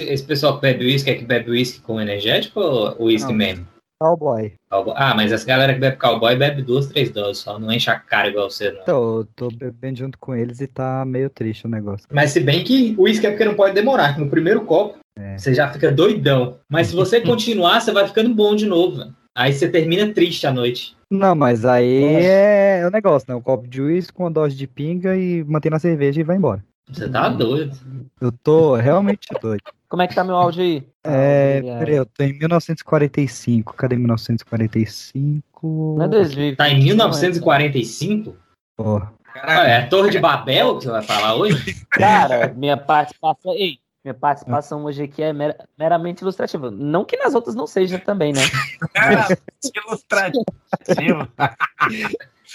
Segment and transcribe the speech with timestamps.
[0.00, 3.66] Esse pessoal que bebe uísque é que bebe uísque com energético ou uísque mesmo?
[4.00, 4.52] Cowboy.
[4.70, 7.58] Cowboy- Ah, mas essa galera que bebe cowboy bebe duas, três doses só.
[7.58, 8.82] Não enche a cara igual você, não.
[8.82, 12.06] Então, eu tô bebendo junto com eles e tá meio triste o negócio.
[12.12, 14.98] Mas se bem que o uísque é porque não pode demorar, que no primeiro copo
[15.18, 15.36] É.
[15.36, 16.58] você já fica doidão.
[16.70, 19.02] Mas se você continuar, você vai ficando bom de novo.
[19.36, 20.96] Aí você termina triste à noite.
[21.10, 22.24] Não, mas aí Nossa.
[22.26, 23.34] é o negócio, né?
[23.34, 26.36] Um copo de uísque com uma dose de pinga e mantém na cerveja e vai
[26.36, 26.62] embora.
[26.88, 27.76] Você tá doido.
[28.20, 29.62] Eu tô realmente doido.
[29.88, 30.86] Como é que tá meu áudio aí?
[31.02, 33.74] É, peraí, eu tô em 1945.
[33.74, 35.94] Cadê 1945?
[35.98, 36.56] Não é 2020.
[36.56, 38.36] Tá em 1945?
[38.76, 39.12] Porra.
[39.34, 41.74] Ah, é a Torre de Babel que você vai falar hoje?
[41.90, 43.52] Cara, minha participação.
[43.54, 46.70] Ei, minha participação hoje aqui é mera- meramente ilustrativa.
[46.70, 48.40] Não que nas outras não seja também, né?
[49.86, 50.44] Ilustrativo.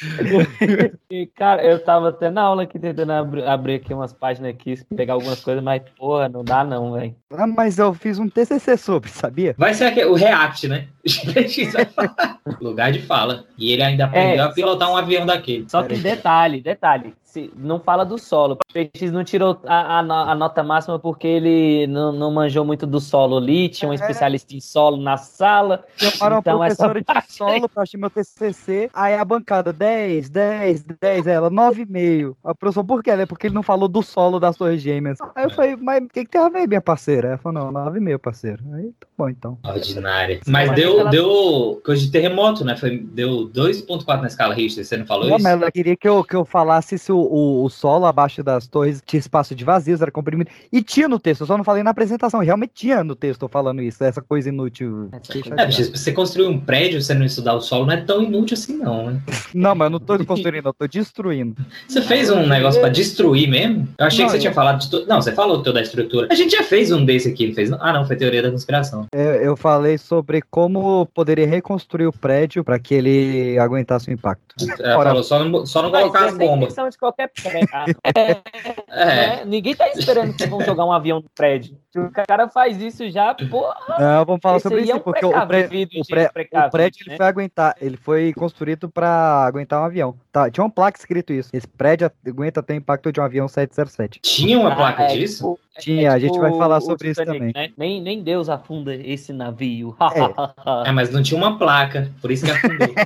[1.10, 4.76] E, cara, eu tava até na aula aqui tentando abrir, abrir aqui umas páginas aqui,
[4.96, 7.16] pegar algumas coisas, mas, porra, não dá não, velho.
[7.32, 9.54] Ah, mas eu fiz um TCC sobre, sabia?
[9.58, 10.88] Vai ser aquele- o React, né?
[12.60, 13.46] Lugar de fala.
[13.58, 15.70] E ele ainda aprendeu É, a pilotar um avião daquele.
[15.70, 18.54] Só que detalhe, detalhe, se, não fala do solo.
[18.70, 22.86] O PX não tirou a, a a nota máxima porque ele não, não manjou muito
[22.86, 23.96] do solo ali, tinha um É.
[23.96, 25.84] especialista em solo na sala.
[25.98, 29.74] Chamaram Então, a essa professora parte de solo pra assistir meu TCC, aí a bancada
[29.74, 32.36] 10, 10, 10, ela 9,5.
[32.44, 33.10] A professora, por quê?
[33.12, 35.18] Ela é porque ele não falou do solo das torres gêmeas.
[35.36, 37.30] Aí eu falei, mas o que, que tem a ver, minha parceira?
[37.30, 38.64] Ela falou, não, 9,5, parceiro.
[38.74, 39.58] Aí tá bom, então.
[39.66, 40.40] Ordinária.
[40.48, 42.76] Mas Mas deu, ela- deu coisa de terremoto, né?
[42.78, 45.44] Foi, deu 2.4 na escala Richter, você não falou Não, isso?
[45.44, 48.68] mas ela queria que eu, que eu falasse se o, o, o solo abaixo das
[48.68, 50.50] torres tinha espaço de vazios, era comprimido.
[50.72, 52.42] E tinha no texto, eu só não falei na apresentação.
[52.42, 55.10] Realmente tinha no texto falando isso, essa coisa inútil.
[55.58, 58.24] É, bicho, se você construir um prédio você não estudar o solo, não é tão
[58.24, 59.22] inútil assim, não, né?
[59.54, 61.56] Não, mas eu não tô construindo, eu tô destruindo.
[61.88, 63.88] Você fez um negócio pra destruir mesmo?
[63.98, 65.08] Eu achei Não, que você eu- tinha falado de tudo.
[65.08, 66.28] Não, você falou toda a estrutura.
[66.32, 67.72] A gente já fez um desse aqui, não fez?
[67.74, 69.08] Ah, não, foi teoria da conspiração.
[69.14, 74.56] Eu, eu falei sobre como poderia reconstruir o prédio para que ele aguentasse o impacto.
[74.80, 75.10] Ora.
[75.10, 76.76] falou só não, só não colocar as é bombas.
[77.16, 77.98] Qualquer prédio.
[78.16, 78.42] É,
[78.90, 79.06] É.
[79.38, 79.46] né?
[79.46, 81.78] Ninguém tá esperando que vão jogar um avião no prédio.
[81.94, 85.24] Se o cara faz isso já, porra, Não, vamos falar sobre isso, é um porque
[85.24, 87.18] o, pré- o, pré- o prédio ele né?
[87.18, 90.16] foi aguentar, ele foi construído para aguentar um avião.
[90.32, 91.52] Tá, tinha uma placa escrito isso.
[91.54, 94.20] Esse prédio aguenta até o impacto de um avião 707.
[94.24, 95.36] Tinha uma placa Ah, é disso?
[95.56, 97.52] tipo- é Tinha, a gente vai falar o sobre isso também.
[97.56, 97.70] né?
[97.78, 99.96] Nem, nem Deus afunda esse navio.
[100.88, 102.94] É, mas não tinha uma placa, por isso que afundou.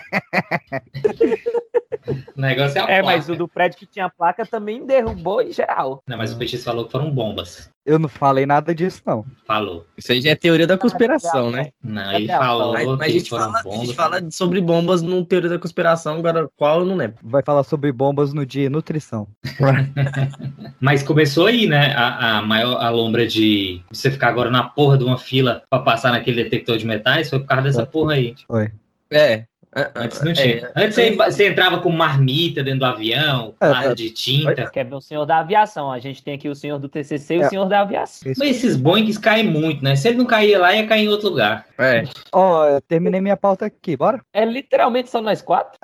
[2.36, 3.18] o negócio é a É, placa.
[3.18, 6.02] mas o do prédio que tinha placa também derrubou em geral.
[6.08, 7.70] Não, mas o Peixe falou que foram bombas.
[7.88, 9.26] Eu não falei nada disso, não.
[9.46, 9.88] Falou.
[9.98, 11.70] Isso aí já é teoria da conspiração, né?
[11.82, 13.80] Não, ele falou Mas, mas a, gente fala, a bombas.
[13.80, 17.16] gente fala sobre bombas no teoria da conspiração, agora qual eu não lembro.
[17.24, 19.26] Vai falar sobre bombas no dia nutrição.
[20.82, 21.94] Mas começou aí, né?
[21.96, 25.80] A, a maior a lombra de você ficar agora na porra de uma fila pra
[25.80, 28.36] passar naquele detector de metais foi por causa dessa porra aí.
[28.46, 28.70] Foi.
[29.10, 29.46] É.
[29.96, 30.72] Antes não é, tinha.
[30.76, 33.94] Antes você, você entrava com marmita dentro do avião, É, é.
[33.96, 34.70] de tinta.
[34.72, 35.92] Quer ver o senhor da aviação?
[35.92, 37.46] A gente tem aqui o senhor do TCC e É.
[37.46, 38.32] o senhor da aviação.
[38.38, 39.96] Mas esses Boeings caem muito, né?
[39.96, 41.66] Se ele não cair lá, ia cair em outro lugar.
[41.78, 42.06] É.
[42.32, 44.22] Ó, eu terminei minha pauta aqui, bora?
[44.34, 45.78] É literalmente só nós quatro?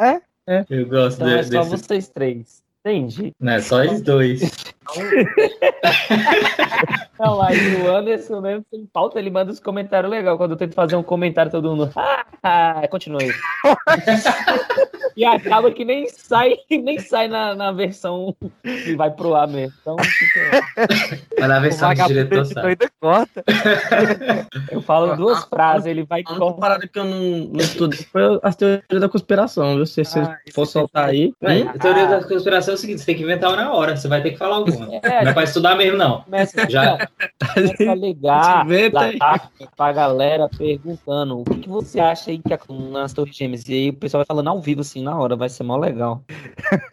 [0.69, 1.69] Eu gosto Então de- é só desse.
[1.69, 2.62] vocês três.
[2.85, 3.33] Entendi.
[3.39, 4.41] Não, é só eles dois.
[7.19, 10.35] Não, aí o Anderson mesmo sem pauta, ele manda os comentários legais.
[10.37, 11.89] Quando eu tento fazer um comentário, todo mundo.
[11.95, 13.31] Ah, ah, continua aí.
[15.15, 19.73] e acaba que nem sai, nem sai na, na versão que vai pro ar mesmo.
[19.81, 19.95] Então,
[21.39, 23.43] Vai na versão do diretor ainda corta.
[24.71, 26.59] eu falo duas frases, ele vai A única cortar.
[26.59, 29.85] parada que eu não, não estudei foi as teorias da conspiração, viu?
[29.85, 31.33] Se você Ah, for isso soltar aí.
[31.41, 31.69] Hum?
[31.69, 34.07] a teoria da conspiração é o seguinte: você tem que inventar uma na hora, você
[34.07, 34.85] vai ter que falar alguma.
[34.85, 36.21] Não É, é pra estudar mesmo, não.
[36.21, 37.07] começa, Já.
[37.53, 39.41] começa a ligar lá
[39.75, 42.59] pra galera perguntando o que, que você acha aí que é
[42.91, 43.67] nas Torres Gêmeas.
[43.67, 46.21] E aí o pessoal vai falando ao vivo, assim, na hora, vai ser mó legal.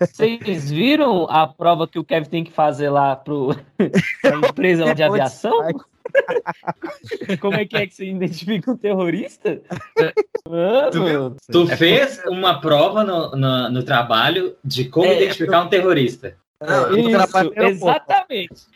[0.01, 3.55] Vocês viram a prova que o Kevin tem que fazer lá pro
[4.23, 5.69] pra empresa lá de aviação?
[7.41, 9.61] Como é que é que você identifica um terrorista?
[10.49, 16.37] Mano, Tu fez uma prova no, no, no trabalho de como É, identificar um terrorista.
[16.63, 18.67] Não, isso, exatamente.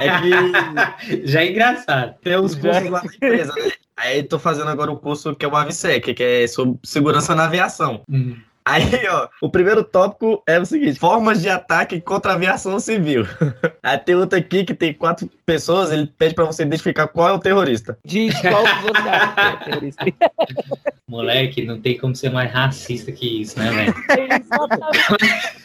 [0.00, 2.14] é que Já é engraçado.
[2.22, 3.72] tem os cursos lá na empresa, né?
[3.98, 7.44] Aí tô fazendo agora o curso que é o AVSEC, que é sobre segurança na
[7.44, 8.02] aviação.
[8.08, 8.36] Hum.
[8.66, 13.24] Aí, ó, o primeiro tópico é o seguinte: formas de ataque contra a aviação civil.
[13.80, 17.32] Aí tem outro aqui que tem quatro pessoas, ele pede pra você identificar qual é
[17.32, 17.96] o terrorista.
[18.04, 20.04] De qual você acha que é terrorista?
[21.06, 23.94] Moleque, não tem como ser mais racista que isso, né, velho?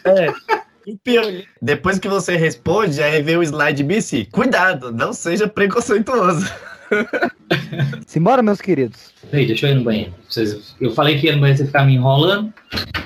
[0.06, 0.34] É.
[1.04, 1.26] Pior,
[1.62, 4.28] depois que você responde, aí vem o slide BC.
[4.32, 6.52] Cuidado, não seja preconceituoso.
[8.06, 9.14] Simbora, meus queridos.
[9.30, 10.14] Peraí, deixa eu ir no banheiro.
[10.28, 12.54] Vocês- eu falei que ia no banheiro, você ficava me enrolando.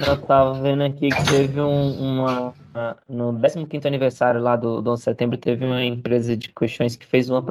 [0.05, 2.53] Eu tava vendo aqui que teve um- uma.
[2.73, 3.33] uma- No
[3.67, 7.29] 15 aniversário lá do, do 11 de setembro, teve uma empresa de colchões que fez
[7.29, 7.41] uma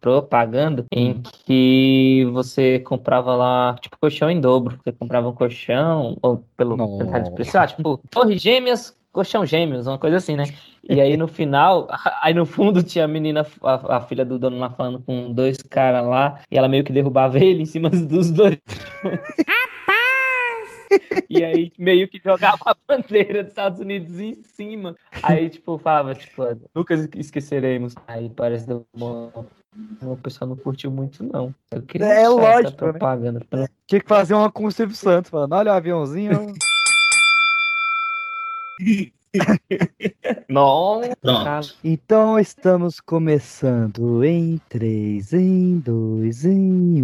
[0.00, 4.78] propaganda em que você comprava lá, tipo, colchão em dobro.
[4.84, 7.04] Você comprava um colchão, ou pelo Nossa.
[7.04, 10.44] metade de preço, ah, tipo, torres gêmeas, colchão gêmeos, uma coisa assim, né?
[10.88, 11.88] E aí no final,
[12.22, 15.56] aí no fundo tinha a menina, a, a filha do dono lá falando com dois
[15.58, 18.58] caras lá, e ela meio que derrubava ele em cima dos dois.
[21.28, 24.96] E aí meio que jogava a bandeira dos Estados Unidos em cima.
[25.22, 26.42] Aí, tipo, falava, tipo,
[26.74, 27.94] nunca esqueceremos.
[28.08, 29.30] Aí parece que uma,
[30.02, 31.54] o pessoal não curtiu muito, não.
[31.70, 32.92] Eu queria É lógico, né?
[32.92, 33.40] propaganda.
[33.48, 36.52] pra- Tinha que fazer uma com o Silvio Santos, falando, olha o aviãozinho.
[40.48, 41.76] Não, Pronto.
[41.84, 47.02] Então estamos começando em 3, em 2, em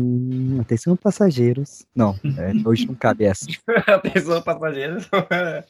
[0.57, 0.61] 1.
[0.61, 1.87] Atenção, passageiros.
[1.95, 3.47] Não, é, hoje não cabe essa.
[3.87, 5.09] Atenção, passageiros.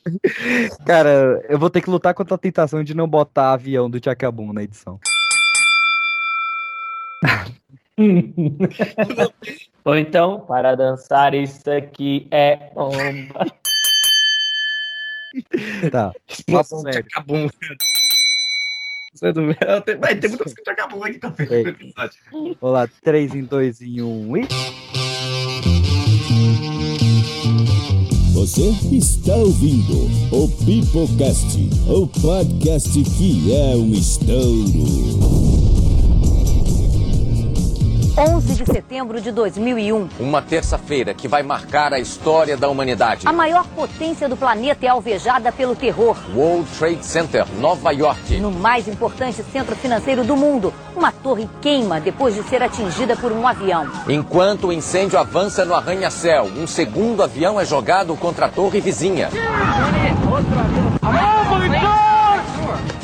[0.86, 4.52] Cara, eu vou ter que lutar contra a tentação de não botar avião do Tchacabum
[4.52, 4.98] na edição.
[9.84, 13.46] Ou então, para dançar, isso aqui é bomba.
[15.90, 16.12] Tá.
[16.28, 17.48] Explosão de acabum.
[19.20, 22.18] Vai ter muita coisa de acabum aqui também no episódio.
[22.30, 24.48] Vamos lá, 3 em 2 em 1 e.
[28.34, 31.58] Você está ouvindo o Pipocast,
[31.88, 35.85] o podcast que é um estouro.
[38.18, 40.08] 11 de setembro de 2001.
[40.18, 43.28] Uma terça-feira que vai marcar a história da humanidade.
[43.28, 46.16] A maior potência do planeta é alvejada pelo terror.
[46.34, 48.40] World Trade Center, Nova York.
[48.40, 53.32] No mais importante centro financeiro do mundo, uma torre queima depois de ser atingida por
[53.32, 53.86] um avião.
[54.08, 59.28] Enquanto o incêndio avança no arranha-céu, um segundo avião é jogado contra a torre vizinha.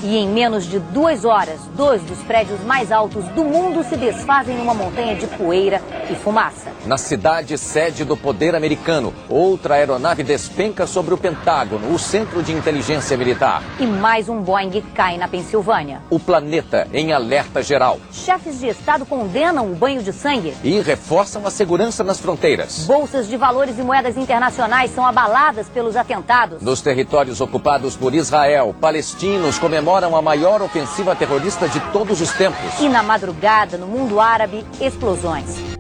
[0.04, 4.56] E em menos de duas horas, dois dos prédios mais altos do mundo se desfazem
[4.56, 6.72] numa montanha de poeira e fumaça.
[6.84, 12.52] Na cidade sede do poder americano, outra aeronave despenca sobre o Pentágono, o centro de
[12.52, 13.62] inteligência militar.
[13.78, 16.02] E mais um Boeing cai na Pensilvânia.
[16.10, 18.00] O planeta em alerta geral.
[18.10, 20.52] Chefes de Estado condenam o banho de sangue.
[20.64, 22.86] E reforçam a segurança nas fronteiras.
[22.86, 26.60] Bolsas de valores e moedas internacionais são abaladas pelos atentados.
[26.60, 32.80] Nos territórios ocupados por Israel, palestinos comemoram a maior ofensiva terrorista de todos os tempos.
[32.80, 35.72] E na madrugada, no mundo árabe, explosões.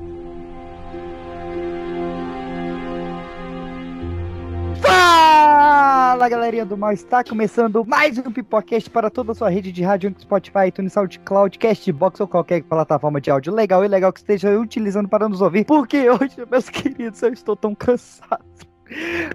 [4.82, 9.82] Fala galerinha do mal, está começando mais um Pipocast para toda a sua rede de
[9.82, 14.50] rádio, Spotify, iTunes, SoundCloud, Castbox ou qualquer plataforma de áudio legal e legal que esteja
[14.58, 18.44] utilizando para nos ouvir, porque hoje, meus queridos, eu estou tão cansado.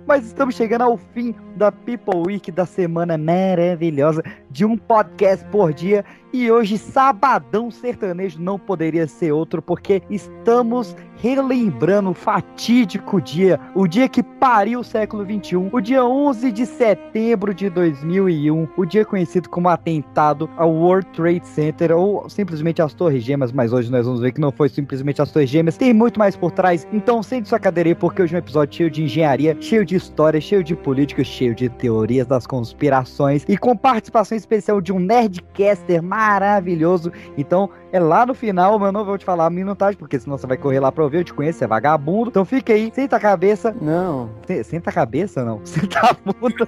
[0.06, 4.24] Mas estamos chegando ao fim da People Week da semana maravilhosa
[4.58, 6.04] de um podcast por dia.
[6.34, 13.88] E hoje, sabadão sertanejo, não poderia ser outro, porque estamos relembrando o fatídico dia, o
[13.88, 19.04] dia que pariu o século XXI, o dia 11 de setembro de 2001, o dia
[19.04, 24.06] conhecido como atentado ao World Trade Center, ou simplesmente as Torres Gêmeas, mas hoje nós
[24.06, 27.24] vamos ver que não foi simplesmente as Torres Gêmeas, tem muito mais por trás, então
[27.24, 30.40] sente sua cadeira aí, porque hoje é um episódio cheio de engenharia, cheio de história,
[30.40, 36.02] cheio de política, cheio de teorias das conspirações, e com participação especial de um Nerdcaster
[36.02, 40.20] maravilhoso, então é lá no final, mas eu não vou te falar a minutagem, porque
[40.20, 42.30] senão você vai correr lá pra ouvir, eu te conheço, você é vagabundo.
[42.30, 43.76] Então fica aí, senta a cabeça.
[43.82, 44.30] Não.
[44.46, 45.60] Se- Senta a cabeça, não.
[45.66, 46.68] Senta a bunda.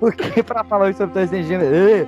[0.00, 2.04] porque pra falar hoje sobre Torres Gêmeas...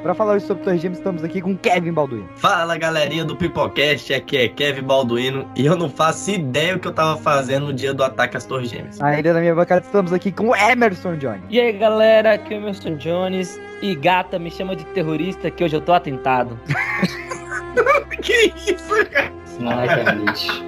[0.00, 0.02] Ê!
[0.02, 2.28] Pra falar hoje sobre Torres Gêmeas, estamos aqui com Kevin Balduino.
[2.36, 6.88] Fala galerinha do Pipocast, aqui é Kevin Balduino e eu não faço ideia o que
[6.88, 9.00] eu tava fazendo no dia do ataque às Torres Gêmeas.
[9.00, 11.42] Ainda na minha bancada estamos aqui com Emerson Johnny.
[11.50, 13.60] E aí, galera, aqui é o Emerson Jones.
[13.82, 16.58] E gata, me chama de terrorista que hoje eu tô atentado.
[18.22, 19.32] que isso, cara?
[19.66, 20.64] Ai, cara, lixo.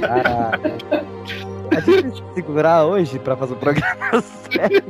[0.00, 1.11] Caralho.
[1.76, 4.82] A gente tem que segurar hoje pra fazer o programa sério.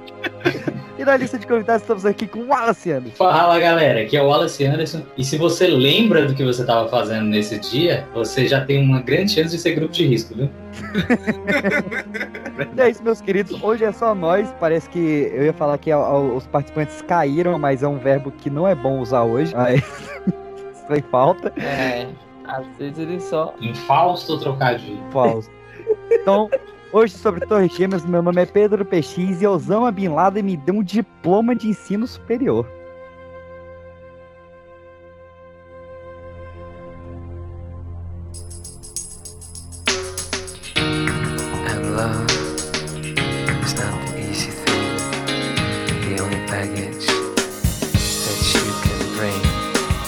[0.98, 3.16] E na lista de convidados estamos aqui com o Wallace Anderson.
[3.16, 5.02] Fala galera, aqui é o Wallace Anderson.
[5.16, 9.00] E se você lembra do que você estava fazendo nesse dia, você já tem uma
[9.00, 10.50] grande chance de ser grupo de risco, viu?
[12.76, 13.60] E é isso, meus queridos.
[13.62, 14.52] Hoje é só nós.
[14.60, 18.30] Parece que eu ia falar que a- a- os participantes caíram, mas é um verbo
[18.30, 19.52] que não é bom usar hoje.
[19.56, 19.82] Aí,
[20.88, 21.52] sem falta.
[21.60, 22.06] É,
[22.46, 23.54] às vezes ele só.
[23.60, 25.00] Infausto trocadilho.
[25.10, 25.50] Falso.
[26.10, 26.48] Então,
[26.94, 30.74] Hoje sobre Torres Gêmeas, meu nome é Pedro PX e Osama Bin Laden me deu
[30.74, 32.68] um diploma de ensino superior.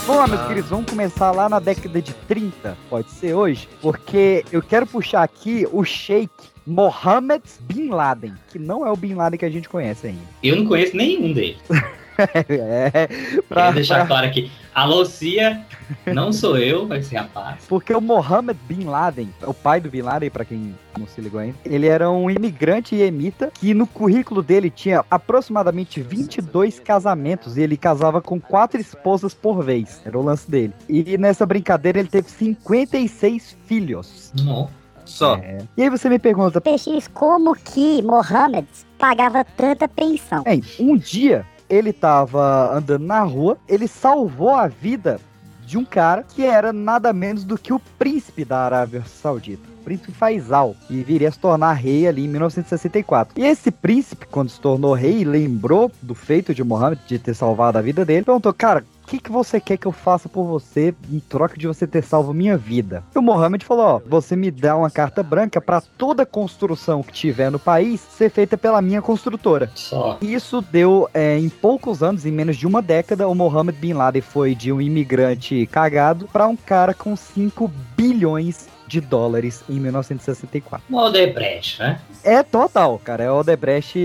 [0.06, 4.44] Vamos lá, meus queridos, vamos começar lá na década de 30, pode ser hoje, porque
[4.52, 9.38] eu quero puxar aqui o Sheikh Mohammed Bin Laden, que não é o Bin Laden
[9.38, 10.22] que a gente conhece ainda.
[10.42, 11.58] Eu não conheço nenhum deles.
[12.48, 13.08] é,
[13.48, 14.50] pra, deixar pra- claro aqui.
[14.74, 15.64] Alô, Cia,
[16.06, 17.64] não sou eu, vai ser rapaz.
[17.68, 21.38] porque o Mohammed Bin Laden, o pai do Bin Laden, pra quem não se ligou
[21.38, 27.62] ainda, ele era um imigrante iemita que no currículo dele tinha aproximadamente 22 casamentos e
[27.62, 30.00] ele casava com quatro esposas por vez.
[30.04, 30.72] Era o lance dele.
[30.88, 34.32] E nessa brincadeira ele teve 56 filhos.
[34.42, 34.68] Não.
[35.04, 35.36] Só.
[35.36, 35.58] É.
[35.76, 38.66] E aí você me pergunta, PX, como que Mohammed
[38.98, 40.42] pagava tanta pensão?
[40.42, 45.20] Bem, um dia ele tava andando na rua, ele salvou a vida
[45.66, 49.62] de um cara que era nada menos do que o príncipe da Arábia Saudita.
[49.80, 53.38] o Príncipe Faisal, e viria a se tornar rei ali em 1964.
[53.38, 57.78] E esse príncipe, quando se tornou rei, lembrou do feito de Mohammed, de ter salvado
[57.78, 61.20] a vida dele, perguntou, cara, que, que você quer que eu faça por você em
[61.20, 63.02] troca de você ter salvo minha vida?
[63.14, 67.12] E o Mohammed falou: Ó, você me dá uma carta branca para toda construção que
[67.12, 69.70] tiver no país ser feita pela minha construtora.
[69.74, 70.18] Só.
[70.20, 74.22] Isso deu, é, em poucos anos, em menos de uma década, o Mohammed Bin Laden
[74.22, 80.86] foi de um imigrante cagado para um cara com 5 bilhões de dólares em 1964.
[80.90, 82.00] Um Odebrecht, né?
[82.22, 83.24] É total, cara.
[83.24, 83.98] É o Odebrecht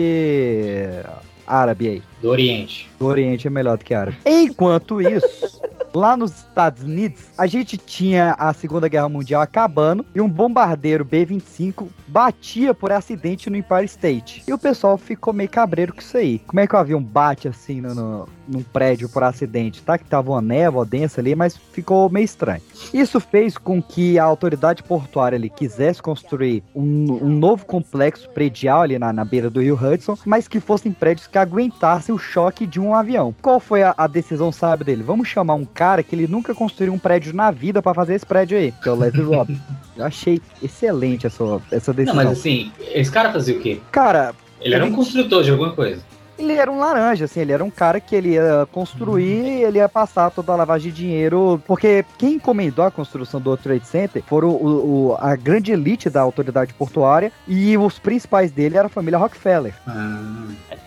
[1.50, 2.04] árabe aí.
[2.22, 2.90] Do Oriente.
[3.00, 4.18] Do Oriente é melhor do que árabe.
[4.26, 5.62] Enquanto isso,
[5.94, 11.04] lá nos Estados Unidos, a gente tinha a Segunda Guerra Mundial acabando e um bombardeiro
[11.06, 14.44] B-25 batia por acidente no Empire State.
[14.48, 16.40] E o pessoal ficou meio cabreiro com isso aí.
[16.40, 19.82] Como é que o avião bate assim no, no- num prédio por acidente?
[19.84, 22.62] Tá que tava uma névoa densa ali, mas ficou meio estranho.
[22.94, 28.82] Isso fez com que a autoridade portuária ali quisesse construir um, um novo complexo predial
[28.82, 32.66] ali na, na beira do rio Hudson, mas que fossem prédios que aguentassem o choque
[32.66, 33.34] de um avião.
[33.42, 35.04] Qual foi a, a decisão sábia dele?
[35.04, 38.26] Vamos chamar um cara que ele nunca construiu um prédio na vida pra fazer esse
[38.26, 39.58] prédio aí, que é o Leslie Robb.
[39.96, 42.16] Eu achei excelente essa, essa Não, decisão.
[42.16, 43.80] mas assim, esse cara fazia o quê?
[43.90, 46.02] Cara, Ele era um construtor de alguma coisa.
[46.40, 49.90] Ele era um laranja, assim, ele era um cara que ele ia construir, ele ia
[49.90, 54.50] passar toda a lavagem de dinheiro, porque quem encomendou a construção do Trade Center foram
[54.50, 59.18] o, o- a grande elite da autoridade portuária e os principais dele era a família
[59.20, 59.74] Rockefeller.
[59.88, 60.22] Ah,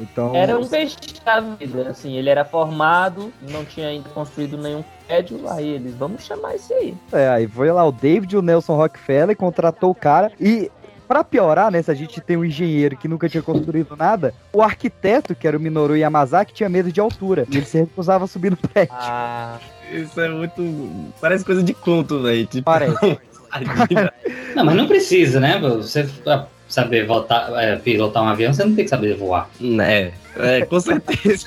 [0.00, 4.82] Então, Era um peixe da vida, assim, ele era formado, não tinha ainda construído nenhum
[5.06, 6.94] prédio, aí eles, vamos chamar esse aí.
[7.12, 10.71] é, aí foi lá o David e o Nelson Rockefeller, contratou o cara e
[11.12, 14.62] Pra piorar, né, se a gente tem um engenheiro que nunca tinha construído nada, o
[14.62, 17.47] arquiteto, que era o Minoru Yamazaki, tinha medo de altura.
[17.50, 18.95] E ele se recusava a subir no prédio.
[18.99, 19.59] Ah,
[19.92, 21.12] Isso é muito.
[21.21, 22.47] Parece coisa de conto, velho.
[22.47, 22.97] Tipo, Parece.
[24.57, 25.59] Não, mas não precisa, né?
[25.59, 29.50] Você pra saber voltar, é, pilotar um avião, você não tem que saber voar.
[29.83, 31.47] é, é, com certeza.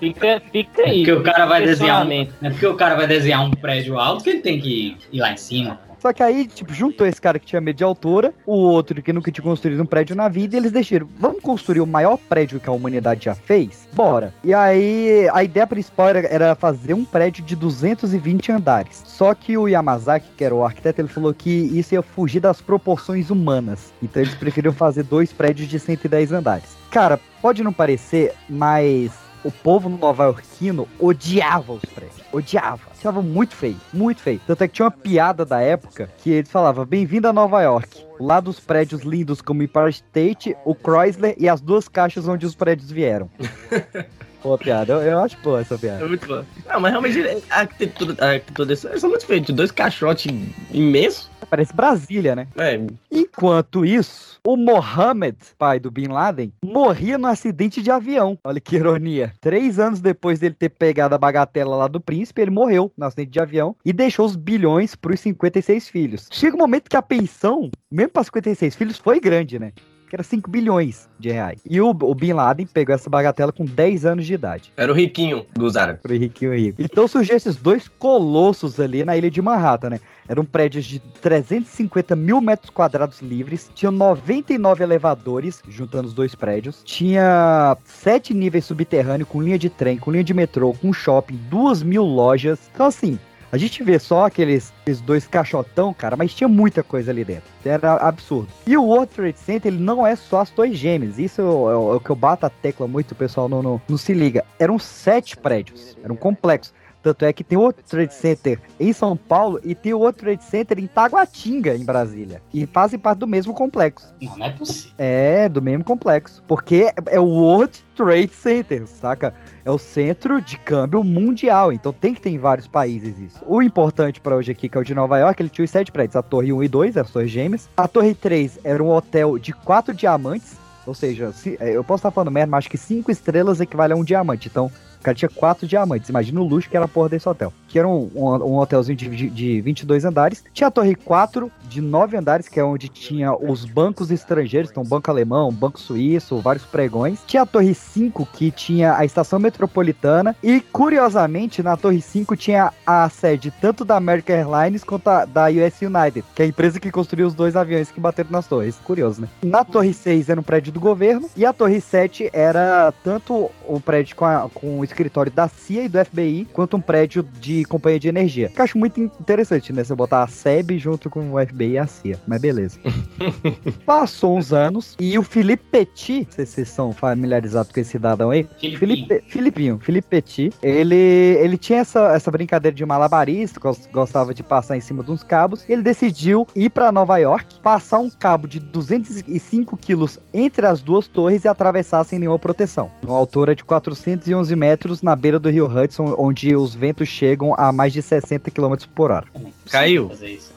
[0.00, 1.04] fica, fica aí.
[1.04, 4.24] porque o cara vai desenhar um, é porque o cara vai desenhar um prédio alto
[4.24, 5.78] que ele tem que ir lá em cima.
[6.04, 9.10] Só que aí, tipo, juntou esse cara que tinha medo de altura, o outro que
[9.10, 12.60] nunca tinha construído um prédio na vida, e eles deixaram, vamos construir o maior prédio
[12.60, 13.88] que a humanidade já fez?
[13.94, 14.34] Bora.
[14.44, 19.02] E aí, a ideia principal era, era fazer um prédio de 220 andares.
[19.06, 22.60] Só que o Yamazaki, que era o arquiteto, ele falou que isso ia fugir das
[22.60, 23.90] proporções humanas.
[24.02, 26.76] Então eles preferiram fazer dois prédios de 110 andares.
[26.90, 32.22] Cara, pode não parecer, mas o povo nova-iorquino odiava os prédios.
[32.32, 32.80] Odiava.
[32.98, 34.40] Achava muito feio, muito feio.
[34.46, 38.04] Tanto é que tinha uma piada da época que eles falavam: Bem-vindo a Nova York.
[38.18, 42.46] Lá dos prédios lindos como o Empire State, o Chrysler e as duas caixas onde
[42.46, 43.28] os prédios vieram.
[44.44, 46.04] Boa piada, eu, eu acho boa essa piada.
[46.04, 46.44] É muito bom.
[46.66, 49.54] Não, mas realmente a arquitetura, a arquitetura desse são muito feitos.
[49.54, 50.30] Dois caixotes
[50.70, 51.30] imensos.
[51.48, 52.46] Parece Brasília, né?
[52.56, 52.78] É,
[53.10, 58.38] Enquanto isso, o Mohammed, pai do Bin Laden, morria no acidente de avião.
[58.44, 59.32] Olha que ironia.
[59.40, 63.30] Três anos depois dele ter pegado a bagatela lá do príncipe, ele morreu no acidente
[63.30, 66.28] de avião e deixou os bilhões para os 56 filhos.
[66.30, 69.72] Chega um momento que a pensão, mesmo para 56 filhos, foi grande, né?
[70.14, 71.60] Que era 5 bilhões de reais.
[71.68, 74.72] E o, o Bin Laden pegou essa bagatela com 10 anos de idade.
[74.76, 76.02] era o riquinho dos árabes.
[76.02, 76.80] Pro riquinho rico.
[76.80, 80.00] Então surgiu esses dois colossos ali na ilha de Manhattan, né?
[80.28, 86.80] Eram prédios de 350 mil metros quadrados livres, tinham 99 elevadores, juntando os dois prédios,
[86.84, 91.82] tinha sete níveis subterrâneos com linha de trem, com linha de metrô, com shopping, duas
[91.82, 92.70] mil lojas.
[92.72, 93.18] Então assim,
[93.54, 97.44] A gente vê só aqueles, aqueles dois caixotão, cara, mas tinha muita coisa ali dentro.
[97.64, 98.48] Era absurdo.
[98.66, 101.20] E o World Trade Center, ele não é só as torres gêmeas.
[101.20, 103.48] Isso é o, é o- é o que eu bato a tecla muito, o pessoal
[103.48, 104.44] não, não, não se liga.
[104.58, 105.96] Eram sete prédios.
[106.02, 106.72] Era um complexo.
[107.04, 110.18] Tanto é que tem o World Trade Center em São Paulo e tem o World
[110.18, 112.40] Trade Center em Taguatinga, em Brasília.
[112.52, 114.12] E fazem parte do mesmo complexo.
[114.20, 114.92] Não, não é possível.
[114.96, 116.42] É, do mesmo complexo.
[116.48, 119.34] Porque é o World Trade Center, saca?
[119.66, 121.72] É o centro de câmbio mundial.
[121.72, 123.38] Então tem que ter em vários países isso.
[123.46, 125.92] O importante pra hoje aqui, que é o de Nova York, ele tinha os sete
[125.92, 126.16] prédios.
[126.16, 127.68] A torre 1 e 2, as torres gêmeas.
[127.76, 130.56] A torre 3 era um hotel de quatro diamantes.
[130.86, 133.92] Ou seja, se- é, eu posso estar falando merda, mas acho que cinco estrelas equivale
[133.92, 134.48] a um diamante.
[134.48, 134.70] Então,
[135.04, 136.08] cara tinha quatro diamantes.
[136.08, 137.52] Imagina o luxo que era a porra desse hotel.
[137.68, 140.44] Que era um, um, um hotelzinho de, de, de 22 andares.
[140.52, 144.70] Tinha a torre 4 de 9 andares, que é onde tinha os bancos estrangeiros.
[144.70, 147.18] Então, banco alemão, banco suíço, vários pregões.
[147.26, 150.36] Tinha a torre 5, que tinha a estação metropolitana.
[150.42, 155.46] E, curiosamente, na torre 5 tinha a sede tanto da American Airlines quanto a, da
[155.46, 158.76] US United, que é a empresa que construiu os dois aviões que bateram nas torres.
[158.84, 159.28] Curioso, né?
[159.42, 161.28] Na torre 6 era um prédio do governo.
[161.36, 165.84] E a torre 7 era tanto um prédio com, a- com o escritório da CIA
[165.84, 168.48] e do FBI, quanto um prédio de companhia de energia.
[168.48, 169.82] Que eu acho muito interessante, né?
[169.84, 172.18] Você botar a SEB junto com o FBI e a CIA.
[172.26, 172.78] Mas beleza.
[173.84, 177.90] Passou uns anos e o Felipe Petit, não sei se vocês são familiarizados com esse
[177.90, 178.78] cidadão aí, Filipinho.
[178.78, 184.42] Felipe, Filipinho, Felipe Petit, ele, ele tinha essa, essa brincadeira de malabarista, gos- gostava de
[184.42, 188.46] passar em cima de uns cabos, ele decidiu ir pra Nova York, passar um cabo
[188.46, 192.90] de 205 quilos entre as duas torres e atravessar sem nenhuma proteção.
[193.02, 197.72] Uma altura de 411 metros na beira do rio Hudson, onde os ventos chegam a
[197.72, 199.26] mais de 60 km por hora.
[199.34, 200.10] É Caiu?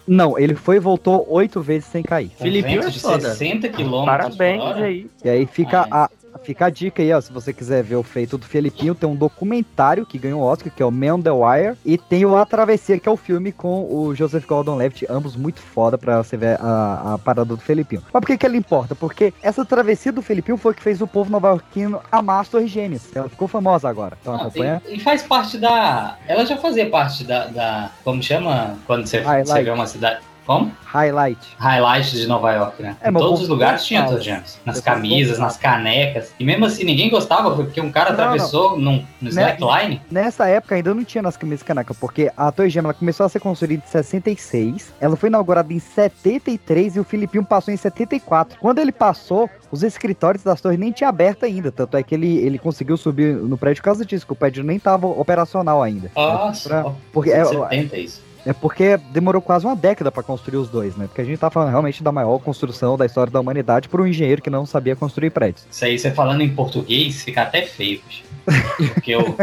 [0.08, 2.32] Não, ele foi e voltou oito vezes sem cair.
[2.40, 3.30] Vento é de foda.
[3.34, 4.86] 60 km Parabéns por hora.
[4.86, 5.10] aí.
[5.24, 6.10] E aí fica Ah, a,
[6.48, 7.20] fica a dica aí, ó.
[7.20, 10.72] Se você quiser ver o feito do Felipinho, tem um documentário que ganhou o Oscar,
[10.74, 11.78] que é o Man on the Wire.
[11.86, 15.60] E tem o A Travessia, que é o filme com o Joseph Gordon-Levitt, ambos muito
[15.60, 18.02] foda pra você ver a, a parada do Felipinho.
[18.14, 18.96] Mas por que que ele importa?
[18.96, 22.72] Porque essa travessia do Felipinho foi o que fez o povo nova-iorquino amar as Torres
[22.72, 23.14] Gêmeas.
[23.14, 24.18] Ela ficou famosa agora.
[24.22, 24.82] Então Ah, acompanha.
[24.86, 26.16] tem- e faz parte da.
[26.28, 27.48] Ela já fazia parte da.
[27.48, 28.78] da- como chama?
[28.88, 29.48] Quando você, Highlight.
[29.50, 30.20] você vê uma cidade.
[30.48, 30.72] Como?
[30.86, 31.56] Highlight.
[31.60, 32.96] Highlight de Nova York, né?
[33.02, 34.06] É, em todos os lugares tinha.
[34.06, 34.60] Torres Gêmeas.
[34.66, 36.32] Nas camisas, nas canecas.
[36.40, 38.24] E mesmo assim, ninguém gostava, porque um cara Não, não.
[38.24, 40.02] atravessou num, no slackline.
[40.10, 43.40] Nessa época ainda não tinha nas camisas caneca, porque a Torre Gêmea começou a ser
[43.42, 48.58] construída em 66, ela foi inaugurada em 73 e o Filipinho passou em 74.
[48.60, 52.38] Quando ele passou, os escritórios das torres nem tinha aberto ainda, tanto é que ele,
[52.38, 56.10] ele conseguiu subir no prédio por causa disso, que o prédio nem estava operacional ainda.
[56.16, 58.27] Nossa, Pra- ó, porque é- 70 isso.
[58.48, 61.08] É porque demorou quase uma década pra construir os dois, né?
[61.08, 64.08] Porque a gente tá falando realmente da maior construção da história da humanidade por um
[64.08, 65.68] engenheiro que não sabia construir prédios.
[65.70, 68.24] Isso aí, você falando em português, fica até feio, bicho.
[68.94, 69.36] Porque o,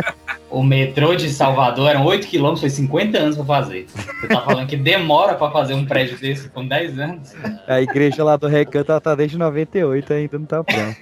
[0.58, 3.86] o metrô de Salvador eram 8 quilômetros, foi 50 anos pra fazer.
[4.20, 7.34] Você tá falando que demora pra fazer um prédio desse com 10 anos.
[7.66, 10.96] A igreja lá do Recanto ela tá desde 98 ainda não tá pronta.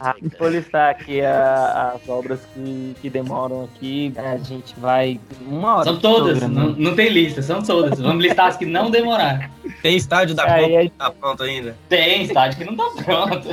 [0.00, 4.12] Ah, vou listar aqui a- as obras que, que demoram aqui.
[4.16, 5.84] A gente vai uma hora.
[5.84, 6.68] São todas, programa.
[6.70, 8.00] não, não tem lista, são todas.
[8.00, 9.48] Vamos listar as que não demoraram.
[9.80, 11.76] Tem estádio da Aí, Copa aí- que tá pronto ainda.
[11.88, 13.48] Tem estádio que não tá pronto.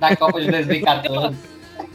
[0.00, 1.36] Na Copa de 2014.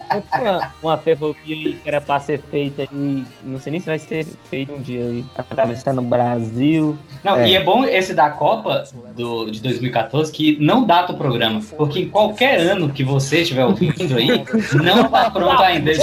[0.09, 3.99] Uma, uma ferrovia aí que era pra ser feita e não sei nem se vai
[3.99, 5.25] ser feita um dia aí.
[5.37, 6.97] Atravessar no Brasil.
[7.23, 7.49] Não, É.
[7.49, 8.83] e é bom esse da Copa
[9.15, 11.61] do, de 2014 que não data o programa.
[11.77, 14.45] Porque em qualquer ano que você estiver ouvindo aí,
[14.83, 15.91] não tá pronto ainda.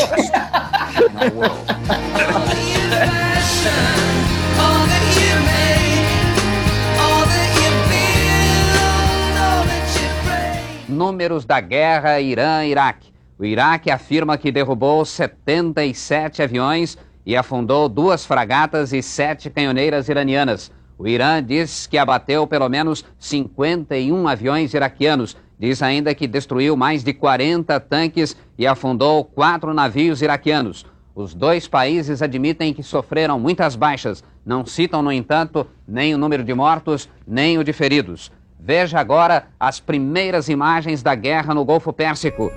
[10.88, 13.13] Números da guerra Irã-Iraque.
[13.38, 20.70] O Iraque afirma que derrubou 77 aviões e afundou duas fragatas e sete canhoneiras iranianas.
[20.96, 25.36] O Irã diz que abateu pelo menos 51 aviões iraquianos.
[25.58, 30.86] Diz ainda que destruiu mais de 40 tanques e afundou quatro navios iraquianos.
[31.14, 34.22] Os dois países admitem que sofreram muitas baixas.
[34.44, 38.30] Não citam, no entanto, nem o número de mortos, nem o de feridos.
[38.58, 42.50] Veja agora as primeiras imagens da guerra no Golfo Pérsico.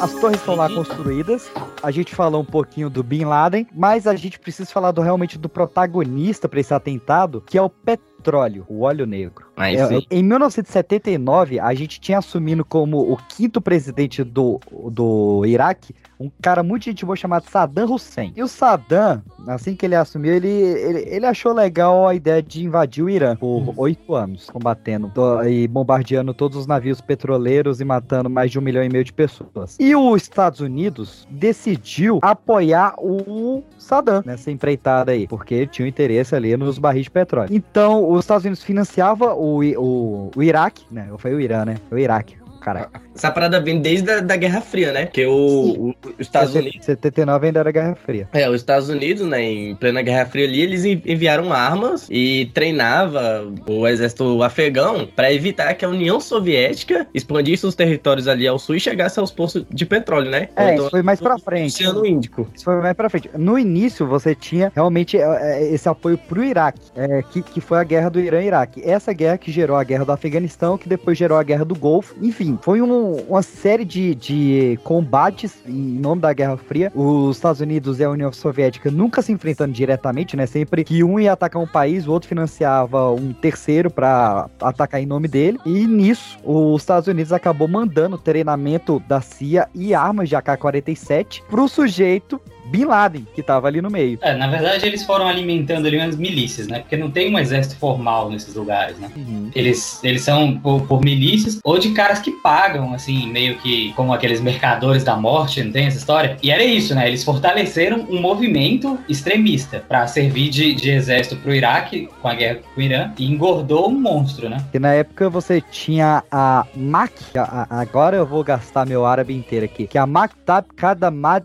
[0.00, 1.50] As torres estão lá construídas.
[1.82, 5.36] A gente falou um pouquinho do Bin Laden, mas a gente precisa falar do, realmente
[5.36, 9.47] do protagonista para esse atentado, que é o petróleo, o óleo negro.
[9.58, 15.94] Mas É, em 1979, a gente tinha assumindo como o quinto presidente do, do Iraque
[16.20, 18.32] um cara muito gente boa chamado Saddam Hussein.
[18.34, 22.64] E o Saddam, assim que ele assumiu, ele, ele, ele achou legal a ideia de
[22.64, 27.84] invadir o Irã por oito anos, combatendo to- e bombardeando todos os navios petroleiros e
[27.84, 29.76] matando mais de um milhão e meio de pessoas.
[29.78, 36.34] E os Estados Unidos decidiu apoiar o Saddam nessa empreitada aí, porque tinha um interesse
[36.34, 37.50] ali nos barris de petróleo.
[37.52, 41.08] Então, os Estados Unidos financiava o, I- o, o Iraque, né?
[41.18, 41.76] Foi o Irã, né?
[41.88, 42.36] Foi o Iraque.
[42.60, 42.88] Caralho.
[43.18, 45.06] Essa parada vem desde a da Guerra Fria, né?
[45.06, 46.84] Porque o, os Estados Unidos.
[46.84, 48.28] 79 ainda era Guerra Fria.
[48.32, 52.46] É, os Estados Unidos, né, em plena Guerra Fria ali, eles en- enviaram armas e
[52.54, 58.58] treinava o exército afegão para evitar que a União Soviética expandisse os territórios ali ao
[58.58, 60.48] sul e chegasse aos poços de petróleo, né?
[60.56, 61.74] É, Então, isso foi mais pra frente.
[61.82, 62.48] Oceano Índico.
[62.54, 63.30] Isso foi mais pra frente.
[63.36, 67.78] No início, você tinha realmente é, é, esse apoio pro Iraque, é, que, que foi
[67.78, 68.80] a guerra do Irã-Iraque.
[68.84, 72.14] Essa guerra que gerou a guerra do Afeganistão, que depois gerou a guerra do Golfo.
[72.22, 76.92] Enfim, foi um- uma série de, de combates em nome da Guerra Fria.
[76.94, 80.46] Os Estados Unidos e a União Soviética nunca se enfrentando diretamente, né?
[80.46, 85.06] Sempre que um ia atacar um país, o outro financiava um terceiro pra atacar em
[85.06, 85.58] nome dele.
[85.64, 91.68] E nisso, os Estados Unidos acabou mandando treinamento da CIA e armas de AK-47 pro
[91.68, 94.18] sujeito Bin Laden, que tava ali no meio.
[94.22, 96.80] É, na verdade, eles foram alimentando ali umas milícias, né?
[96.80, 99.10] Porque não tem um exército formal nesses lugares, né?
[99.54, 104.12] Eles, eles são por, por milícias ou de caras que pagam, assim, meio que como
[104.12, 106.36] aqueles mercadores da morte, não tem essa história?
[106.42, 107.08] E era isso, né?
[107.08, 112.60] Eles fortaleceram um movimento extremista pra servir de, de exército pro Iraque com a guerra
[112.74, 114.58] com o Irã e engordou um monstro, né?
[114.72, 119.34] E na época você tinha a MAC, a- a- agora eu vou gastar meu árabe
[119.34, 121.44] inteiro aqui, que é a Maktab Kadamad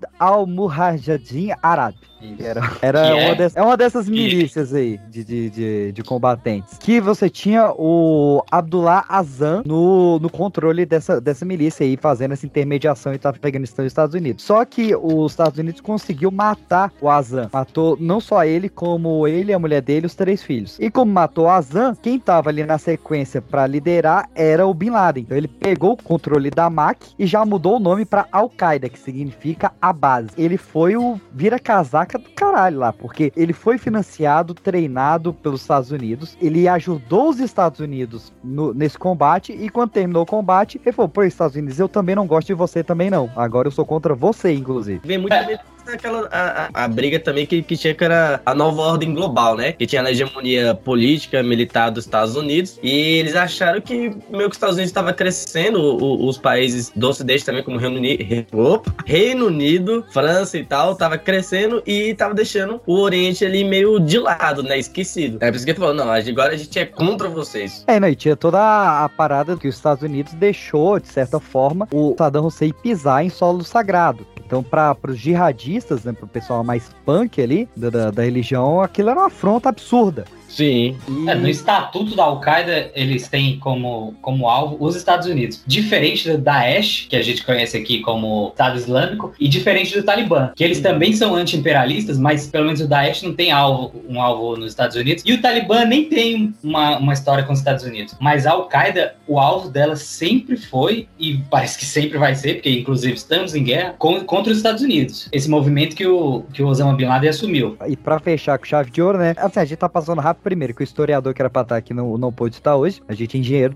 [1.13, 1.95] al-Mujahideen Arab.
[2.39, 3.35] Era, era uma, é?
[3.35, 6.77] dessas, é uma dessas milícias aí de, de, de, de combatentes.
[6.77, 12.45] Que você tinha o Abdullah Azam no, no controle dessa, dessa milícia aí, fazendo essa
[12.45, 14.43] intermediação entre Afeganistão e Estados Unidos.
[14.43, 17.49] Só que os Estados Unidos conseguiu matar o Azam.
[17.51, 20.77] Matou não só ele, como ele, a mulher dele e os três filhos.
[20.79, 24.91] E como matou o Azam, quem tava ali na sequência pra liderar era o Bin
[24.91, 25.23] Laden.
[25.23, 28.99] Então ele pegou o controle da MAC e já mudou o nome pra Al-Qaeda, que
[28.99, 30.29] significa a base.
[30.37, 36.37] Ele foi o vira-casaca do caralho lá, porque ele foi financiado, treinado pelos Estados Unidos,
[36.41, 41.09] ele ajudou os Estados Unidos no- nesse combate e quando terminou o combate, ele falou:
[41.09, 43.29] Pô, Estados Unidos, eu também não gosto de você também não.
[43.35, 45.01] Agora eu sou contra você, inclusive.
[45.05, 48.53] Vem muito também daquela a, a- a briga também que, que tinha que era a
[48.55, 49.71] nova ordem global, né?
[49.73, 52.79] Que tinha a hegemonia política, militar dos Estados Unidos.
[52.81, 53.95] E eles acharam que
[54.29, 57.97] meio que os Estados Unidos estava crescendo, o- os países do Ocidente também, como Reino
[57.97, 63.63] Unido, opa, Reino Unido, França e tal, tava crescendo e tava deixando o Oriente ali
[63.63, 64.77] meio de lado, né?
[64.77, 65.37] Esquecido.
[65.41, 67.83] É por isso que ele falou: não, agora a gente é contra vocês.
[67.87, 71.39] É, não, e tinha toda a, a parada que os Estados Unidos deixou, de certa
[71.39, 74.25] forma, o Saddam Hussein pisar em solo sagrado.
[74.45, 75.72] Então, para os jihadistas,
[76.03, 80.25] né, pro pessoal mais punk ali, da, da, da religião, aquilo era uma afronta absurda.
[80.53, 80.97] Sim.
[81.27, 85.63] É, no estatuto da Al-Qaeda, eles têm como, como alvo os Estados Unidos.
[85.65, 90.51] Diferente do Daesh, que a gente conhece aqui como Estado Islâmico, e diferente do Talibã,
[90.55, 94.55] que eles também são anti-imperialistas, mas pelo menos o Daesh não tem alvo, um alvo
[94.57, 95.23] nos Estados Unidos.
[95.25, 98.15] E o Talibã nem tem uma, uma história com os Estados Unidos.
[98.19, 102.69] Mas a Al-Qaeda, o alvo dela sempre foi, e parece que sempre vai ser, porque
[102.69, 105.29] inclusive estamos em guerra, com- contra os Estados Unidos.
[105.31, 107.75] Esse movimento que o, que o Osama Bin Laden assumiu.
[107.87, 109.33] E pra fechar com chave de ouro, né?
[109.37, 111.93] Assim, a gente tá passando rápido primeiro, que o historiador que era pra estar aqui
[111.93, 113.01] não, não pôde estar hoje.
[113.07, 113.75] A gente, engenheiro,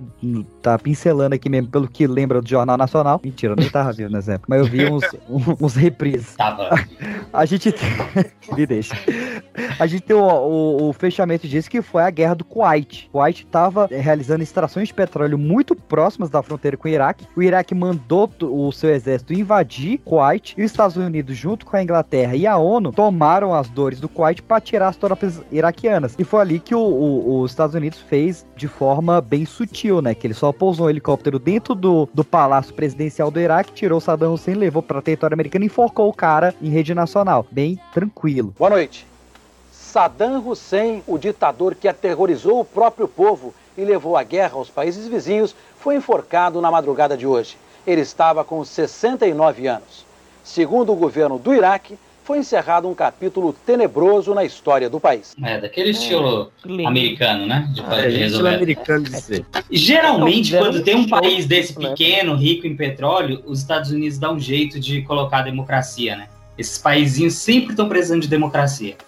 [0.61, 3.19] tá pincelando aqui mesmo pelo que lembra do Jornal Nacional.
[3.23, 4.47] Mentira, eu nem tava vivo nessa época.
[4.49, 5.03] Mas eu vi uns,
[5.61, 6.35] uns reprises.
[6.35, 6.69] Tava.
[7.33, 7.73] A gente.
[8.55, 8.95] Me deixa.
[9.79, 13.07] A gente tem o, o- o fechamento disso que foi a guerra do Kuwait.
[13.09, 17.25] O Kuwait estava realizando extrações de petróleo muito próximas da fronteira com o Iraque.
[17.35, 21.83] O Iraque mandou o seu exército invadir Kuwait e os Estados Unidos, junto com a
[21.83, 26.15] Inglaterra e a ONU, tomaram as dores do Kuwait para tirar as tropas iraquianas.
[26.17, 30.13] E foi ali que o- o- os Estados Unidos fez de forma bem sutil, né?
[30.15, 34.33] Que ele só pousou um helicóptero dentro do, do palácio presidencial do Iraque, tirou Saddam
[34.33, 37.45] Hussein, levou para território americano e enforcou o cara em rede nacional.
[37.51, 38.53] Bem tranquilo.
[38.57, 39.05] Boa noite.
[39.71, 45.07] Saddam Hussein, o ditador que aterrorizou o próprio povo e levou a guerra aos países
[45.07, 47.57] vizinhos, foi enforcado na madrugada de hoje.
[47.85, 50.05] Ele estava com 69 anos.
[50.43, 55.33] Segundo o governo do Iraque, foi encerrado um capítulo tenebroso na história do país.
[55.41, 56.51] É, daquele estilo
[56.85, 57.69] americano, né?
[57.73, 58.55] De, É, de estilo resolver.
[58.55, 59.45] americano de ser.
[59.71, 61.87] Geralmente, Não, quando tem um país desse né?
[61.87, 66.27] pequeno, rico em petróleo, os Estados Unidos dão um jeito de colocar a democracia, né?
[66.57, 68.95] Esses paizinhos sempre estão precisando de democracia.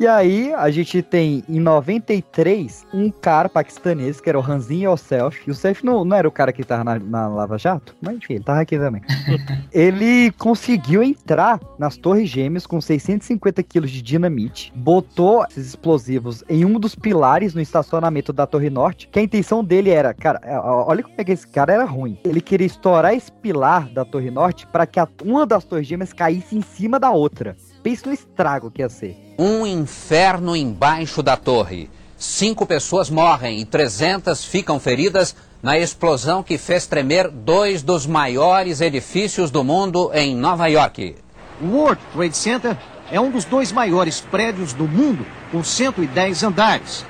[0.00, 5.48] E aí, a gente tem em 93 um cara paquistanês, que era o Hanzin Yossef.
[5.48, 7.94] Yossef não, não era o cara que tava na, na Lava Jato?
[8.00, 9.00] Mas enfim, ele tava aqui também.
[9.72, 16.64] ele conseguiu entrar nas Torres Gêmeas com 650 quilos de dinamite, botou esses explosivos em
[16.64, 20.58] um dos pilares no estacionamento da Torre Norte, que a intenção dele era, cara, é,
[20.58, 22.18] olha como é que esse cara era ruim.
[22.24, 26.12] Ele queria estourar esse pilar da Torre Norte para que a- uma das Torres Gêmeas
[26.14, 27.56] caísse em cima da outra.
[27.82, 29.34] Pense no estrago que ia ser.
[29.38, 31.90] Um inferno embaixo da torre.
[32.16, 38.80] Cinco pessoas morrem e 300 ficam feridas na explosão que fez tremer dois dos maiores
[38.80, 41.16] edifícios do mundo em Nova York.
[41.60, 42.78] O World Trade Center
[43.10, 47.04] é um dos dois maiores prédios do mundo, com 110 andares.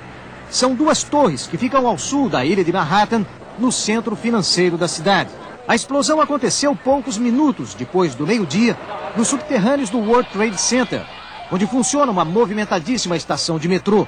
[0.51, 3.25] São duas torres que ficam ao sul da ilha de Manhattan,
[3.59, 5.31] no centro financeiro da cidade.
[5.67, 8.77] A explosão aconteceu poucos minutos depois do meio-dia,
[9.17, 11.03] nos subterrâneos do World Trade Center,
[11.53, 14.07] onde funciona uma movimentadíssima estação de metrô.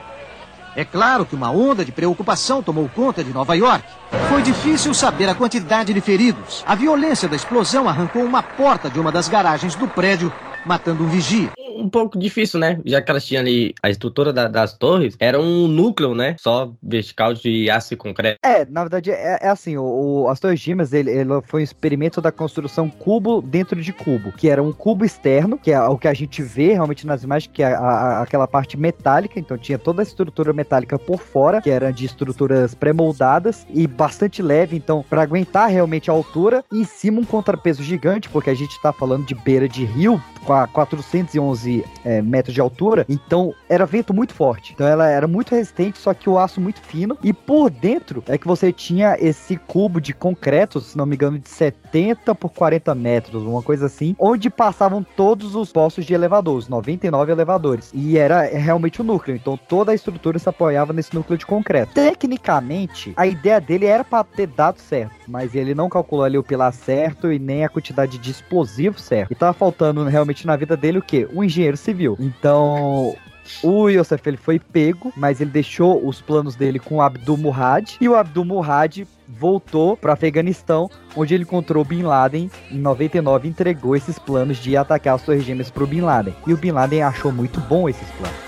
[0.74, 3.84] É claro que uma onda de preocupação tomou conta de Nova York.
[4.28, 6.64] Foi difícil saber a quantidade de feridos.
[6.66, 10.32] A violência da explosão arrancou uma porta de uma das garagens do prédio,
[10.66, 11.52] matando um vigia.
[11.74, 12.80] Um pouco difícil, né?
[12.84, 16.36] Já que elas tinham ali a estrutura da- das torres, era um núcleo, né?
[16.38, 18.38] Só vertical de aço e concreto.
[18.44, 19.82] É, na verdade, é, é assim, o,
[20.24, 24.32] o- as Torres Gêmeas, ele, ele foi um experimento da construção cubo dentro de cubo,
[24.32, 27.50] que era um cubo externo, que é o que a gente vê realmente nas imagens,
[27.52, 31.60] que é a- a- aquela parte metálica, então tinha toda a estrutura metálica por fora,
[31.60, 36.80] que era de estruturas pré-moldadas e bastante leve, então, para aguentar realmente a altura, e
[36.80, 41.84] em cima um contrapeso gigante, porque a gente tá falando de beira de rio, 411
[42.04, 44.72] é, metros de altura, então era vento muito forte.
[44.72, 47.16] Então ela era muito resistente, só que o aço muito fino.
[47.22, 51.38] E por dentro é que você tinha esse cubo de concreto, se não me engano,
[51.38, 56.56] de 70 por 40 metros, uma coisa assim, onde passavam todos os postos de elevador,
[56.56, 57.90] os 99 elevadores.
[57.94, 61.92] E era realmente o núcleo, então toda a estrutura se apoiava nesse núcleo de concreto.
[61.94, 66.42] Tecnicamente, a ideia dele era para ter dado certo, mas ele não calculou ali o
[66.42, 69.32] pilar certo e nem a quantidade de explosivo certo.
[69.32, 71.28] E tava faltando realmente na vida dele o quê?
[71.32, 72.16] Um engenheiro civil.
[72.18, 73.14] Então,
[73.62, 77.96] o Yosef ele foi pego, mas ele deixou os planos dele com o Abdul Murad
[78.00, 83.46] e o Abdul Murad voltou para Afeganistão, onde ele encontrou o Bin Laden em 99
[83.46, 86.34] e entregou esses planos de atacar as Torres Gêmeas pro Bin Laden.
[86.46, 88.38] E o Bin Laden achou muito bom esses planos.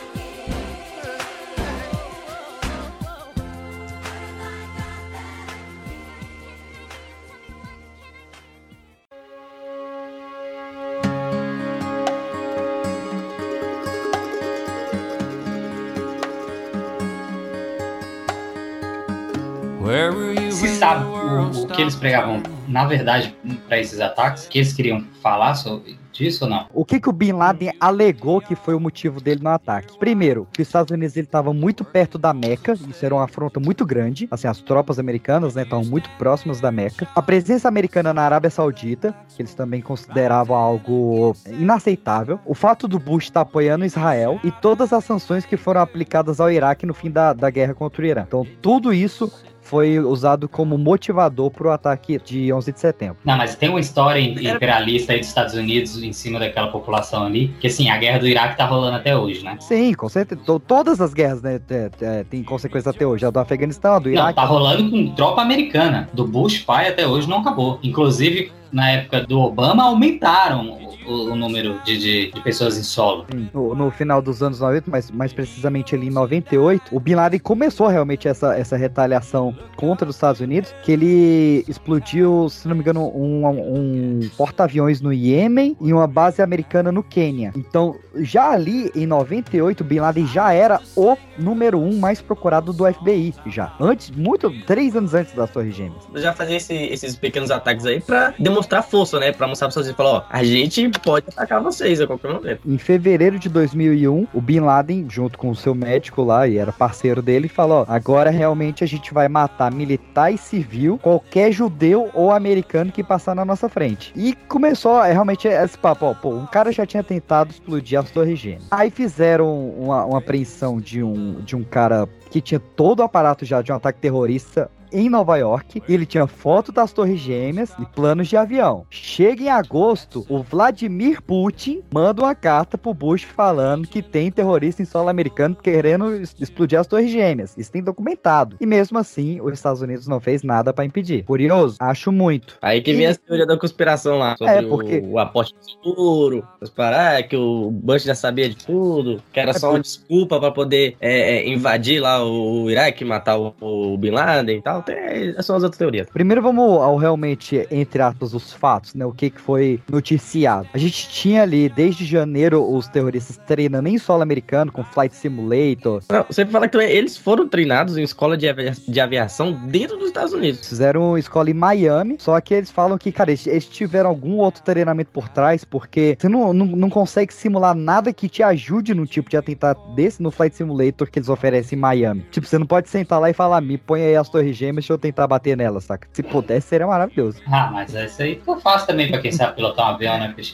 [21.76, 23.36] Que eles pregavam, na verdade,
[23.68, 26.66] para esses ataques, que eles queriam falar sobre disso ou não?
[26.72, 29.98] O que, que o Bin Laden alegou que foi o motivo dele no ataque?
[29.98, 33.84] Primeiro, que os Estados Unidos estavam muito perto da Meca, isso era uma afronta muito
[33.84, 34.26] grande.
[34.30, 37.06] Assim, as tropas americanas né, estavam muito próximas da Meca.
[37.14, 42.40] A presença americana na Arábia Saudita, que eles também consideravam algo inaceitável.
[42.46, 46.50] O fato do Bush estar apoiando Israel e todas as sanções que foram aplicadas ao
[46.50, 48.24] Iraque no fim da, da guerra contra o Irã.
[48.26, 49.30] Então, tudo isso
[49.66, 53.16] foi usado como motivador para o ataque de 11 de setembro.
[53.24, 57.48] Não, mas tem uma história imperialista aí dos Estados Unidos em cima daquela população ali,
[57.60, 59.56] que assim, a guerra do Iraque tá rolando até hoje, né?
[59.60, 60.40] Sim, com certeza.
[60.44, 63.24] To- Todas as guerras né, te- te- têm consequências até hoje.
[63.26, 64.34] A do Afeganistão, a do Não, Iraque.
[64.34, 66.08] tá rolando com tropa americana.
[66.12, 67.78] Do Bush pai até hoje não acabou.
[67.82, 73.26] Inclusive, na época do Obama, aumentaram o, o número de, de, de pessoas em solo.
[73.54, 77.38] No, no final dos anos 90, mas mais precisamente ali em 98, o Bin Laden
[77.40, 82.80] começou realmente essa, essa retaliação contra os Estados Unidos, que ele explodiu, se não me
[82.82, 87.52] engano, um, um porta-aviões no Iêmen e uma base americana no Quênia.
[87.56, 92.72] Então, já ali em 98, o Bin Laden já era o número um mais procurado
[92.72, 93.72] do FBI, já.
[93.80, 96.02] Antes, muito, três anos antes das Torres Gêmeas.
[96.16, 99.32] Já fazia esse- esses pequenos ataques aí pra demonstrar força, né?
[99.32, 102.60] Pra mostrar pra vocês, falar, ó, a gente pode atacar vocês a qualquer momento.
[102.66, 106.72] Em fevereiro de 2001, o Bin Laden, junto com o seu médico lá, e era
[106.72, 112.10] parceiro dele, falou: ó, agora realmente a gente vai matar militar e civil, qualquer judeu
[112.14, 114.12] ou americano que passar na nossa frente.
[114.16, 118.10] E começou é, realmente esse papo: ó, pô, um cara já tinha tentado explodir as
[118.10, 118.66] Torres Gêmeas.
[118.70, 123.44] Aí fizeram uma, uma apreensão de um, de um cara que tinha todo o aparato
[123.44, 125.82] já de um ataque terrorista em Nova York.
[125.88, 128.84] Ele tinha foto das Torres Gêmeas e planos de avião.
[128.90, 134.80] Chega em agosto, o Vladimir Putin manda uma carta pro Bush falando que tem terrorista
[134.82, 137.54] em solo americano querendo explodir as Torres Gêmeas.
[137.58, 138.56] Isso tem documentado.
[138.60, 141.24] E mesmo assim, os Estados Unidos não fez nada pra impedir.
[141.24, 141.76] Curioso?
[141.78, 142.56] Acho muito.
[142.62, 144.36] Aí que vem a teoria da conspiração lá.
[144.36, 148.56] Sobre É, porque- o, o aporte seguro, as paradas, que o Bush já sabia de
[148.56, 152.64] tudo, que era É, só por- uma desculpa pra poder é, é, invadir lá o,
[152.64, 154.82] o Iraque, matar o, o Bin Laden e tal.
[154.86, 156.08] Tem, essas são as outras teorias.
[156.12, 159.04] Primeiro vamos ao realmente, entre aspas, os fatos, né?
[159.04, 160.68] O que, que foi noticiado.
[160.72, 166.02] A gente tinha ali, desde janeiro, os terroristas treinando em solo americano, com Flight Simulator.
[166.10, 170.08] Não, você fala que eles foram treinados em escola de, avia- de aviação dentro dos
[170.08, 170.66] Estados Unidos.
[170.68, 174.62] Fizeram escola em Miami, só que eles falam que, cara, eles, eles tiveram algum outro
[174.62, 179.04] treinamento por trás, porque você não, não, não consegue simular nada que te ajude num
[179.06, 182.24] tipo de atentado desse no Flight Simulator que eles oferecem em Miami.
[182.30, 184.92] Tipo, você não pode sentar lá e falar, me põe aí as torres gêmeas, deixa
[184.92, 186.08] eu tentar bater nelas, saca?
[186.12, 187.40] Se pudesse, seria maravilhoso.
[187.46, 190.34] Ah, mas isso aí eu faço também pra quem sabe pilotar um avião, né?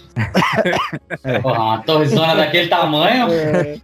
[1.25, 1.39] É.
[1.41, 3.27] Porra, uma torrezona daquele tamanho.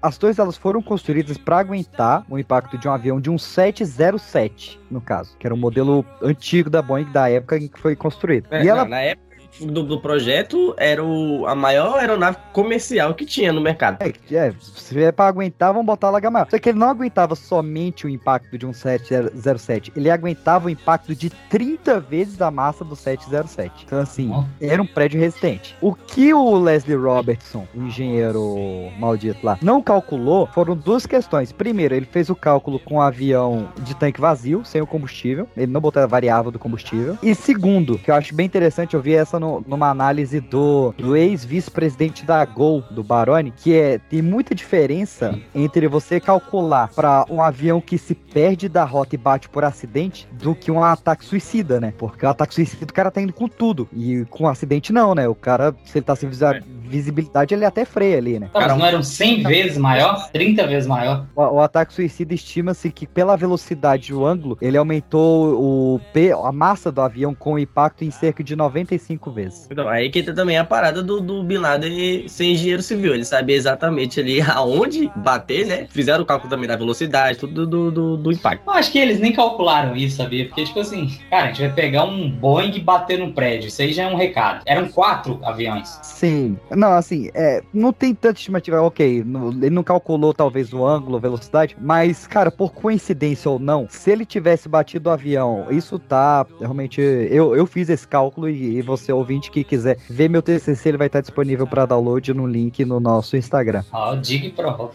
[0.03, 4.79] As torres elas foram construídas para aguentar o impacto de um avião de um 707,
[4.91, 8.47] no caso, que era um modelo antigo da Boeing da época em que foi construído.
[8.51, 9.28] É, e não, ela na época
[9.61, 13.99] do, do projeto, era o, a maior aeronave comercial que tinha no mercado.
[14.01, 16.49] É, é, se é pra aguentar, vamos botar lá maior.
[16.51, 21.15] Só que ele não aguentava somente o impacto de um 707, ele aguentava o impacto
[21.15, 23.85] de 30 vezes a massa do 707.
[23.85, 24.31] Então, assim,
[24.61, 25.77] era um prédio resistente.
[25.81, 31.53] O que o Leslie Robertson, o engenheiro maldito lá, não calculou foram duas questões.
[31.53, 35.49] Primeiro, ele fez o cálculo com um avião de tanque vazio, sem o combustível.
[35.57, 37.17] Ele não botou a variável do combustível.
[37.23, 41.17] E segundo, que eu acho bem interessante, eu vi essa no- numa análise do, do
[41.17, 47.43] ex-vice-presidente da Gol, do Baroni, que é tem muita diferença entre você calcular para um
[47.43, 51.81] avião que se perde da rota e bate por acidente do que um ataque suicida,
[51.81, 51.93] né?
[51.97, 53.89] Porque o ataque suicida o cara tá indo com tudo.
[53.93, 55.29] E com um acidente não, né?
[55.29, 58.51] O cara, se ele tá sem visa- visibilidade, ele até freia ali, né?
[58.53, 60.29] Mas não eram 100 vezes maior?
[60.33, 61.27] 30 vezes maior?
[61.37, 66.01] O, o ataque suicida estima-se que pela velocidade e o ângulo, ele aumentou o
[66.45, 69.69] a massa do avião com o impacto em cerca de 95 vezes.
[69.71, 73.15] Então, aí que entra também a parada do, do Bin Laden ser engenheiro civil.
[73.15, 75.87] Ele sabia exatamente ali aonde bater, né?
[75.91, 78.63] Fizeram o cálculo também da velocidade, tudo do, do, do impacto.
[78.67, 80.47] Eu acho que eles nem calcularam isso, sabia?
[80.47, 83.69] Porque, tipo assim, cara, a gente vai pegar um Boeing e bater no prédio.
[83.69, 84.63] Isso aí já é um recado.
[84.67, 85.99] Eram quatro aviões.
[86.03, 86.57] Sim.
[86.71, 88.81] Não, assim, é, não tem tanta estimativa.
[88.81, 93.87] Ok, no- ele não calculou talvez o ângulo, velocidade, mas, cara, por coincidência ou não,
[93.89, 97.01] se ele tivesse batido o avião, isso tá realmente.
[97.01, 100.99] Eu, eu fiz esse cálculo e, e você, ouvinte, que quiser ver meu TCC, ele
[100.99, 103.85] vai estar disponível para download no link no nosso Instagram.
[103.93, 104.91] Ó, diga e prova.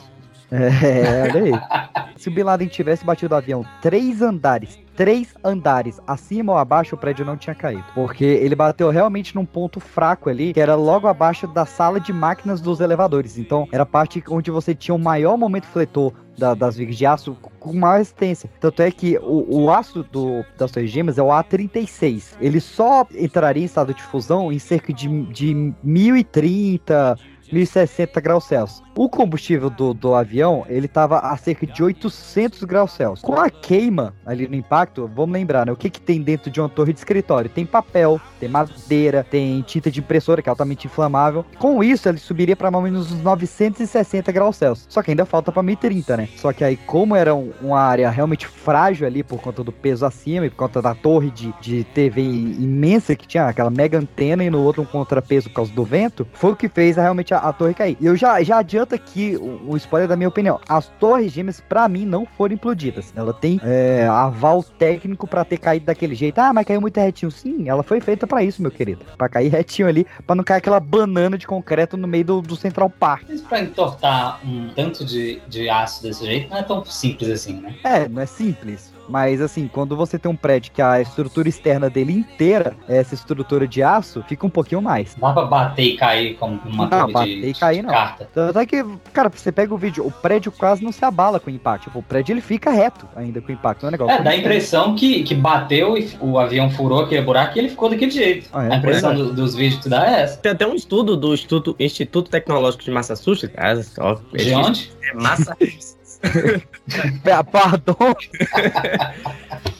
[0.51, 2.03] É, olha aí.
[2.15, 6.95] Se o Bin Laden tivesse batido o avião três andares, três andares acima ou abaixo,
[6.95, 7.83] o prédio não tinha caído.
[7.95, 12.13] Porque ele bateu realmente num ponto fraco ali, que era logo abaixo da sala de
[12.13, 13.37] máquinas dos elevadores.
[13.37, 17.05] Então, era a parte onde você tinha o maior momento fletor da- das vigas de
[17.05, 18.49] aço com maior resistência.
[18.59, 22.35] Tanto é que o, o aço do, das Torres Gêmeas é o A36.
[22.41, 27.17] Ele só entraria em estado de fusão em cerca de, de 1030,
[27.53, 28.83] 1060 graus Celsius.
[28.95, 33.21] O combustível do, do avião, ele tava a cerca de 800 graus Celsius.
[33.21, 35.71] Com a queima ali no impacto, vamos lembrar, né?
[35.71, 37.49] O que que tem dentro de uma torre de escritório?
[37.49, 41.43] Tem papel, tem madeira, tem tinta de impressora, que é altamente inflamável.
[41.57, 44.85] Com isso, ele subiria para mais ou menos uns 960 graus Celsius.
[44.89, 46.29] Só que ainda falta para 1030, né?
[46.37, 50.05] Só que aí, como era um- uma área realmente frágil ali por conta do peso
[50.05, 54.43] acima e por conta da torre de, de TV imensa que tinha, aquela mega antena
[54.43, 57.33] e no outro um contrapeso por causa do vento, foi o que fez a- realmente
[57.33, 57.97] a, a torre cair.
[57.99, 60.59] E eu já, já adianto aqui o, spoiler da minha opinião.
[60.67, 63.11] As torres gêmeas, pra mim, não foram implodidas.
[63.15, 66.39] Ela tem é, aval técnico pra ter caído daquele jeito.
[66.39, 67.31] Ah, mas caiu muito retinho.
[67.31, 69.05] Sim, ela foi feita pra isso, meu querido.
[69.17, 72.55] Pra cair retinho ali, pra não cair aquela banana de concreto no meio do, do
[72.55, 73.23] Central Park.
[73.27, 77.59] Mas pra entortar um tanto de, de aço desse jeito não é tão simples assim,
[77.59, 77.75] né?
[77.83, 78.92] É, não é simples.
[79.09, 83.13] Mas assim, quando você tem um prédio que a estrutura externa dele inteira é essa
[83.13, 85.15] estrutura de aço, fica um pouquinho mais.
[85.17, 87.81] Não dá pra bater e cair como uma Não, torre bater de, e cair de
[87.83, 87.93] não.
[87.93, 88.29] carta.
[88.33, 91.49] Tanto é que, cara, você pega o vídeo, o prédio quase não se abala com
[91.49, 91.83] o impacto.
[91.85, 93.81] Tipo, o prédio ele fica reto ainda com o impacto.
[93.83, 94.13] Não é negócio.
[94.15, 97.69] É, dá a impressão que, que bateu e o avião furou aquele buraco e ele
[97.69, 98.49] ficou daquele jeito.
[98.53, 98.73] Ah, é?
[98.73, 100.37] a impressão do- dos vídeos que tu dá é essa.
[100.37, 103.53] Tem até um estudo do Instituto, Instituto Tecnológico de Massachusetts.
[103.57, 104.91] Ah, ó, De onde?
[105.03, 105.97] É Massachusetts.
[107.25, 107.95] É, Pardon.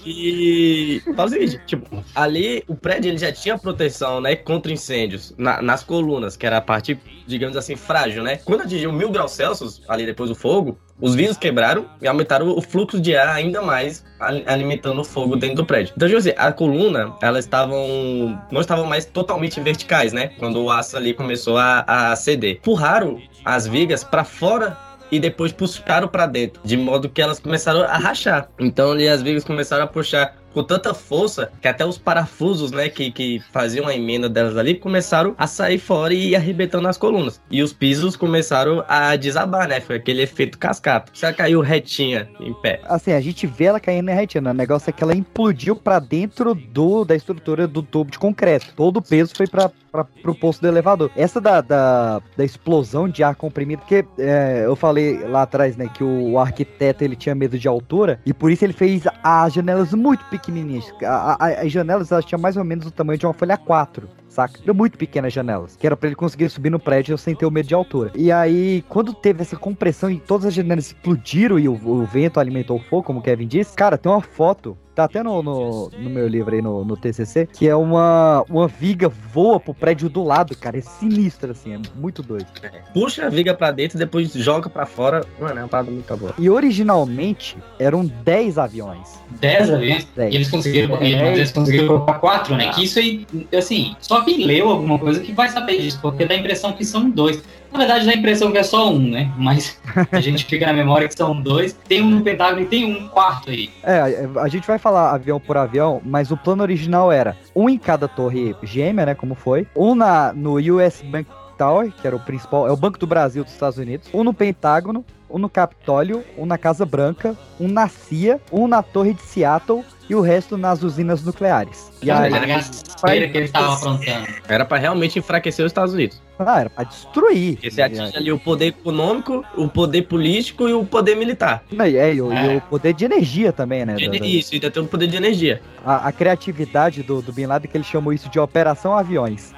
[0.05, 5.33] E fala o seguinte, tipo, ali o prédio ele já tinha proteção, né, contra incêndios
[5.37, 8.37] na- nas colunas, que era a parte, digamos assim, frágil, né?
[8.43, 12.61] Quando atingiu mil graus Celsius, ali depois do fogo, os vidros quebraram e aumentaram o
[12.61, 15.93] fluxo de ar ainda mais, ali- alimentando o fogo dentro do prédio.
[15.95, 20.31] Então, tipo assim, a coluna, elas estavam, não estavam mais totalmente verticais, né?
[20.37, 22.57] Quando o aço ali começou a, a ceder.
[22.57, 24.77] Empurraram as vigas para fora
[25.13, 28.49] e depois puxaram para dentro, de modo que elas começaram a rachar.
[28.59, 32.87] Então ali as vigas começaram a puxar com tanta força que até os parafusos, né,
[32.89, 37.41] que, que faziam a emenda delas ali, começaram a sair fora e arrebentando as colunas.
[37.49, 39.79] E os pisos começaram a desabar, né?
[39.81, 41.11] Foi aquele efeito cascata.
[41.21, 42.81] Ela caiu retinha em pé.
[42.83, 44.51] Assim, a gente vê ela caindo na retina.
[44.51, 48.73] O negócio é que ela implodiu pra dentro do, da estrutura do tubo de concreto.
[48.75, 51.11] Todo o peso foi pra, pra, pro posto do elevador.
[51.15, 55.87] Essa da, da, da explosão de ar comprimido, porque é, eu falei lá atrás, né,
[55.93, 59.93] que o, arquiteto ele tinha medo de altura e por isso ele fez as janelas
[59.93, 60.91] muito pequenininhas.
[61.03, 64.09] A- a- as janelas elas tinham mais ou menos o tamanho de uma folha 4
[64.27, 64.73] saca?
[64.73, 67.67] Muito pequenas janelas, que era pra ele conseguir subir no prédio sem ter o medo
[67.67, 68.11] de altura.
[68.15, 72.39] E aí, quando teve essa compressão e todas as janelas explodiram e o, o vento
[72.39, 74.75] alimentou o fogo, como o Kevin disse, cara, tem uma foto.
[74.95, 78.67] Tá até no, no, no meu livro aí, no, no TCC, que é uma, uma
[78.67, 80.77] viga voa pro prédio do lado, cara.
[80.77, 82.45] É sinistro, assim, é muito doido.
[82.93, 85.25] Puxa a viga pra dentro e depois joga pra fora.
[85.39, 86.35] Mano, é uma parada muito boa.
[86.37, 89.19] E originalmente eram 10 aviões.
[89.39, 90.07] 10 aviões.
[90.15, 90.33] Dez.
[90.33, 91.37] E eles conseguiram, e Dez.
[91.37, 92.71] eles conseguiram colocar 4, né?
[92.71, 93.25] Que isso aí,
[93.57, 96.85] assim, só quem leu alguma coisa que vai saber disso, porque dá a impressão que
[96.85, 97.41] são dois.
[97.73, 99.31] Na verdade, dá a impressão que é só um, né?
[99.35, 99.79] Mas
[100.11, 101.73] a gente fica na memória que são dois.
[101.87, 103.69] Tem um no Pentágono e tem um quarto aí.
[103.81, 107.77] É, a- gente vai falar avião por avião, mas o plano original era um em
[107.79, 109.15] cada torre gêmea, né?
[109.15, 109.67] Como foi.
[109.75, 113.43] Um na, no US Bank Tower, que era o principal, é o Banco do Brasil
[113.43, 114.07] dos Estados Unidos.
[114.13, 118.83] Um no Pentágono, um no Capitólio, um na Casa Branca, um na CIA, um na
[118.83, 121.91] Torre de Seattle e o resto nas usinas nucleares.
[122.03, 124.27] E aí, Era a gasteira que eles estavam aprontando.
[124.47, 126.21] Era pra realmente enfraquecer os Estados Unidos.
[126.39, 127.53] Ah, era pra destruir.
[127.55, 131.63] Porque você atinge ali o poder econômico, o poder político e o poder militar.
[131.71, 132.57] Não, e, é, e o, e É.
[132.57, 133.95] o poder de energia também, né?
[133.95, 135.61] De- Isso, ainda tem o poder de energia.
[135.85, 139.53] a, a criatividade do, do Bin Laden, que ele chamou isso de Operação Aviões.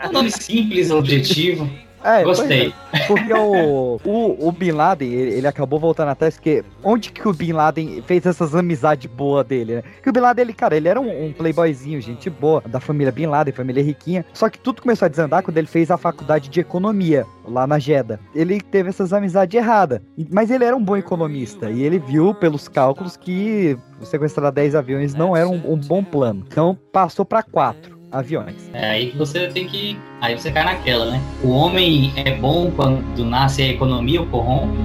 [0.00, 1.68] É um nome simples, objetivo.
[2.06, 2.72] É, Gostei.
[2.92, 7.26] é, Porque o, o, o Bin Laden, ele, ele acabou voltando atrás, porque onde que
[7.26, 9.82] o Bin Laden fez essas amizades boas dele, né?
[10.00, 13.10] Que o Bin Laden, ele, cara, ele era um, um playboyzinho, gente boa, da família
[13.10, 14.24] Bin Laden, família riquinha.
[14.32, 17.78] Só que tudo começou a desandar quando ele fez a faculdade de economia, lá na
[17.78, 18.20] Jeddah.
[18.32, 20.00] Ele teve essas amizades erradas.
[20.30, 25.14] Mas ele era um bom economista, e ele viu pelos cálculos que sequestrar 10 aviões
[25.14, 26.44] não era um, um bom plano.
[26.46, 28.70] Então passou pra 4 aviões.
[28.72, 29.98] É aí que você tem que.
[30.20, 31.20] Aí você cai naquela, né?
[31.42, 34.76] O homem é bom quando nasce a economia o corrompe.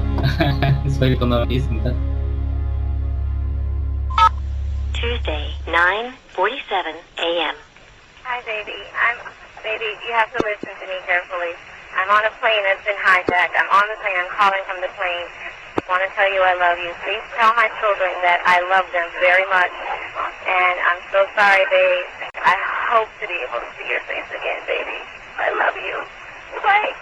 [0.86, 1.96] Isso foi economista, então.
[4.94, 7.58] Tuesday, 9:47 a.m.
[8.24, 8.78] Hi, baby.
[8.94, 9.18] I'm
[9.64, 9.98] baby.
[10.08, 11.54] You have to listen to me carefully.
[11.98, 13.54] I'm on a plane that's been hijacked.
[13.58, 14.18] I'm on the plane.
[14.18, 15.28] I'm calling from the plane.
[15.92, 16.88] Want to tell you I love you.
[17.04, 19.76] Please tell my children that I love them very much.
[20.48, 22.32] And I'm so sorry, babe.
[22.40, 22.56] I
[22.88, 25.04] hope to be able to see your face again, baby.
[25.36, 26.00] I love you.
[26.64, 26.96] Bye.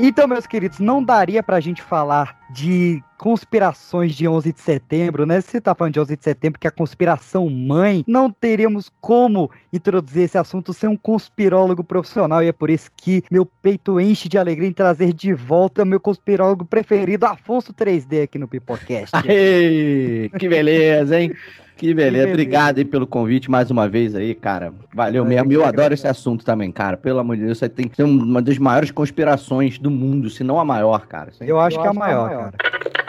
[0.00, 5.40] Então, meus queridos, não daria pra gente falar de conspirações de 11 de setembro, né?
[5.40, 8.90] Se você tá falando de 11 de setembro, que é a conspiração mãe, não teríamos
[9.00, 12.42] como introduzir esse assunto sem um conspirólogo profissional.
[12.42, 16.00] E é por isso que meu peito enche de alegria em trazer de volta meu
[16.00, 19.10] conspirólogo preferido, Afonso 3D, aqui no Pipocast.
[19.14, 21.32] Aê, que beleza, hein?
[21.74, 22.28] Que beleza.
[22.28, 24.72] Obrigado aí pelo convite mais uma vez aí, cara.
[24.94, 25.52] Valeu Eu mesmo.
[25.52, 26.96] Eu adoro esse assunto também, cara.
[26.96, 30.44] Pelo amor de Deus, você tem que ser uma das maiores conspirações do mundo, se
[30.44, 31.30] não a maior, cara.
[31.30, 33.01] Isso aí- Eu acho que é a maior, cara.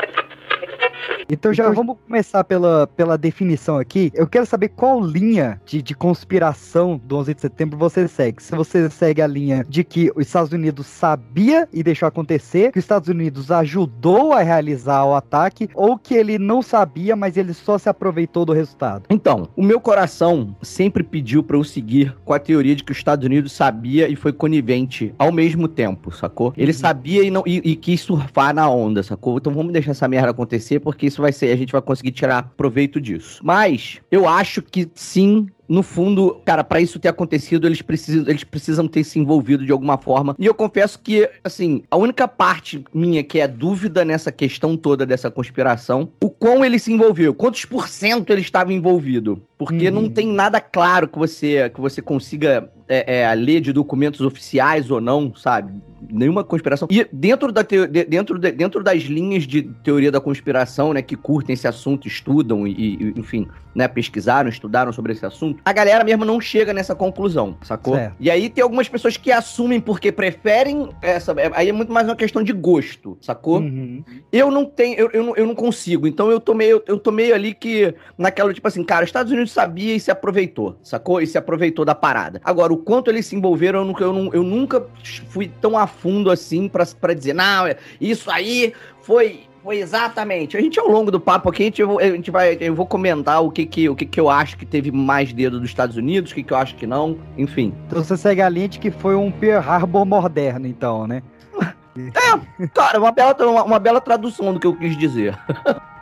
[1.34, 4.11] Então já vamos começar pela, pela definição aqui.
[4.13, 8.41] Eu quero saber qual linha de, de conspiração do 11 de setembro você segue.
[8.41, 12.77] Se você segue a linha de que os Estados Unidos sabia e deixou acontecer, que
[12.77, 17.53] os Estados Unidos ajudou a realizar o ataque, ou que ele não sabia, mas ele
[17.53, 19.05] só se aproveitou do resultado.
[19.09, 22.97] Então, o meu coração sempre pediu pra eu seguir com a teoria de que os
[22.97, 26.53] Estados Unidos sabia e foi conivente ao mesmo tempo, sacou?
[26.55, 29.38] Ele sabia e, não, e, e quis surfar na onda, sacou?
[29.38, 32.53] Então vamos deixar essa merda acontecer, porque isso vai ser, a gente vai conseguir tirar
[32.55, 33.39] proveito disso.
[33.43, 35.47] Mas eu acho que sim.
[35.74, 39.71] No fundo, cara, pra isso ter acontecido, eles precisam, eles precisam ter se envolvido de
[39.71, 40.36] alguma forma.
[40.38, 45.03] E eu confesso que, assim, a única parte minha que é dúvida nessa questão toda
[45.03, 49.41] dessa conspiração, o quão ele se envolveu, quantos por cento ele estava envolvido.
[49.57, 54.19] Porque não tem nada claro que você, que você consiga é, é, ler de documentos
[54.19, 55.71] oficiais ou não, sabe?
[56.09, 56.86] Nenhuma conspiração.
[56.91, 61.15] E dentro, da de- dentro, de- dentro das linhas de teoria da conspiração, né, que
[61.15, 66.03] curtem esse assunto, estudam e, e, enfim, né, pesquisaram, estudaram sobre esse assunto, a galera
[66.03, 67.95] mesmo não chega nessa conclusão, sacou?
[67.95, 68.16] Certo.
[68.20, 71.32] E aí tem algumas pessoas que assumem porque preferem essa.
[71.38, 73.59] é- Aí é muito mais uma questão de gosto, sacou?
[73.59, 74.03] Uhum.
[74.32, 76.05] Eu não tenho, eu, eu, não, eu não consigo.
[76.07, 79.32] Então eu tô meio, eu tô meio ali que, naquela, tipo assim, cara, os Estados
[79.32, 81.22] Unidos sabia e se aproveitou, sacou?
[81.22, 82.41] E se aproveitou da parada.
[82.43, 84.86] Agora, o quanto eles se envolveram, eu nunca, eu, não- eu nunca
[85.30, 89.41] fui tão a fundo assim pra, pra dizer, não, é- isso aí foi.
[89.64, 90.57] Foi exatamente.
[90.57, 93.41] A gente, ao longo do papo aqui, a gente, a gente vai, eu vou comentar
[93.41, 96.32] o que que, o que que eu acho que teve mais dedo dos Estados Unidos,
[96.32, 97.74] o que que eu acho que não, enfim.
[97.88, 101.24] Então você segue a linha de que foi um Pearl Harbor moderno, então, né?
[101.95, 105.38] É, cara, uma bela, uma, uma bela tradução do que eu quis dizer.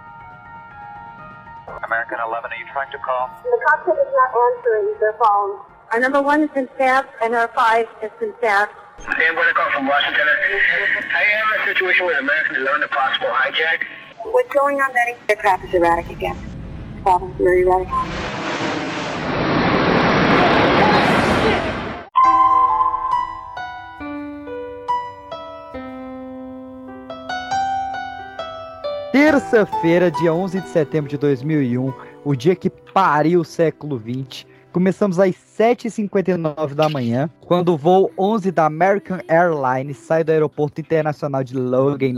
[1.84, 3.28] American 11, are you trying to call?
[3.44, 5.60] The cockpit is not answering their phone.
[5.92, 8.72] Our number one has been staffed and our five has been staffed.
[9.04, 10.28] Sam, what call from Washington.
[10.28, 13.86] I have a situation with American 11, a possible hijack.
[14.24, 15.18] What's going on, Betty?
[15.28, 16.38] Aircraft is erratic again.
[17.02, 17.88] Problem, very erratic.
[29.12, 31.94] Terça-feira, dia 11 de setembro de 2001,
[32.24, 34.51] o dia que pariu o século 20.
[34.72, 40.80] Começamos às 7h59 da manhã, quando o voo 11 da American Airlines sai do aeroporto
[40.80, 42.14] internacional de Logan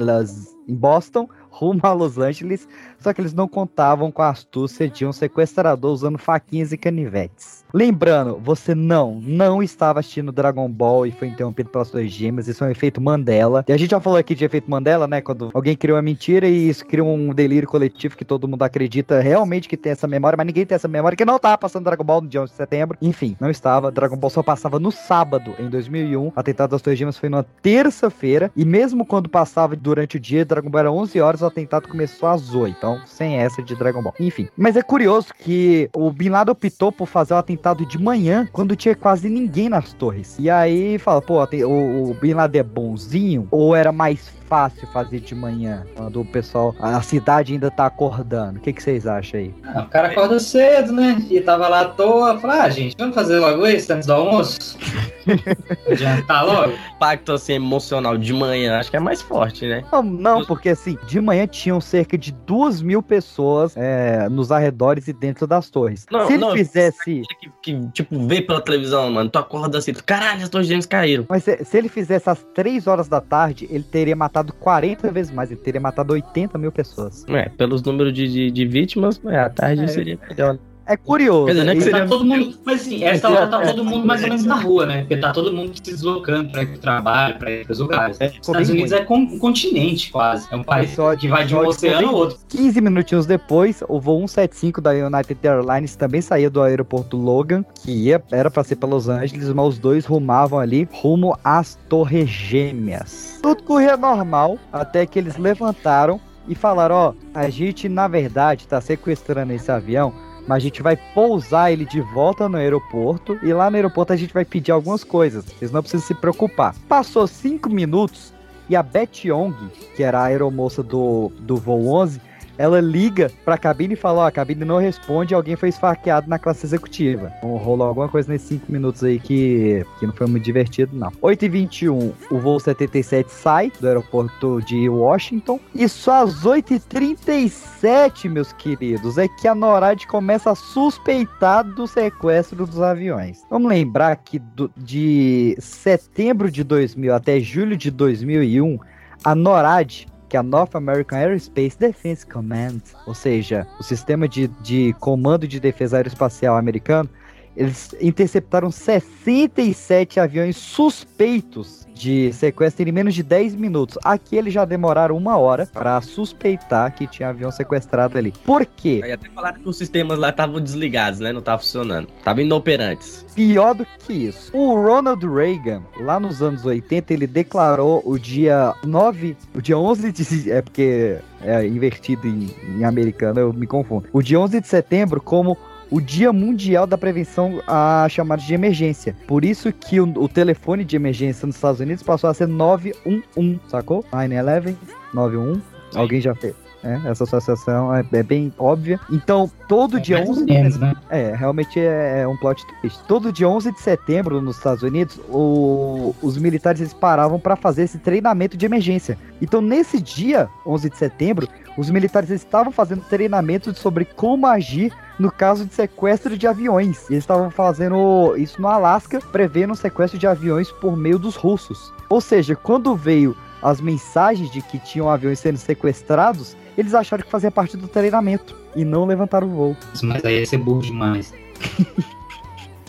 [0.68, 2.68] em Boston, rumo a Los Angeles.
[3.04, 7.66] Só que eles não contavam com a astúcia de um sequestrador usando faquinhas e canivetes.
[7.74, 12.48] Lembrando, você não, não estava assistindo Dragon Ball e foi interrompido pelas suas gêmeas.
[12.48, 13.66] Isso é um efeito Mandela.
[13.68, 15.20] E a gente já falou aqui de efeito Mandela, né?
[15.20, 19.20] Quando alguém criou uma mentira e isso cria um delírio coletivo que todo mundo acredita
[19.20, 22.04] realmente que tem essa memória, mas ninguém tem essa memória que não tava passando Dragon
[22.04, 22.98] Ball no dia 11 de setembro.
[23.02, 23.92] Enfim, não estava.
[23.92, 26.28] Dragon Ball só passava no sábado, em 2001.
[26.28, 28.50] O atentado das Torres Gêmeas foi numa terça-feira.
[28.56, 32.30] E mesmo quando passava durante o dia, Dragon Ball era 11 horas, o atentado começou
[32.30, 32.76] às 8.
[32.78, 34.14] Então, sem essa de Dragon Ball.
[34.20, 34.48] Enfim.
[34.58, 38.76] Mas é curioso que o Bin Laden optou por fazer o atentado de manhã, quando
[38.76, 40.38] tinha quase ninguém nas torres.
[40.40, 43.48] E aí fala, pô, o, o Bin Laden é bonzinho?
[43.52, 48.60] Ou era mais fácil fazer de manhã, quando o pessoal, a cidade ainda tá acordando?
[48.60, 49.56] O que, que vocês acham aí?
[49.66, 51.26] Ah, o cara acorda cedo, né?
[51.28, 52.38] E tava lá à toa.
[52.38, 54.78] Falei, ah, gente, vamos fazer logo isso antes do almoço?
[55.90, 56.74] Adiantar logo?
[56.96, 59.84] Impacto assim, emocional de manhã, acho que é mais forte, né?
[59.92, 65.08] Não, não, porque assim, de manhã tinham cerca de duas mil pessoas é, nos arredores
[65.08, 66.06] e dentro das torres.
[66.12, 67.24] Não, Se ele não, fizesse.
[67.40, 71.26] Que, que, tipo, vê pela televisão, mano, tu acorda assim, caralho, as torres gêmeas caíram.
[71.28, 75.32] Mas se, se ele fizesse às 3 horas da tarde, ele teria matado 40 vezes
[75.32, 75.52] mais.
[75.52, 77.26] Ele teria matado 80 mil pessoas.
[77.30, 79.88] É, pelos números de, de, de vítimas, é, a tarde É.
[79.88, 80.58] seria melhor.
[80.86, 81.46] É curioso.
[81.46, 83.62] Quer dizer, não é que E- seria- Tá todo mundo, mas assim, essa hora tá
[83.62, 85.00] todo mundo mais ou menos na rua, né?
[85.00, 88.18] Porque tá todo mundo se deslocando pra ir pro trabalho, pra ir pros lugares.
[88.18, 90.46] Os Estados Unidos é com- um continente quase.
[90.52, 92.38] É um país Só- que vai de um oceano ao outro.
[92.50, 97.92] 15 minutinhos depois, o voo 175 da United Airlines também saía do aeroporto Logan, que
[97.92, 102.28] ia, era pra ser para Los Angeles, mas os dois rumavam ali rumo às Torres
[102.30, 103.40] Gêmeas.
[103.42, 108.82] Tudo corria normal, até que eles levantaram e falaram: Ó, a gente na verdade tá
[108.82, 110.14] sequestrando esse avião.
[110.48, 114.16] Mas a gente vai pousar ele de volta no aeroporto e lá no aeroporto a
[114.16, 115.46] gente vai pedir algumas coisas.
[115.46, 116.76] Vocês não precisam se preocupar.
[116.88, 118.34] Passou cinco minutos
[118.70, 119.54] e a Beth Young,
[119.96, 122.22] que era a aeromoça do, do voo 11,
[122.58, 126.38] ela liga pra cabine e fala: Ó, a cabine não responde, alguém foi esfaqueado na
[126.38, 127.32] classe executiva.
[127.38, 131.12] Então, rolou alguma coisa nesses 5 minutos aí que, que não foi muito divertido, não.
[131.22, 135.60] 8h21, o voo 77 sai do aeroporto de Washington.
[135.74, 142.66] E só às 8h37, meus queridos, é que a NORAD começa a suspeitar do sequestro
[142.66, 143.42] dos aviões.
[143.50, 148.78] Vamos lembrar que do- de setembro de 2000 até julho de 2001,
[149.24, 154.48] a NORAD que é a North American Aerospace Defense Command, ou seja, o sistema de,
[154.64, 157.08] de comando de defesa aeroespacial americano,
[157.56, 163.98] eles interceptaram 67 aviões suspeitos de sequestro em menos de 10 minutos.
[164.04, 168.34] Aqui eles já demoraram uma hora para suspeitar que tinha avião sequestrado ali.
[168.46, 169.02] Por quê?
[169.04, 171.32] Aí até falaram que os sistemas lá estavam desligados, né?
[171.32, 172.08] Não estavam funcionando.
[172.18, 173.26] Estavam inoperantes.
[173.36, 174.56] Pior do que isso.
[174.56, 180.12] O Ronald Reagan, lá nos anos 80, ele declarou o dia 9, o dia 11
[180.12, 180.52] de.
[180.52, 184.08] É porque é invertido em, em americano, eu me confundo.
[184.12, 185.58] O dia 11 de setembro como
[185.94, 189.16] o Dia Mundial da Prevenção a chamadas de emergência.
[189.28, 193.60] Por isso que o, o telefone de emergência nos Estados Unidos passou a ser 911,
[193.68, 194.04] sacou?
[194.12, 194.76] 911,
[195.14, 195.62] 91.
[195.96, 196.56] Alguém já fez?
[196.84, 199.00] É, essa associação é, é bem óbvia.
[199.10, 200.94] Então, todo dia mais ou 11 menos, né?
[201.10, 203.00] É, realmente é, é um plot twist.
[203.08, 207.84] Todo dia 11 de setembro nos Estados Unidos, o- os militares eles paravam para fazer
[207.84, 209.18] esse treinamento de emergência.
[209.42, 211.48] Então, nesse dia, 11 de setembro,
[211.78, 217.10] os militares estavam fazendo treinamento sobre como agir no caso de sequestro de aviões.
[217.10, 221.94] Eles estavam fazendo isso no Alasca, prevendo um sequestro de aviões por meio dos russos.
[222.10, 227.32] Ou seja, quando veio as mensagens de que tinham aviões sendo sequestrados, eles acharam que
[227.32, 229.78] fazia parte do treinamento e não levantaram o voo.
[230.02, 231.34] Mas aí ia ser burro demais.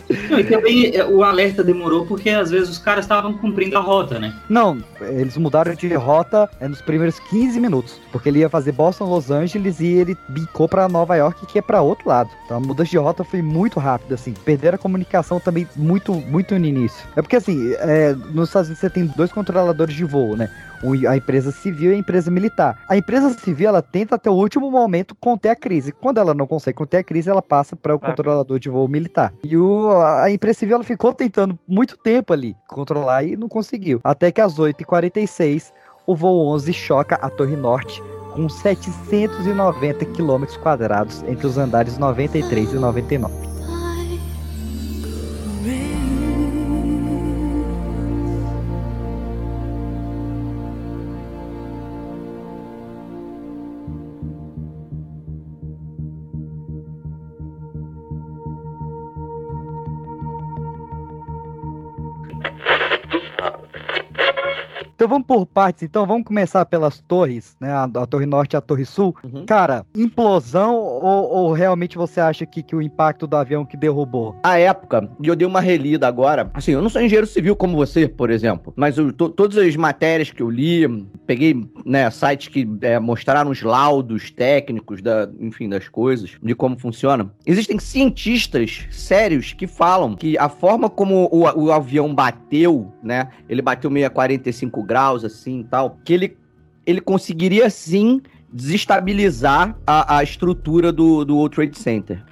[0.09, 4.19] E também é, o alerta demorou porque às vezes os caras estavam cumprindo a rota,
[4.19, 4.33] né?
[4.49, 9.05] Não, eles mudaram de rota é, nos primeiros 15 minutos, porque ele ia fazer Boston,
[9.05, 12.29] Los Angeles e ele bicou pra Nova York, que é pra outro lado.
[12.45, 14.33] Então a mudança de rota foi muito rápida, assim.
[14.33, 17.05] Perderam a comunicação também muito, muito no início.
[17.15, 20.49] É porque, assim, é, nos Estados Unidos você tem dois controladores de voo, né?
[21.07, 22.77] A empresa civil e a empresa militar.
[22.89, 25.91] A empresa civil, ela tenta até o último momento conter a crise.
[25.91, 29.33] Quando ela não consegue conter a crise, ela passa para o controlador de voo militar.
[29.43, 33.99] E o, a empresa civil, ela ficou tentando muito tempo ali controlar e não conseguiu.
[34.03, 35.71] Até que às 8h46,
[36.05, 38.01] o voo 11 choca a Torre Norte
[38.33, 43.54] com 790 quilômetros quadrados entre os andares 93 e 99.
[65.05, 67.71] Então vamos por partes, então vamos começar pelas torres, né?
[67.71, 69.15] A, a Torre Norte e a Torre Sul.
[69.45, 74.35] Cara, implosão ou, ou realmente você acha que, que o impacto do avião que derrubou?
[74.41, 76.49] A época, e eu dei uma relida agora.
[76.55, 79.75] Assim, eu não sou engenheiro civil como você, por exemplo, mas eu, to- todas as
[79.75, 80.87] matérias que eu li,
[81.27, 86.79] peguei né, sites que é, mostraram os laudos técnicos, da, enfim, das coisas, de como
[86.79, 87.29] funciona.
[87.45, 93.27] Existem cientistas sérios que falam que a forma como o, o avião bateu, né?
[93.47, 96.37] Ele bateu meio a 45 graus, assim e tal, que ele,
[96.85, 98.21] ele conseguiria sim
[98.53, 102.23] desestabilizar a, a estrutura do, do World Trade Center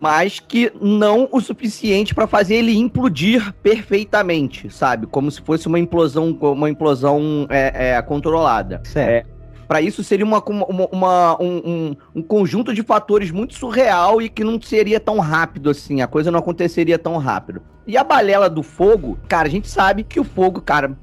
[0.00, 5.06] mas que não o suficiente para fazer ele implodir perfeitamente, sabe?
[5.06, 8.80] Como se fosse uma implosão, uma implosão é, é, controlada.
[8.84, 9.28] Certo.
[9.68, 14.28] para isso seria uma, uma- uma- um, um- um conjunto de fatores muito surreal e
[14.28, 17.62] que não seria tão rápido assim, a coisa não aconteceria tão rápido.
[17.86, 20.96] E a balela do fogo, cara, a gente sabe que o fogo, cara,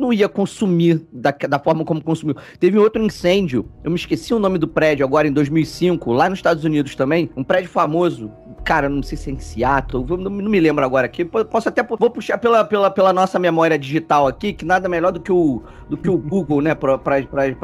[0.00, 2.34] não, ia consumir da, da forma como consumiu.
[2.58, 6.38] Teve outro incêndio, eu me esqueci o nome do prédio agora em 2005, lá nos
[6.38, 8.30] Estados Unidos também, um prédio famoso.
[8.64, 11.24] Cara, não sei se é em Seattle, não, me lembro agora aqui.
[11.24, 15.12] Po- Posso até vou puxar pela, pela, pela nossa memória digital aqui, que nada melhor
[15.12, 17.00] do que o, do que o Google, né, pra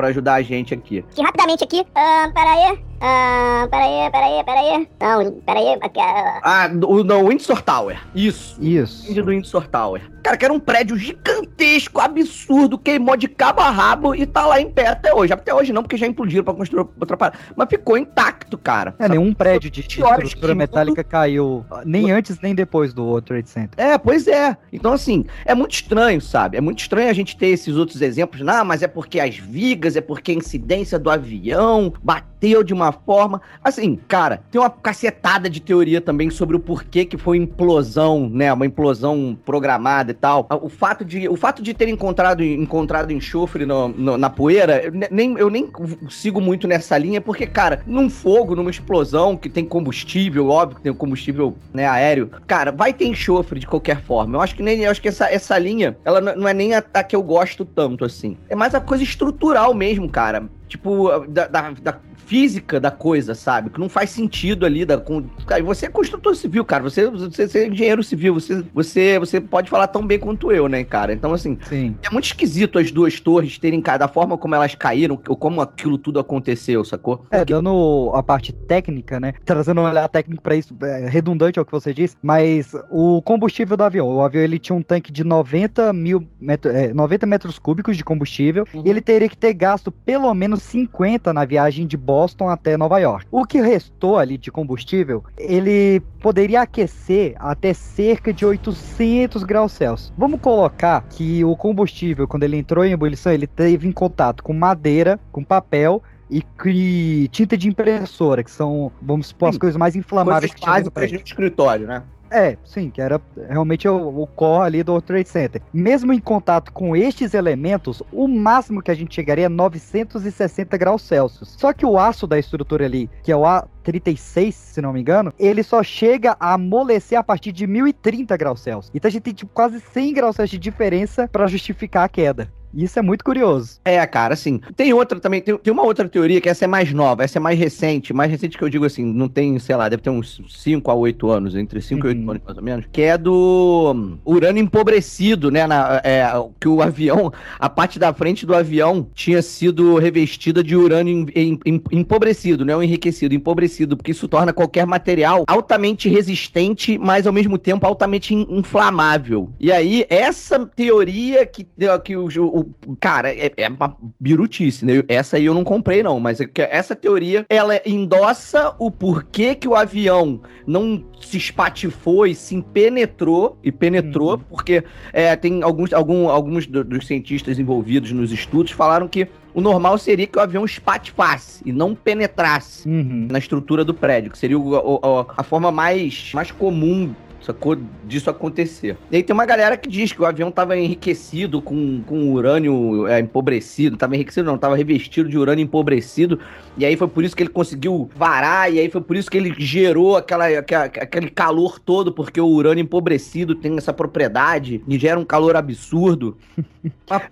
[0.09, 1.05] ajudar a gente aqui.
[1.15, 1.85] Que rapidamente aqui.
[1.95, 2.79] Ah, peraí.
[3.01, 4.89] Ah, peraí, peraí, peraí.
[5.01, 5.79] Não, peraí.
[5.81, 8.01] aqui, ah, Ah, do, do Windsor Tower.
[8.15, 8.57] Isso.
[8.61, 9.13] Isso.
[9.15, 10.03] Do Windsor Tower.
[10.23, 14.61] Cara, que era um prédio gigantesco, absurdo, queimou de cabo a rabo e tá lá
[14.61, 15.33] em pé até hoje.
[15.33, 17.39] Até hoje não, porque já implodiram pra construir outra parada.
[17.55, 18.93] Mas ficou intacto, cara.
[18.99, 23.49] É, nenhum prédio de horas estrutura metálica caiu nem antes nem depois do World Trade
[23.49, 23.71] Center.
[23.77, 24.57] É, pois é.
[24.73, 26.57] Então, assim, é muito estranho, sabe?
[26.57, 28.41] É muito estranho a gente ter esses outros exemplos.
[28.41, 32.86] Não, mas é porque as vigas, é porque a incidência do avião bateu de uma
[32.93, 33.41] forma.
[33.63, 38.53] Assim, cara, tem uma cacetada de teoria também sobre o porquê que foi implosão, né?
[38.53, 40.47] Uma implosão programada e tal.
[40.63, 44.93] O fato de, o fato de ter encontrado, encontrado enxofre no- no- na poeira, eu
[44.93, 45.69] ne- nem, eu nem
[46.09, 50.83] sigo muito nessa linha, porque, cara, num fogo, numa explosão que tem combustível, óbvio que
[50.83, 54.37] tem combustível né, aéreo, cara, vai ter enxofre de qualquer forma.
[54.37, 56.75] Eu acho que nem eu acho que essa, essa linha, ela não não é nem
[56.75, 58.37] a, a que eu gosto tanto, assim.
[58.49, 60.45] É mais a coisa estrutural mesmo, cara.
[60.69, 63.71] Tipo, da, da- da física da coisa, sabe?
[63.71, 64.85] Que não faz sentido ali.
[64.85, 65.23] Da, com...
[65.47, 66.83] Cara, você é construtor civil, cara.
[66.83, 68.35] Você, você, você é engenheiro civil.
[68.35, 71.13] Você, você, você pode falar tão bem quanto eu, né, cara?
[71.13, 71.97] Então, assim, Sim.
[72.03, 75.97] é muito esquisito as duas torres terem cada forma como elas caíram, ou como aquilo
[75.97, 77.25] tudo aconteceu, sacou?
[77.31, 79.33] É, dando a parte técnica, né?
[79.45, 83.77] Trazendo um olhar técnico pra isso, é, redundante ao que você disse, mas o combustível
[83.77, 87.59] do avião, o avião ele tinha um tanque de 90 mil metro, é, 90 metros
[87.59, 91.97] cúbicos de combustível e ele teria que ter gasto pelo menos 50 na viagem de
[92.17, 93.27] Boston até Nova York.
[93.31, 100.15] O que restou ali de combustível, ele poderia aquecer até cerca de 800 graus Celsius.
[100.17, 104.55] Vamos colocar que o combustível, quando ele entrou em ebulição, ele teve em contato com
[104.55, 109.61] madeira, com papel e, tinta de impressora, que são, vamos supor, as Sim.
[109.61, 111.19] coisas mais inflamáveis Coisas que básicas prédio.
[111.19, 112.03] no escritório, né?
[112.31, 115.63] É, sim, que era realmente o, o core ali do Trade Center.
[115.73, 121.03] Mesmo em contato com estes elementos, o máximo que a gente chegaria é 960 graus
[121.03, 121.55] Celsius.
[121.59, 125.33] Só que o aço da estrutura ali, que é o A36, se não me engano,
[125.39, 128.93] ele só chega a amolecer a partir de 1030 graus Celsius.
[128.95, 132.53] Então a gente tem tipo quase 100 graus Celsius de diferença para justificar a queda.
[132.77, 133.81] Isso é muito curioso.
[133.85, 134.61] É, cara, assim.
[134.77, 137.41] Tem outra também, tem, tem uma outra teoria que essa é mais nova, essa é
[137.41, 140.43] mais recente, mais recente que eu digo assim, não tem, sei lá, deve ter uns
[140.49, 143.93] 5 a 8 anos, entre 5 e 8 anos mais ou menos, que é do
[143.97, 145.67] hum, urânio empobrecido, né?
[145.67, 146.27] Na, é,
[146.61, 151.53] que o avião, a parte da frente do avião tinha sido revestida de urânio em-
[151.53, 157.33] em- em- empobrecido, não enriquecido, empobrecido, porque isso torna qualquer material altamente resistente, mas ao
[157.33, 159.51] mesmo tempo altamente in- inflamável.
[159.59, 161.67] E aí, essa teoria que,
[162.05, 162.66] que o, o-
[163.01, 165.03] cara, é, é uma birutice, né?
[165.09, 169.69] Essa aí eu não comprei, não, mas é essa teoria, ela endossa o porquê que
[169.69, 176.29] o avião não se espatifou e se penetrou, e penetrou, porque é, tem alguns, algum,
[176.29, 180.65] alguns do- dos cientistas envolvidos nos estudos falaram que o normal seria que o avião
[180.65, 182.87] espatifasse e não penetrasse
[183.31, 187.15] na estrutura do prédio, que seria o- o- a forma mais, mais comum
[187.47, 187.77] sacou?
[188.05, 188.97] Disso acontecer.
[189.11, 193.07] E aí tem uma galera que diz que o avião tava enriquecido com, com urânio
[193.07, 196.39] é, empobrecido, tava enriquecido não, tava revestido de urânio empobrecido,
[196.77, 199.37] e aí foi por isso que ele conseguiu varar, e aí foi por isso que
[199.37, 204.99] ele gerou aquela, aquela- aquele calor todo, porque o urânio empobrecido tem essa propriedade, e
[204.99, 206.37] gera um calor absurdo.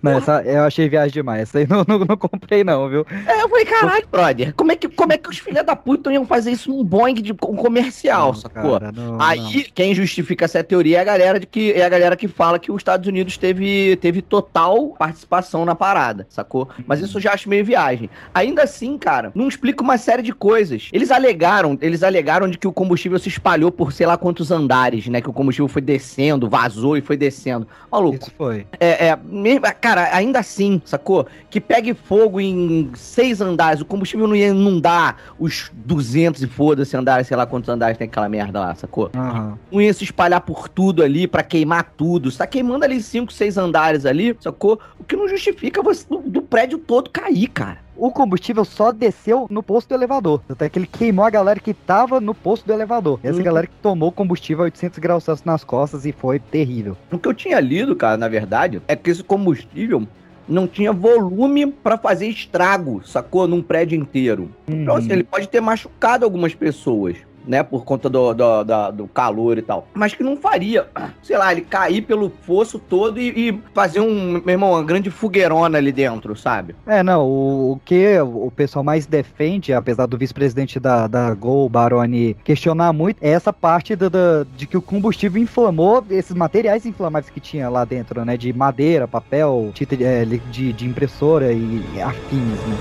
[0.01, 1.43] Não, essa, eu achei viagem demais.
[1.43, 3.05] Essa aí não, não, não comprei, não, viu?
[3.25, 6.11] É, eu falei, caralho, brother, como é que, como é que os filhos da puta
[6.11, 8.79] iam fazer isso num Boeing de um comercial, sacou?
[8.79, 12.15] cara, não, Aí, quem justifica essa teoria é a galera de que é a galera
[12.15, 16.69] que fala que os Estados Unidos teve, teve total participação na parada, sacou?
[16.85, 18.09] Mas isso eu já acho meio viagem.
[18.33, 20.89] Ainda assim, cara, não explica uma série de coisas.
[20.93, 25.07] Eles alegaram, eles alegaram de que o combustível se espalhou por sei lá quantos andares,
[25.07, 25.19] né?
[25.19, 27.67] Que o combustível foi descendo, vazou e foi descendo.
[27.91, 28.15] Maluco.
[28.15, 28.65] Isso foi.
[28.79, 31.27] É, é, mesmo, cara, ainda assim, sacou?
[31.49, 36.95] Que pegue fogo em seis andares, o combustível não ia inundar os 200 e foda-se
[36.95, 39.11] andares, sei lá quantos andares tem aquela merda lá, sacou?
[39.13, 39.57] Aham.
[39.69, 42.31] Não ia se espalhar por tudo ali pra queimar tudo.
[42.31, 44.79] Você tá queimando ali cinco, seis andares ali, sacou?
[44.97, 47.84] O que não justifica você do, do prédio todo cair, cara.
[47.97, 50.41] O combustível só desceu no posto do elevador.
[50.49, 53.19] Até que ele queimou a galera que tava no posto do elevador.
[53.23, 53.43] Essa Uhum.
[53.43, 56.97] galera que tomou combustível a 800 graus Celsius nas costas e foi terrível.
[57.11, 60.05] O que eu tinha lido, cara, na verdade, é que esse combustível
[60.47, 63.47] não tinha volume pra fazer estrago, sacou?
[63.47, 64.49] Num prédio inteiro.
[64.67, 67.15] Então, assim, ele pode ter machucado algumas pessoas,
[67.47, 67.63] né?
[67.63, 69.87] Por conta do, do, da- do calor e tal.
[69.93, 70.87] Mas que não faria,
[71.21, 75.09] sei lá, ele cair pelo fosso todo e, e fazer um, meu irmão, uma grande
[75.09, 76.75] fogueirona ali dentro, sabe?
[76.85, 81.67] É, não, o, o que o pessoal mais defende, apesar do vice-presidente da, da Gol,
[81.69, 86.85] Baroni, questionar muito, é essa parte do, do- de que o combustível inflamou esses materiais
[86.85, 88.37] inflamáveis que tinha lá dentro, né?
[88.37, 92.75] De madeira, papel, tinta de, é, de, de impressora e afins, né?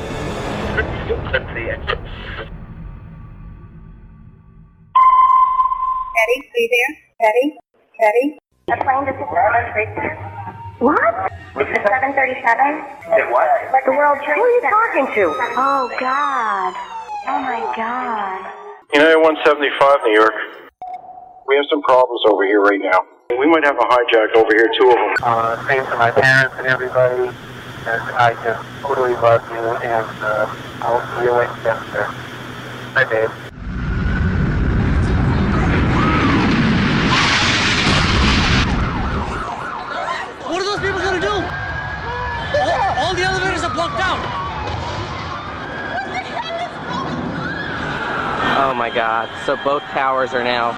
[6.14, 6.92] Patty, are you there?
[7.20, 7.46] Patty?
[7.98, 8.24] Patty?
[8.70, 9.90] A plane just hit the World Trade
[10.78, 11.02] What?
[11.58, 13.18] The 737?
[13.18, 13.50] It what?
[13.82, 15.24] The World Trade Who are you talking to?
[15.58, 16.70] Oh, God.
[17.26, 18.46] Oh, my God.
[18.94, 20.38] United 175, New York.
[21.50, 23.02] We have some problems over here right now.
[23.34, 25.14] We might have a hijack over here, two of them.
[25.22, 27.26] Uh, same to my parents and everybody.
[27.90, 30.46] And I just totally love you, and uh,
[30.80, 31.58] I'll see you later,
[31.90, 32.06] sir.
[32.94, 33.43] Bye, babe.
[48.74, 49.28] Oh my god.
[49.46, 50.74] So both towers are now.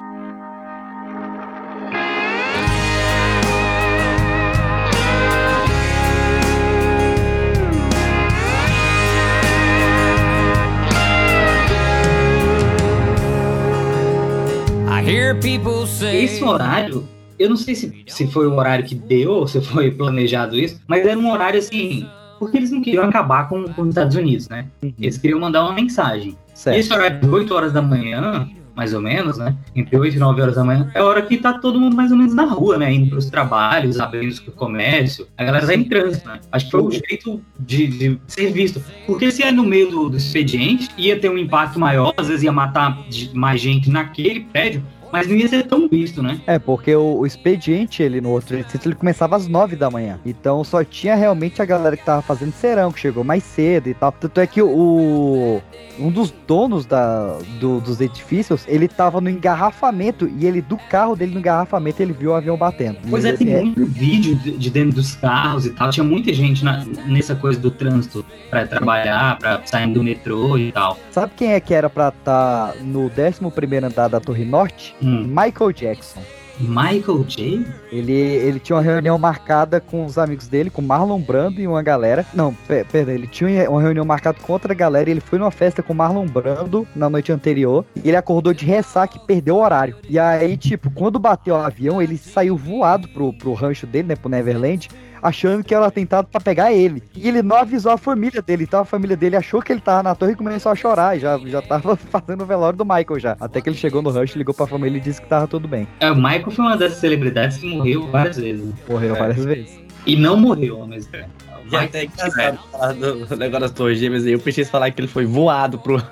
[14.87, 16.25] I hear people say.
[16.25, 17.07] Esse horário,
[17.39, 20.79] eu não sei se, se foi o horário que deu ou se foi planejado isso,
[20.85, 22.07] mas era um horário assim.
[22.37, 24.67] Porque eles não queriam acabar com, com os Estados Unidos, né?
[25.01, 26.37] Eles queriam mandar uma mensagem.
[26.57, 26.75] Certo.
[26.75, 29.55] E esse horário de 8 horas da manhã, mais ou menos, né?
[29.75, 32.11] Entre 8 e 9 horas da manhã, é a hora que tá todo mundo mais
[32.11, 32.91] ou menos na rua, né?
[32.91, 35.27] Indo pros trabalhos, abrindo o comércio.
[35.37, 36.39] A galera tá em trânsito, né?
[36.51, 38.83] Acho que foi o jeito de, de ser visto.
[39.05, 42.41] Porque se é no meio do, do expediente, ia ter um impacto maior, às vezes
[42.41, 43.05] ia matar
[43.35, 44.83] mais gente naquele prédio.
[45.11, 46.39] Mas não ia ser tão visto, né?
[46.47, 50.19] É, porque o, o expediente, ele no outro edifício, ele começava às 9 da manhã.
[50.25, 53.93] Então só tinha realmente a galera que tava fazendo serão, que chegou mais cedo e
[53.93, 54.11] tal.
[54.11, 55.61] Tanto é que o.
[55.99, 61.15] Um dos donos da, do- dos edifícios, ele tava no engarrafamento e ele, do carro
[61.15, 62.99] dele no engarrafamento, ele viu o avião batendo.
[63.09, 65.89] Pois é, tem assim, muito vídeo de de dentro dos carros e tal.
[65.89, 70.71] Tinha muita gente na- nessa coisa do trânsito pra trabalhar, pra sair do metrô e
[70.71, 70.97] tal.
[71.11, 74.95] Sabe quem é que era pra estar no 11 andar da Torre Norte?
[75.01, 75.06] Hum.
[75.07, 76.21] Michael Jackson.
[76.59, 77.63] Michael J?
[77.91, 81.83] Ele, ele tinha uma reunião marcada com os amigos dele, com Marlon Brando e uma
[81.83, 82.25] galera.
[82.33, 85.51] Não, pe- perdão, ele tinha uma reunião marcada com outra galera e ele foi numa
[85.51, 87.85] festa com Marlon Brando na noite anterior.
[88.03, 89.97] E ele acordou de ressaca e perdeu o horário.
[90.09, 94.15] E aí, tipo, quando bateu o avião, ele saiu voado pro, pro rancho dele, né,
[94.15, 94.89] pro Neverland.
[95.21, 97.01] Achando que era tentado pra pegar ele.
[97.15, 98.63] E ele não avisou a família dele.
[98.63, 101.15] Então a família dele achou que ele tava na torre e começou a chorar.
[101.17, 103.37] E já, já tava fazendo o velório do Michael já.
[103.39, 105.87] Até que ele chegou no rancho, ligou pra família e disse que tava tudo bem.
[105.99, 108.65] É, o Michael foi uma dessas celebridades que morreu várias vezes.
[108.65, 108.73] né?
[108.89, 109.19] Morreu É.
[109.19, 109.79] várias vezes.
[110.05, 111.29] E não morreu ao mesmo tempo.
[111.71, 114.31] Já até engraçado falar do negócio das torres gêmeas aí.
[114.33, 116.01] Eu pensei em falar que ele foi voado pro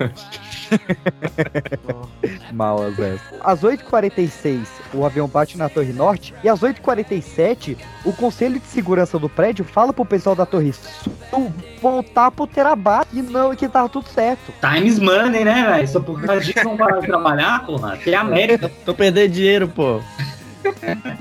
[2.51, 3.21] Mal às vezes.
[3.41, 6.33] Às 8h46, o avião bate na Torre Norte.
[6.43, 11.13] E às 8h47, o Conselho de Segurança do prédio fala pro pessoal da Torre Sul
[11.81, 14.53] voltar pro Terabat e não, que tava tudo certo.
[14.61, 15.87] Times money, né, velho?
[15.87, 17.97] Só por causa disso vão parar de trabalhar, porra.
[17.97, 18.71] Que é a América.
[18.85, 20.01] Tô perdendo dinheiro, pô.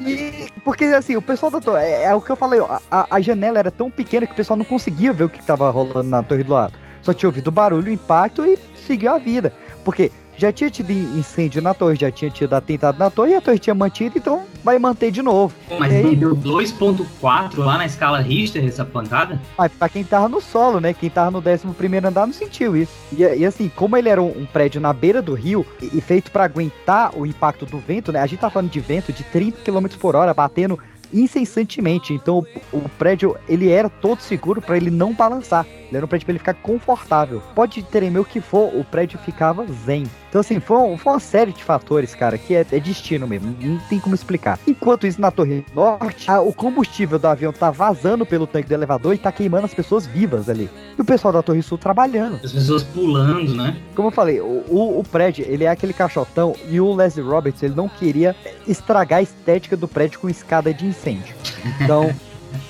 [0.01, 3.07] E, porque assim, o pessoal da torre, é, é o que eu falei, ó, a,
[3.11, 6.09] a janela era tão pequena que o pessoal não conseguia ver o que tava rolando
[6.09, 6.75] na torre do lado.
[7.03, 9.53] Só tinha ouvido o barulho, o impacto e seguiu a vida.
[9.85, 13.41] Porque já tinha tido incêndio na torre, já tinha tido atentado na torre e a
[13.41, 15.55] torre tinha mantido, então vai manter de novo.
[15.79, 19.41] Mas E aí, deu 2.4 lá na escala Richter essa pancada?
[19.57, 20.93] Mas pra quem tava no solo, né?
[20.93, 22.93] Quem tava no 11 andar não sentiu isso.
[23.13, 26.01] E, e assim, como ele era um, um prédio na beira do rio e, e
[26.01, 28.21] feito pra aguentar o impacto do vento, né?
[28.21, 30.79] A gente tá falando de vento de 30 km por hora batendo
[31.13, 32.13] incessantemente.
[32.13, 35.67] Então o, o prédio ele era todo seguro pra ele não balançar.
[35.89, 37.43] Ele era um prédio pra ele ficar confortável.
[37.55, 40.05] Pode ter o que for, o prédio ficava zen.
[40.29, 43.57] Então assim, foi, um- foi uma série de fatores, cara, que é, é destino mesmo.
[43.61, 44.59] Não tem como explicar.
[44.67, 48.75] Enquanto isso, na Torre Norte, a- o combustível do avião tá vazando pelo tanque do
[48.75, 50.69] elevador e tá queimando as pessoas vivas ali.
[50.99, 52.41] E o pessoal da Torre Sul trabalhando.
[52.45, 53.77] As pessoas pulando, né?
[53.95, 57.63] Como eu falei, o, o, o prédio, ele é aquele caixotão e o Leslie Roberts,
[57.63, 58.35] ele não queria
[58.67, 61.35] estragar a estética do prédio com escada de incêndio.
[61.81, 62.15] Então,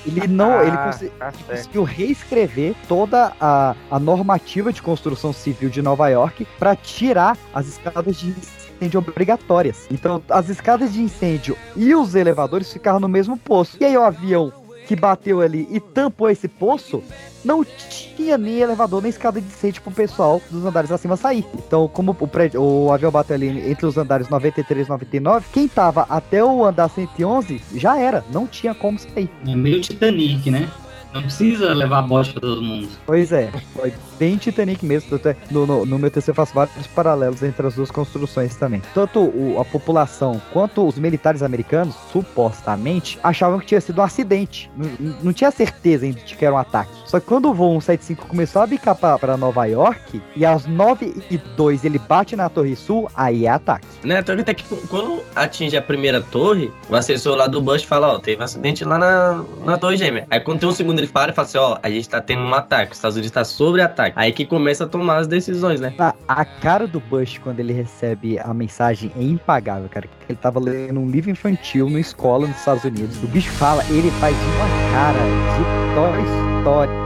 [0.07, 1.45] ele não, ele Ah, tá ele certo.
[1.45, 7.67] conseguiu reescrever toda a, a normativa de construção civil de Nova York para tirar as
[7.67, 9.87] escadas de incêndio obrigatórias.
[9.91, 13.77] Então, as escadas de incêndio e os elevadores ficaram no mesmo poço.
[13.81, 14.53] E aí o avião
[14.87, 17.03] que bateu ali e tampou esse poço,
[17.45, 21.45] não tinha nem elevador nem escada de incêndio pro pessoal dos andares acima sair.
[21.55, 25.69] Então, como o, prédio, o avião bateu ali entre os andares 93 e 99, quem
[25.69, 29.31] tava até o andar 111 já era, não tinha como sair.
[29.47, 30.71] É meio Titanic, né?
[31.15, 32.89] Não precisa levar bosta pra todo mundo.
[33.07, 35.19] Pois é, foi bem Titanic mesmo.
[35.25, 38.83] é- No, no, no meu TC eu faço vários paralelos entre as duas construções também.
[38.93, 44.69] Tanto o- a população quanto os militares americanos, supostamente, achavam que tinha sido um acidente.
[44.77, 46.91] Não, não- tinha certeza de que era um ataque.
[47.15, 50.67] Só que quando o voo 175 começou a bicar pra, pra Nova York, e às
[50.67, 53.87] 9 e 2 ele bate na Torre Sul, aí é ataque.
[54.03, 58.15] Né, tanto até que quando atinge a primeira torre, o assessor lá do Bush fala,
[58.15, 60.27] ó, teve um acidente lá na, na torre gêmea.
[60.29, 62.43] Aí quando tem um segundo ele para e fala assim, ó, a gente tá tendo
[62.43, 64.15] um ataque, os Estados Unidos tá sobre ataque.
[64.19, 65.95] Aí que começa a tomar as decisões, né?
[65.97, 70.09] A, a cara do Bush quando ele recebe a mensagem é impagável, cara.
[70.29, 73.23] Ele tava lendo um livro infantil na escola nos Estados Unidos.
[73.23, 77.04] O bicho fala, ele faz uma cara de Toy Story.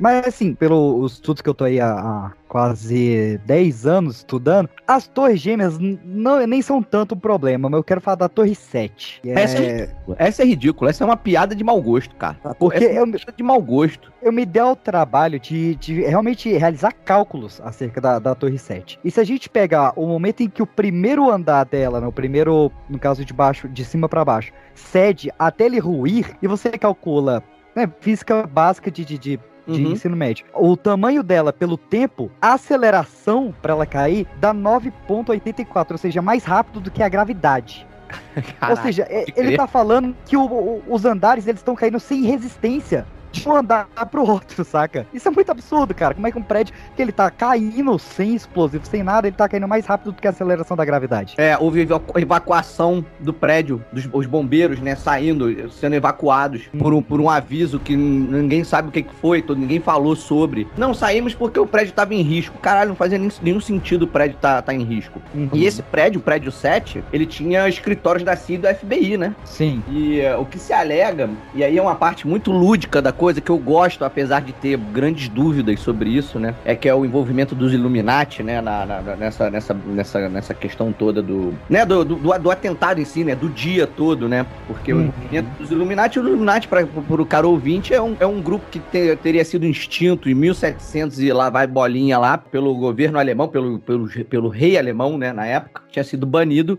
[0.00, 5.06] Mas assim, pelos estudos que eu tô aí há, há quase 10 anos estudando, as
[5.06, 9.20] torres gêmeas não, nem são tanto um problema, mas eu quero falar da torre 7.
[9.22, 10.16] que Essa é ridícula.
[10.18, 10.90] Essa é ridícula.
[10.90, 12.38] Essa é uma piada de mau gosto, cara.
[12.58, 14.12] Porque Essa é uma piada de mau gosto.
[14.22, 18.98] eu me dei ao trabalho de, de realmente realizar cálculos acerca da, da Torre 7.
[19.04, 22.12] E se a gente pegar o momento em que o primeiro andar dela, né, o
[22.12, 26.70] primeiro, no caso de baixo, de cima para baixo, cede até ele ruir, e você
[26.70, 27.42] calcula
[27.74, 29.92] né, física básica de, de, de, de Uhum.
[29.92, 35.98] ensino médio, o tamanho dela pelo tempo, a aceleração para ela cair dá 9,84, ou
[35.98, 37.86] seja, mais rápido do que a gravidade.
[38.36, 39.56] Ou Caraca, seja, é- ele crer.
[39.58, 43.06] tá falando que o- o- os andares eles estão caindo sem resistência.
[43.32, 45.06] De um andar pro outro, saca?
[45.12, 46.14] Isso é muito absurdo, cara.
[46.14, 49.48] Como é que um prédio que ele tá caindo sem explosivo, sem nada, ele tá
[49.48, 51.34] caindo mais rápido do que a aceleração da gravidade?
[51.38, 57.02] É, houve evacu- evacuação do prédio, dos os bombeiros, né, saindo, sendo evacuados por, um,
[57.02, 60.66] por um aviso que ninguém sabe o que que foi, todo, ninguém falou sobre.
[60.76, 62.58] Não, saímos porque o prédio tava em risco.
[62.58, 65.20] Caralho, não fazia nem- nenhum sentido o prédio tá, tá em risco.
[65.52, 69.34] E esse prédio, o prédio 7, ele tinha escritórios da CIA e do FBI, né?
[69.44, 69.82] Sim.
[69.90, 73.40] E eh, o que se alega, e aí é uma parte muito lúdica da coisa
[73.40, 76.54] que eu gosto, apesar de ter grandes dúvidas sobre isso, né?
[76.64, 78.60] É que é o envolvimento dos Illuminati, né?
[78.60, 81.84] Na, na- nessa, nessa, nessa, nessa questão toda do, né?
[81.84, 83.34] Do, do, do- do atentado em si, né?
[83.34, 84.46] Do dia todo, né?
[84.66, 85.02] Porque o Uhum.
[85.06, 88.78] envolvimento dos Illuminati, o Illuminati, para o caro ouvinte, é um, é um grupo que
[88.78, 93.78] te- teria sido extinto em 1700 e lá vai bolinha lá pelo governo alemão, pelo,
[93.80, 95.32] pelo, pelo rei alemão, né?
[95.32, 96.78] Na época, tinha sido banido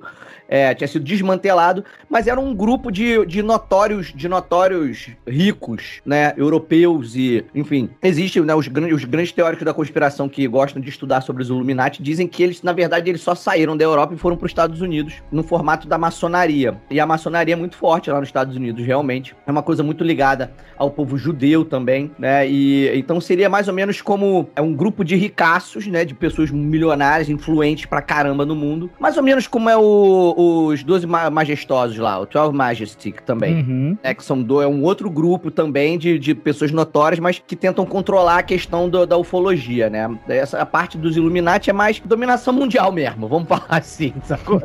[0.49, 6.33] é, tinha sido desmantelado, mas era um grupo de, de notórios, de notórios ricos, né,
[6.35, 10.89] europeus e, enfim, existe, né, os grandes, os grandes teóricos da conspiração que gostam de
[10.89, 14.17] estudar sobre os Illuminati dizem que eles, na verdade, eles só saíram da Europa e
[14.17, 16.75] foram para os Estados Unidos no formato da maçonaria.
[16.89, 19.35] E a maçonaria é muito forte lá nos Estados Unidos, realmente.
[19.45, 22.49] É uma coisa muito ligada ao povo judeu também, né?
[22.49, 26.49] E então seria mais ou menos como é um grupo de ricaços, né, de pessoas
[26.49, 31.29] milionárias, influentes pra caramba no mundo, mais ou menos como é o, os 12 ma-
[31.29, 33.55] majestosos lá, o 12 Majestic também.
[33.55, 33.97] Uhum.
[34.03, 37.55] É que são do, é um outro grupo também de, de pessoas notórias, mas que
[37.55, 40.09] tentam controlar a questão do- da ufologia, né?
[40.27, 44.61] Essa a parte dos Illuminati é mais dominação mundial mesmo, vamos falar assim, sacou?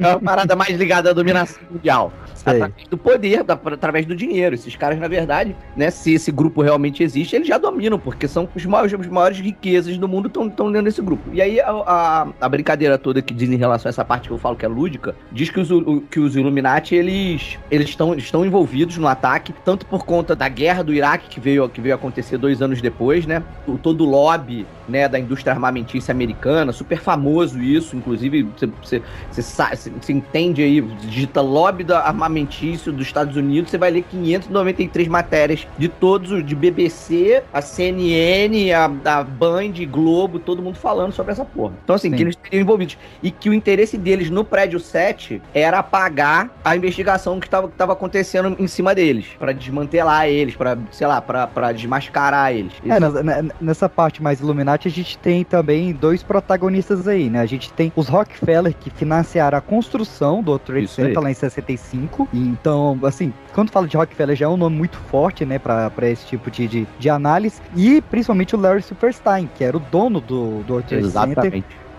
[0.00, 2.12] É uma parada mais ligada à dominação mundial.
[2.40, 4.54] Através do poder, da- através do dinheiro.
[4.54, 5.90] Esses caras, na verdade, né?
[5.90, 9.96] Se esse grupo realmente existe, eles já dominam, porque são os maiores, os maiores riquezas
[9.98, 11.28] do mundo estão dentro desse grupo.
[11.32, 14.34] E aí a, a, a brincadeira toda que diz em relação a essa parte que
[14.34, 15.68] eu falo que é lúdica, diz que os,
[16.10, 20.82] que os Illuminati, eles eles estão estão envolvidos no ataque, tanto por conta da guerra
[20.82, 23.42] do Iraque, que veio, que veio acontecer dois anos depois, né?
[23.66, 28.48] O, todo o lobby, né, da indústria armamentícia americana, super famoso isso, inclusive
[28.82, 35.08] você- você entende aí, digita lobby da armamentício dos Estados Unidos, você vai ler 593
[35.08, 41.12] matérias de todos os, de BBC, a CNN, a, a Band, Globo, todo mundo falando
[41.12, 41.74] sobre essa porra.
[41.84, 42.16] Então assim, Sim.
[42.16, 42.96] que eles estariam envolvidos.
[43.22, 45.07] E que o interesse deles no prédio 7
[45.54, 51.06] era apagar a investigação que estava acontecendo em cima deles, Pra desmantelar eles, pra, sei
[51.06, 52.72] lá, pra desmascarar eles.
[52.86, 57.40] É, nessa- ne- nessa parte mais Illuminati, a gente tem também dois protagonistas aí, né?
[57.40, 61.06] A gente tem os Rockefeller, que financiaram a construção do Trade Isso aí.
[61.08, 62.28] Center lá em 65.
[62.32, 65.90] E Então, assim, quando fala de Rockefeller, já é um nome muito forte, né, pra,
[65.90, 67.60] pra esse tipo de, de, de análise.
[67.76, 71.52] E principalmente o Larry Superstein, que era o dono do, do Trade Center.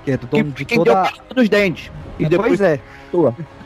[0.09, 0.65] Exatamente.
[0.65, 1.91] Que é do dono de toda deu dos dentes.
[2.17, 2.79] E É, depois Pois é.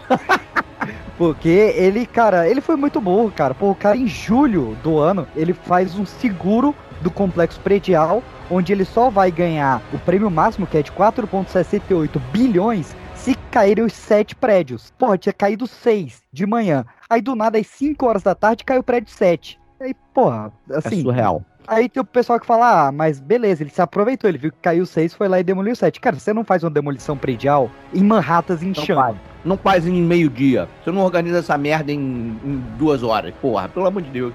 [1.18, 3.54] Porque ele, cara, ele foi muito burro, cara.
[3.54, 8.74] Pô, o cara em julho do ano, ele faz um seguro do complexo predial, onde
[8.74, 13.94] ele só vai ganhar o prêmio máximo, que é de 4,68 bilhões, se caírem os
[13.94, 14.91] sete prédios.
[14.98, 16.86] Porra, tinha caído seis de manhã.
[17.10, 19.60] Aí do nada, às 5 horas da tarde, caiu o prédio 7.
[19.80, 21.00] Aí, porra, assim.
[21.00, 21.44] É surreal.
[21.68, 24.57] Aí tem o pessoal que fala, ah, mas beleza, ele se aproveitou, ele viu que
[24.61, 25.99] caiu seis, foi lá e demoliu sete.
[25.99, 29.18] Cara, você não faz uma demolição predial em Manhattan em Não faz.
[29.45, 30.68] Não faz em meio-dia.
[30.84, 31.99] Você não organiza essa merda em,
[32.43, 33.34] em duas horas.
[33.41, 34.34] Porra, pelo amor de Deus.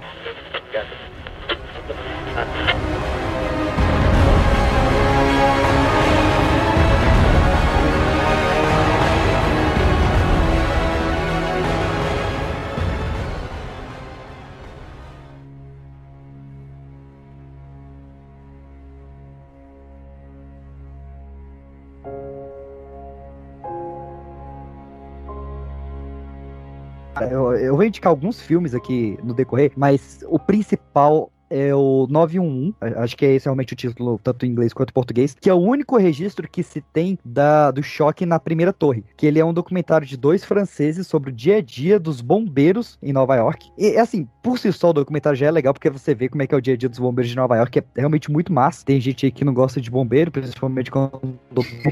[27.31, 32.75] Eu, eu vou indicar alguns filmes aqui no decorrer, mas o principal é o 911,
[32.81, 35.49] a- acho que é esse realmente o título, tanto em inglês quanto em português, que
[35.49, 39.39] é o único registro que se tem da, do choque na primeira torre, que ele
[39.39, 43.35] é um documentário de dois franceses sobre o dia a dia dos bombeiros em Nova
[43.37, 43.71] York.
[43.79, 46.46] E assim, por si só o documentário já é legal, porque você vê como é
[46.46, 48.82] que é o dia a dia dos bombeiros de Nova York, é realmente muito massa.
[48.82, 51.38] Tem gente aí que não gosta de bombeiro, principalmente quando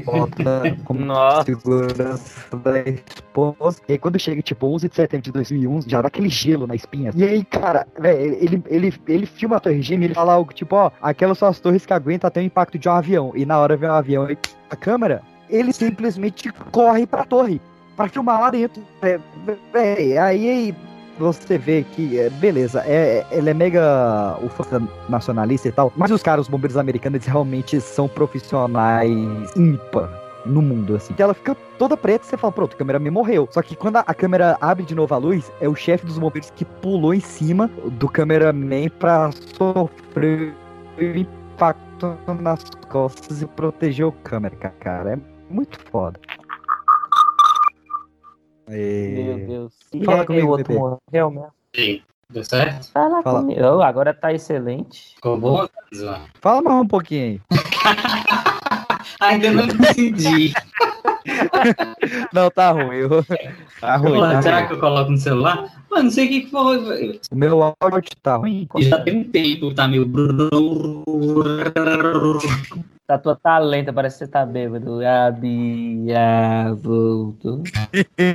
[0.03, 1.05] bota como
[1.45, 3.79] segurança da esposa.
[3.87, 6.73] E aí quando chega, tipo, 11 de setembro de 2001, já dá aquele gelo na
[6.73, 7.11] espinha.
[7.15, 10.75] E aí, cara, velho, ele, ele, ele filma a torre gêmea, ele fala algo tipo,
[10.75, 13.33] ó, aquelas são as torres que aguentam até o impacto de um avião.
[13.35, 14.37] E na hora vem um avião e
[14.67, 17.61] a câmera, ele simplesmente corre pra torre,
[17.95, 18.81] pra filmar lá dentro.
[19.03, 19.19] É,
[19.71, 20.75] véi, aí, aí
[21.17, 26.11] você vê que, é, beleza, é, é- ele é mega força nacionalista e tal, mas
[26.11, 29.09] os caras, os bombeiros americanos, eles realmente são profissionais
[29.55, 30.09] ímpar
[30.45, 31.13] no mundo, assim.
[31.17, 33.47] Ela fica toda preta e você fala, pronto, a câmera me morreu.
[33.51, 36.17] Só que quando a, a câmera abre de novo a luz, é o chefe dos
[36.17, 40.53] bombeiros que pulou em cima do cameraman pra sofrer
[40.97, 45.13] o impacto nas costas e proteger o câmera, cara.
[45.13, 45.17] É
[45.49, 46.19] muito foda.
[48.69, 49.07] É...
[49.23, 49.73] Meu Deus.
[50.05, 50.79] Fala E aí, comigo, o outro bebê.
[50.79, 51.51] morreu mesmo.
[51.75, 52.91] Sim, deu certo?
[52.91, 53.39] Fala, Fala.
[53.41, 53.61] comigo.
[53.61, 55.15] Oh, agora tá excelente.
[55.15, 55.69] Ficou?
[56.41, 57.41] Fala mais um pouquinho aí.
[59.21, 60.53] Ainda não decidi.
[62.31, 62.95] Não, tá ruim.
[62.97, 63.23] eu-
[63.81, 64.19] Tá ruim.
[64.19, 64.67] Tá será ruim.
[64.67, 65.83] que eu coloco no celular?
[65.89, 67.19] Mano, não sei o que que foi.
[67.31, 68.67] O meu áudio tá ruim.
[68.77, 70.05] E Já tem um tempo, tá meio.
[73.07, 74.99] Tá tua tá lenta, parece que você tá bêbado.
[75.05, 77.63] A Bia voltou.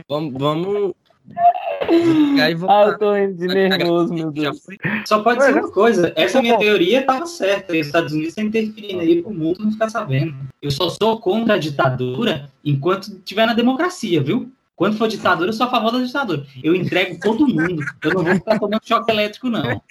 [0.09, 0.33] Vamos.
[0.33, 0.95] vamos...
[1.93, 4.67] e Ah, eu tô rindo de nervoso, meu Deus.
[5.05, 6.11] Só pode ser uma coisa.
[6.17, 7.75] Essa minha teoria tava certa.
[7.75, 10.35] Os Estados Unidos estão interferindo aí pro mundo não ficar sabendo.
[10.63, 14.51] Eu só sou contra a ditadura enquanto estiver na democracia, viu?
[14.75, 16.45] Quando for ditadura, eu sou a favor da ditadura.
[16.63, 17.85] Eu entrego todo mundo.
[18.03, 19.83] Eu não vou ficar tomando choque elétrico, não.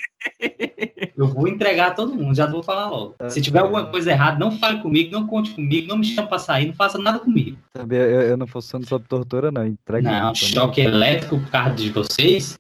[1.17, 3.15] Eu vou entregar todo mundo, já vou falar logo.
[3.29, 6.39] Se tiver alguma coisa errada, não fale comigo, não conte comigo, não me chame pra
[6.39, 7.57] sair, não faça nada comigo.
[7.73, 9.65] Também eu, eu não funciono sob tortura, não.
[9.65, 12.57] Entrega Não, choque elétrico por causa de vocês,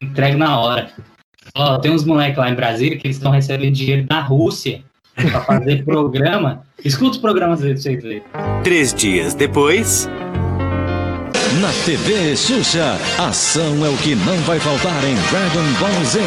[0.00, 0.90] entrego na hora.
[1.54, 4.82] Ó, tem uns moleques lá em Brasília que eles estão recebendo dinheiro da Rússia
[5.14, 6.62] pra fazer programa.
[6.84, 8.22] Escuta os programas deles pra vocês verem.
[8.62, 10.08] Três dias depois.
[11.60, 16.20] Na TV Xuxa, ação é o que não vai faltar em Dragon Ball Z.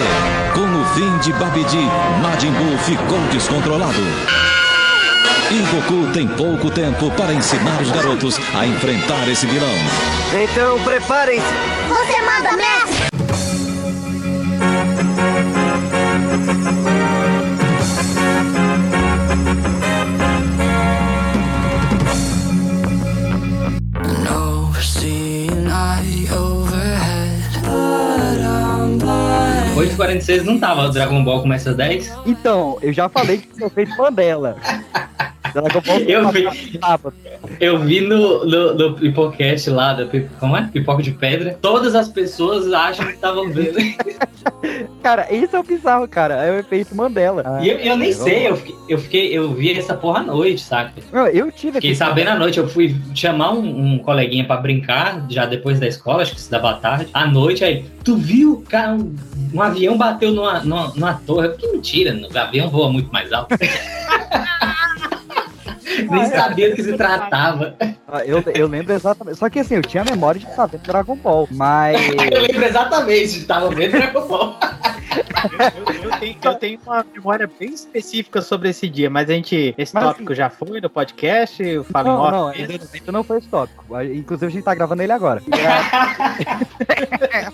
[0.54, 1.86] Com o fim de Babidi,
[2.22, 4.00] Majin Buu ficou descontrolado.
[5.52, 9.76] E Goku tem pouco tempo para ensinar os garotos a enfrentar esse vilão.
[10.34, 11.46] Então preparem-se.
[11.90, 13.27] Você manda, mestre!
[29.98, 32.14] 146 não tava Dragon Ball começa às 10?
[32.26, 34.56] Então, eu já falei que tinha feito Mandela.
[35.54, 36.80] Dragon Ball Eu vi.
[36.80, 37.16] sábado.
[37.60, 40.08] Eu vi no, no, no Pipocast lá, da,
[40.40, 40.70] como é?
[40.72, 41.58] Pipoca de Pedra.
[41.62, 43.78] Todas as pessoas acham que estavam vendo.
[45.04, 46.36] Cara, esse é o bizarro, cara.
[46.36, 47.60] É o efeito Mandela.
[47.62, 50.24] E eu, eu nem Ah, sei, eu fiquei, eu fiquei, eu vi essa porra à
[50.24, 50.94] noite, saca?
[51.12, 55.26] Eu, eu tive Fiquei sabendo à noite, eu fui chamar um, um coleguinha pra brincar,
[55.30, 57.08] já depois da escola, acho que se dava à tarde.
[57.14, 59.16] À noite, aí, tu viu, cara, um,
[59.54, 61.50] um avião bateu numa, numa, numa torre.
[61.50, 63.54] Que mentira, o avião voa muito mais alto.
[66.10, 67.76] Nem sabia do que se tratava.
[68.08, 69.38] Ah, Eu, eu lembro exatamente.
[69.38, 71.48] Só que assim, eu tinha a memória de estar vendo Dragon Ball.
[71.52, 71.98] Mas.
[72.32, 74.58] Eu lembro exatamente, tava vendo Dragon Ball.
[75.52, 79.74] Eu tenho, eu tenho uma memória bem específica sobre esse dia, mas a gente.
[79.78, 81.64] Esse Mas, tópico já foi no podcast?
[81.64, 83.86] Eu falo Não, não, esse não foi esse tópico.
[84.02, 85.42] Inclusive, a gente tá gravando ele agora.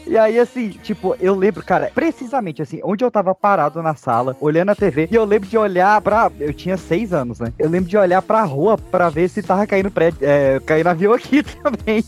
[0.05, 4.35] E aí, assim, tipo, eu lembro, cara, precisamente assim, onde eu tava parado na sala,
[4.39, 6.31] olhando a TV, e eu lembro de olhar pra.
[6.39, 7.51] Eu tinha seis anos, né?
[7.57, 11.13] Eu lembro de olhar pra rua pra ver se tava caindo prédio, é, caindo avião
[11.13, 12.03] aqui também.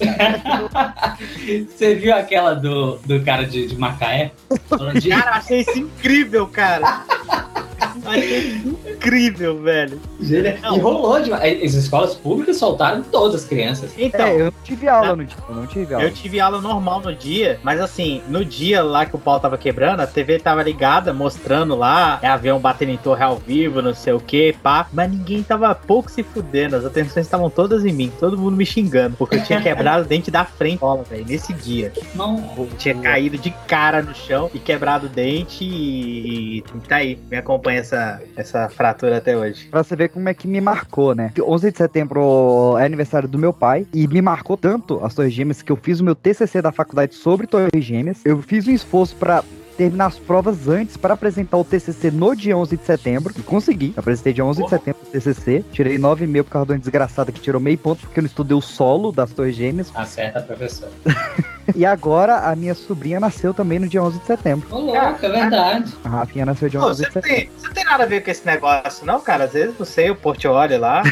[1.68, 4.32] Você viu aquela do, do cara de, de Macaé?
[4.68, 7.06] Falando de- Cara, achei isso incrível, cara.
[8.06, 10.00] achei incrível, velho.
[10.20, 11.32] E rolou de.
[11.34, 13.92] As escolas públicas soltaram todas as crianças.
[13.98, 16.06] Então, É, eu não tive aula no dia, eu não tive aula.
[16.06, 19.58] Eu tive aula normal no dia, mas assim, no dia lá que o pau tava
[19.58, 23.94] quebrando, a TV tava ligada, mostrando lá, é avião batendo em torre ao vivo, não
[23.94, 24.88] sei o que, pá.
[24.92, 28.66] Mas ninguém tava pouco se fudendo, as atenções estavam todas em mim, todo mundo me
[28.66, 30.80] xingando, porque eu tinha quebrado o dente da frente,
[31.10, 31.92] velho, nesse dia.
[32.14, 32.36] Não.
[32.58, 37.20] Eu tinha caído de cara no chão e quebrado o dente e, e tá aí,
[37.30, 39.68] me acompanha essa, essa fratura até hoje.
[39.68, 41.32] Pra você ver como é que me marcou, né?
[41.34, 45.34] Que 11 de setembro é aniversário do meu pai e me marcou tanto as Torres
[45.34, 48.22] Gêmeas que eu fiz o meu TCC da faculdade sobre Torres Gêmeas.
[48.26, 49.44] Eu fiz um esforço pra
[49.78, 53.94] terminar as provas antes para apresentar o TCC no dia 11 de setembro e consegui.
[53.96, 57.40] Apresentei dia 11 de setembro o TCC, tirei 9,5 por causa de uma desgraçada que
[57.40, 59.92] tirou meio ponto porque eu não estudei o solo das Torres Gêmeas.
[59.96, 60.90] Acerta, professor.
[61.74, 64.68] E agora a minha sobrinha nasceu também no dia 11 de setembro.
[64.70, 65.92] Ô, louco, é verdade.
[66.04, 67.40] A Rafinha nasceu dia Pô, 11 você, de não setembro.
[67.40, 69.46] tem, você não tem nada a ver com esse negócio, não, cara?
[69.46, 71.02] Às vezes você, o Portioli lá.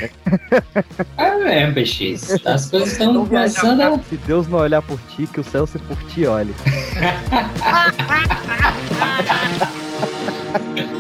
[1.18, 2.46] É mesmo, BX.
[2.46, 3.98] As coisas estão começando a.
[4.00, 6.54] Se Deus não olhar por ti, que o céu se por ti olhe.
[8.56, 10.90] 哈哈哈哈哈哈。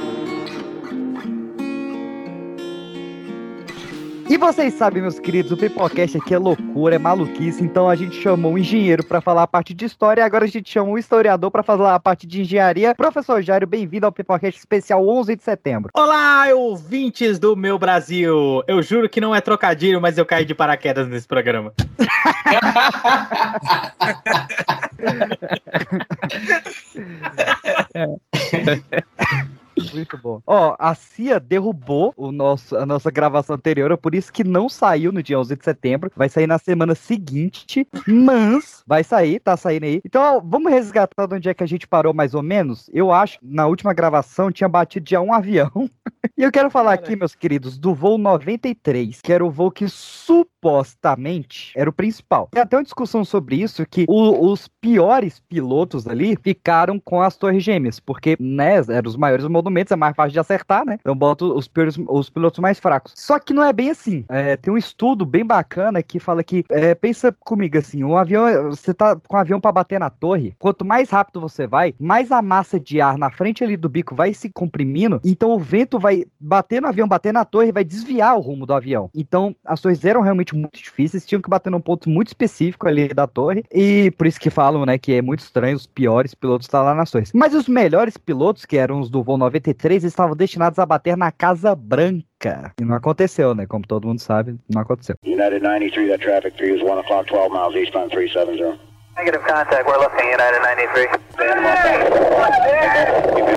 [4.29, 8.21] E vocês sabem, meus queridos, o Pipocast aqui é loucura, é maluquice, então a gente
[8.21, 10.97] chamou um engenheiro pra falar a parte de história e agora a gente chama um
[10.97, 12.95] historiador pra falar a parte de engenharia.
[12.95, 15.91] Professor Jairo, bem-vindo ao Pipocast especial 11 de setembro.
[15.93, 18.63] Olá, ouvintes do meu Brasil!
[18.67, 21.73] Eu juro que não é trocadilho, mas eu caí de paraquedas nesse programa.
[29.93, 30.41] Muito bom.
[30.45, 34.67] Ó, a CIA derrubou o nosso, a nossa gravação anterior, é por isso que não
[34.69, 36.11] saiu no dia 11 de setembro.
[36.15, 40.01] Vai sair na semana seguinte, mas vai sair, tá saindo aí.
[40.05, 42.89] Então, ó, vamos resgatar de onde é que a gente parou mais ou menos.
[42.93, 45.71] Eu acho, na última gravação, tinha batido já um avião.
[46.37, 49.87] e eu quero falar aqui, meus queridos, do voo 93, que era o voo que
[49.87, 52.47] supostamente era o principal.
[52.51, 57.35] Tem até uma discussão sobre isso, que o- os piores pilotos ali ficaram com as
[57.37, 60.97] torres gêmeas, porque, né, eram os maiores monumentos, é mais fácil de acertar, né?
[60.99, 63.13] Então boto os, piores, os pilotos mais fracos.
[63.15, 64.25] Só que não é bem assim.
[64.29, 68.69] É, tem um estudo bem bacana que fala que, é, pensa comigo assim, um avião,
[68.69, 72.31] você tá com um avião para bater na torre, quanto mais rápido você vai, mais
[72.31, 75.99] a massa de ar na frente ali do bico vai se comprimindo, então o vento
[75.99, 79.09] vai bater no avião, bater na torre vai desviar o rumo do avião.
[79.15, 83.13] Então, as torres eram realmente muito difíceis, tinham que bater num ponto muito específico ali
[83.13, 86.67] da torre, e por isso que falam, né, que é muito estranho os piores pilotos
[86.67, 87.31] estar lá nas torres.
[87.33, 91.31] Mas os melhores pilotos, que eram os do voo 93, estavam destinados a bater na
[91.31, 92.73] Casa Branca.
[92.81, 93.67] E não aconteceu, né?
[93.67, 95.15] Como todo mundo sabe, não aconteceu.
[95.23, 98.79] United 93, that traffic 3 is 1 o'clock, 12 miles eastbound 370.
[99.15, 101.07] Negative contact, we're looking United 93.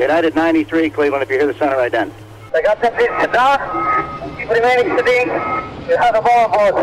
[0.02, 2.12] United 93, Cleveland, if you hear the center ident.
[2.54, 3.58] I got that piece to down.
[4.36, 5.30] Keep remaining steady.
[5.88, 6.74] You have the ball board.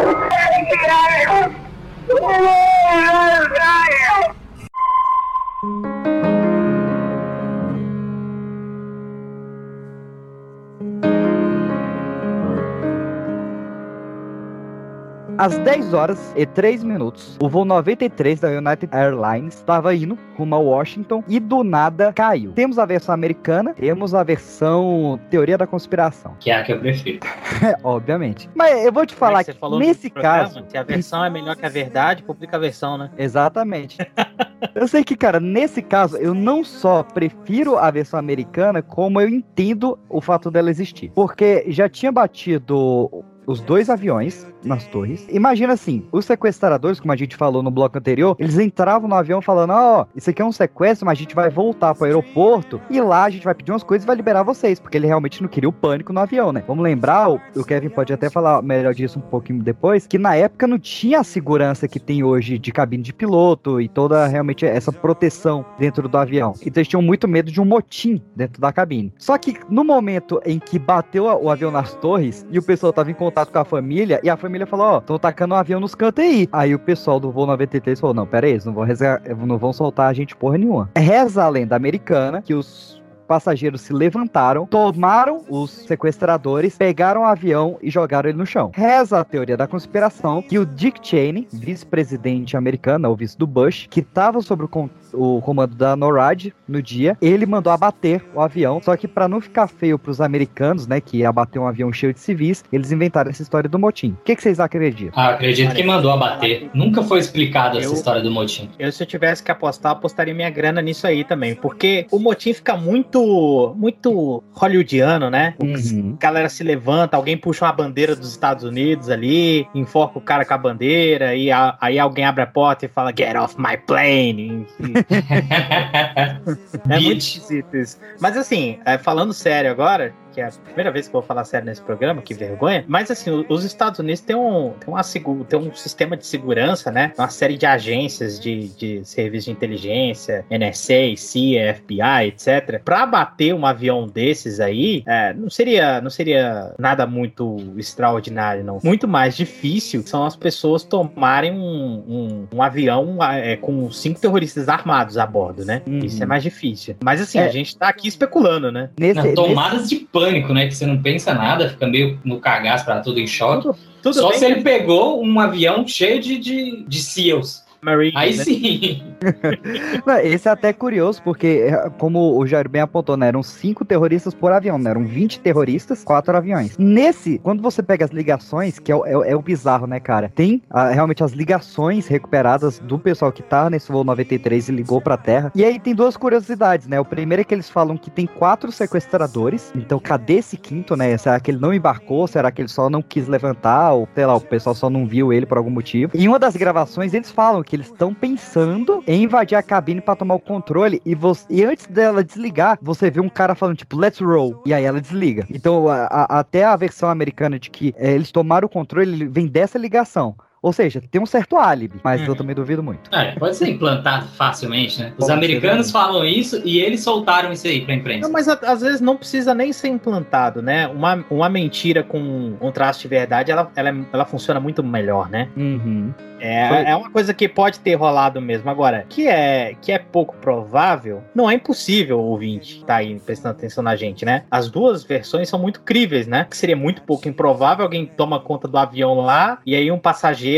[15.36, 20.54] Às 10 horas e 3 minutos, o voo 93 da United Airlines estava indo rumo
[20.54, 22.52] a Washington e do nada caiu.
[22.52, 26.36] Temos a versão americana, temos a versão teoria da conspiração.
[26.40, 27.20] Que é a que eu prefiro.
[27.84, 28.48] Obviamente.
[28.54, 30.66] Mas eu vou te falar é que você falou nesse programa, caso.
[30.68, 33.10] Se a versão é melhor que a verdade, publica a versão, né?
[33.18, 33.98] Exatamente.
[34.76, 39.28] eu sei que, cara, nesse caso, eu não só prefiro a versão americana, como eu
[39.28, 41.12] entendo o fato dela existir.
[41.16, 43.10] Porque já tinha batido
[43.46, 45.26] os dois aviões nas torres.
[45.30, 49.42] Imagina assim, os sequestradores, como a gente falou no bloco anterior, eles entravam no avião
[49.42, 53.00] falando, ó, isso aqui é um sequestro, mas a gente vai voltar pro aeroporto e
[53.02, 55.50] lá a gente vai pedir umas coisas e vai liberar vocês, porque ele realmente não
[55.50, 56.64] queria o pânico no avião, né?
[56.68, 60.36] Vamos lembrar, o, o Kevin pode até falar melhor disso um pouquinho depois, que na
[60.36, 64.66] época não tinha a segurança que tem hoje de cabine de piloto e toda realmente
[64.66, 66.54] essa proteção dentro do avião.
[66.62, 69.14] Então eles tinham muito medo de um motim dentro da cabine.
[69.18, 73.12] Só que no momento em que bateu o avião nas torres e o pessoal tava
[73.12, 75.96] em contato com a família, e a família falou: Ó, estão tacando um avião nos
[75.96, 76.48] cantos aí.
[76.52, 79.58] Aí o pessoal do voo 93 falou: Não, pera aí, eles não vão, resga- não
[79.58, 80.90] vão soltar a gente porra nenhuma.
[80.96, 87.78] Reza a lenda americana que os passageiros se levantaram, tomaram os sequestradores, pegaram o avião
[87.82, 88.70] e jogaram ele no chão.
[88.74, 93.88] Reza a teoria da conspiração que o Dick Cheney, vice-presidente americano, ou vice do Bush,
[93.90, 98.42] que estava sob o, com- o comando da NORAD no dia, ele mandou abater o
[98.42, 101.92] avião, só que para não ficar feio pros americanos, né, que ia abater um avião
[101.94, 104.12] cheio de civis, eles inventaram essa história do motim.
[104.20, 105.14] O que, que vocês acreditam?
[105.16, 106.70] Ah, acredito que mandou abater.
[106.74, 108.70] Nunca foi explicado essa Eu- história do motim.
[108.80, 111.56] Eu, se eu tivesse que apostar, apostaria minha grana nisso aí também.
[111.56, 115.54] Porque o motim fica muito, muito hollywoodiano, né?
[115.62, 116.16] Uhum.
[116.20, 120.46] A galera se levanta, alguém puxa uma bandeira dos Estados Unidos ali, enfoca o cara
[120.46, 123.78] com a bandeira, e a- aí alguém abre a porta e fala, get off my
[123.78, 124.66] plane.
[124.80, 125.03] E-
[126.90, 127.98] é muito esquisito isso.
[128.20, 131.44] Mas assim, é, falando sério agora, que é a primeira vez que eu vou falar
[131.46, 132.84] sério nesse programa, que vergonha.
[132.88, 135.02] Mas assim, os Estados Unidos têm um, têm uma,
[135.46, 137.14] têm um sistema de segurança, né?
[137.18, 142.82] Uma série de agências de, de serviço de inteligência, NSA, CIA, FBI, etc.
[142.84, 148.80] Pra bater um avião desses aí, é, não seria, não seria nada muito extraordinário, não.
[148.84, 154.68] Muito mais difícil são as pessoas tomarem um, um, um avião é, com cinco terroristas
[154.68, 155.82] armados a bordo, né?
[155.86, 156.96] Isso é mais difícil.
[157.04, 157.46] Mas assim, É.
[157.46, 158.90] a gente tá aqui especulando, né?
[159.16, 160.68] Não, tomadas de pânico, né?
[160.68, 163.70] Que você não pensa nada, fica meio no cagaço pra tudo em choque.
[164.02, 167.64] tudo Só bem se ele que- pegou um avião cheio de, de, de SEALs.
[167.82, 168.44] Marines, Aí né?
[168.46, 169.04] sim.
[170.06, 173.86] Não, esse é até curioso, porque, é, como o Jair bem apontou, né, eram cinco
[173.86, 176.78] terroristas por avião, né, eram 20 terroristas, quatro aviões.
[176.78, 180.32] Nesse, quando você pega as ligações, que é o, é é o bizarro, né, cara,
[180.34, 185.18] tem realmente as ligações recuperadas do pessoal que tá nesse voo 93 e ligou pra
[185.18, 185.52] Terra.
[185.56, 188.72] E aí tem duas curiosidades, né, o primeiro é que eles falam que tem quatro
[188.72, 192.90] sequestradores, então cadê esse quinto, né, será que ele não embarcou, será que ele só
[192.90, 196.12] não quis levantar, ou sei lá, o pessoal só não viu ele por algum motivo.
[196.16, 200.36] Em uma das gravações, eles falam que eles estão pensando invadir a cabine pra tomar
[200.36, 204.20] o controle e, você, e antes dela desligar, você vê um cara falando tipo, let's
[204.20, 205.46] roll, e aí ela desliga.
[205.50, 209.28] Então, a- a- até a versão americana de que eh, eles tomaram o controle, ele
[209.28, 210.36] vem dessa ligação.
[210.64, 213.14] Ou seja, tem um certo álibi, mas eu também duvido muito.
[213.14, 215.10] É, pode ser implantado facilmente, né?
[215.18, 218.22] Os Pode americanos falam isso e eles soltaram isso aí pra imprensa.
[218.22, 220.88] Não, mas a- às vezes não precisa nem ser implantado, né?
[220.88, 225.50] Uma, uma mentira com um traço de verdade, ela, ela, ela funciona muito melhor, né?
[225.58, 226.14] Uhum.
[226.40, 228.70] É, Foi- é uma coisa que pode ter rolado mesmo.
[228.70, 233.56] Agora, que é, que é pouco provável, não é impossível o ouvinte tá aí prestando
[233.58, 234.44] atenção na gente, né?
[234.52, 236.46] As duas versões são muito críveis, né?
[236.50, 240.53] Que seria muito pouco improvável alguém toma conta do avião lá e aí um passageiro,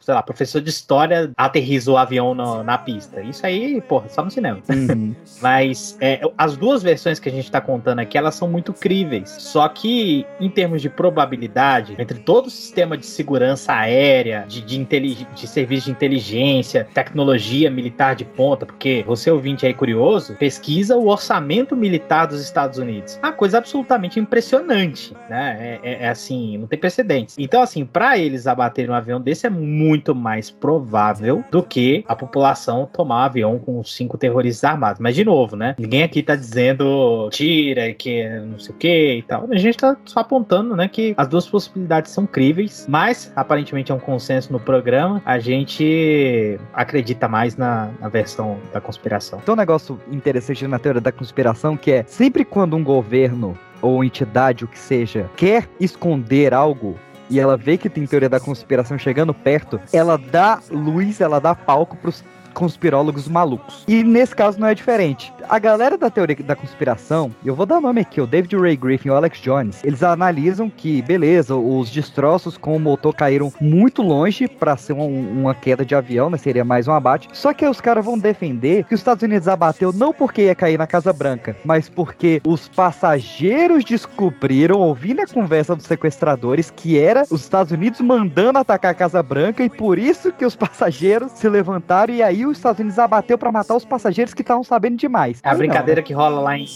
[0.00, 3.20] sei lá, professor de história aterriza o avião no- na pista.
[3.22, 4.60] Isso aí, porra, só no cinema.
[4.68, 5.14] Uhum.
[5.40, 9.28] Mas é, as duas versões que a gente tá contando aqui, elas são muito críveis.
[9.38, 14.84] Só que, em termos de probabilidade, entre todo o sistema de segurança aérea, de, de,
[14.84, 21.08] de serviço de inteligência, tecnologia militar de ponta, porque você ouvinte aí curioso, pesquisa o
[21.08, 23.18] orçamento militar dos Estados Unidos.
[23.22, 25.78] Uma coisa absolutamente impressionante, né?
[25.82, 27.36] É, é- é assim, não tem precedentes.
[27.38, 32.16] Então, assim, para eles abaterem um avião desse é muito mais provável do que a
[32.16, 35.00] população tomar um avião com cinco terroristas armados.
[35.00, 35.74] Mas, de novo, né?
[35.78, 39.46] Ninguém aqui tá dizendo tira, que não sei o que e tal.
[39.50, 43.94] A gente tá só apontando, né, que as duas possibilidades são críveis, mas aparentemente é
[43.94, 45.22] um consenso no programa.
[45.24, 49.40] A gente acredita mais na, na versão da conspiração.
[49.40, 54.02] Tem um negócio interessante na teoria da conspiração que é sempre quando um governo ou
[54.02, 56.96] entidade, o que seja, quer esconder algo
[57.30, 61.54] e ela vê que tem teoria da conspiração chegando perto, ela dá luz, ela dá
[61.54, 62.24] palco pros
[62.54, 63.84] conspirólogos malucos.
[63.86, 65.32] E nesse caso não é diferente.
[65.48, 69.08] A galera da teoria da conspiração, eu vou dar nome aqui, o David Ray Griffin
[69.08, 74.00] e o Alex Jones, eles analisam que, beleza, os destroços com o motor caíram muito
[74.02, 76.38] longe para ser um- uma queda de avião, né?
[76.38, 77.28] Seria mais um abate.
[77.32, 80.78] Só que os caras vão defender que os Estados Unidos abateu não porque ia cair
[80.78, 87.22] na Casa Branca, mas porque os passageiros descobriram, ouvindo a conversa dos sequestradores, que era
[87.30, 91.48] os Estados Unidos mandando atacar a Casa Branca e por isso que os passageiros se
[91.48, 95.40] levantaram e aí os Estados Unidos abateu para matar os passageiros que estavam sabendo demais.
[95.42, 96.66] É a Aí não, brincadeira que rola lá em.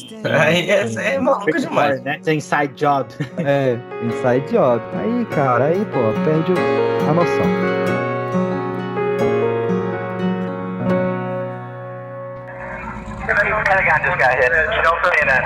[0.40, 2.00] Aí é- é maluco demais.
[2.02, 2.20] Né?
[2.26, 3.08] Inside Job.
[3.38, 4.82] É, inside job.
[5.00, 7.78] Aí, cara, aí, pô, perde o- a noção.
[13.26, 14.48] Pentagon just got hit.
[15.18, 15.42] CNN.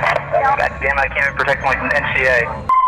[0.56, 2.81] God damn, I can't even protect my NCA.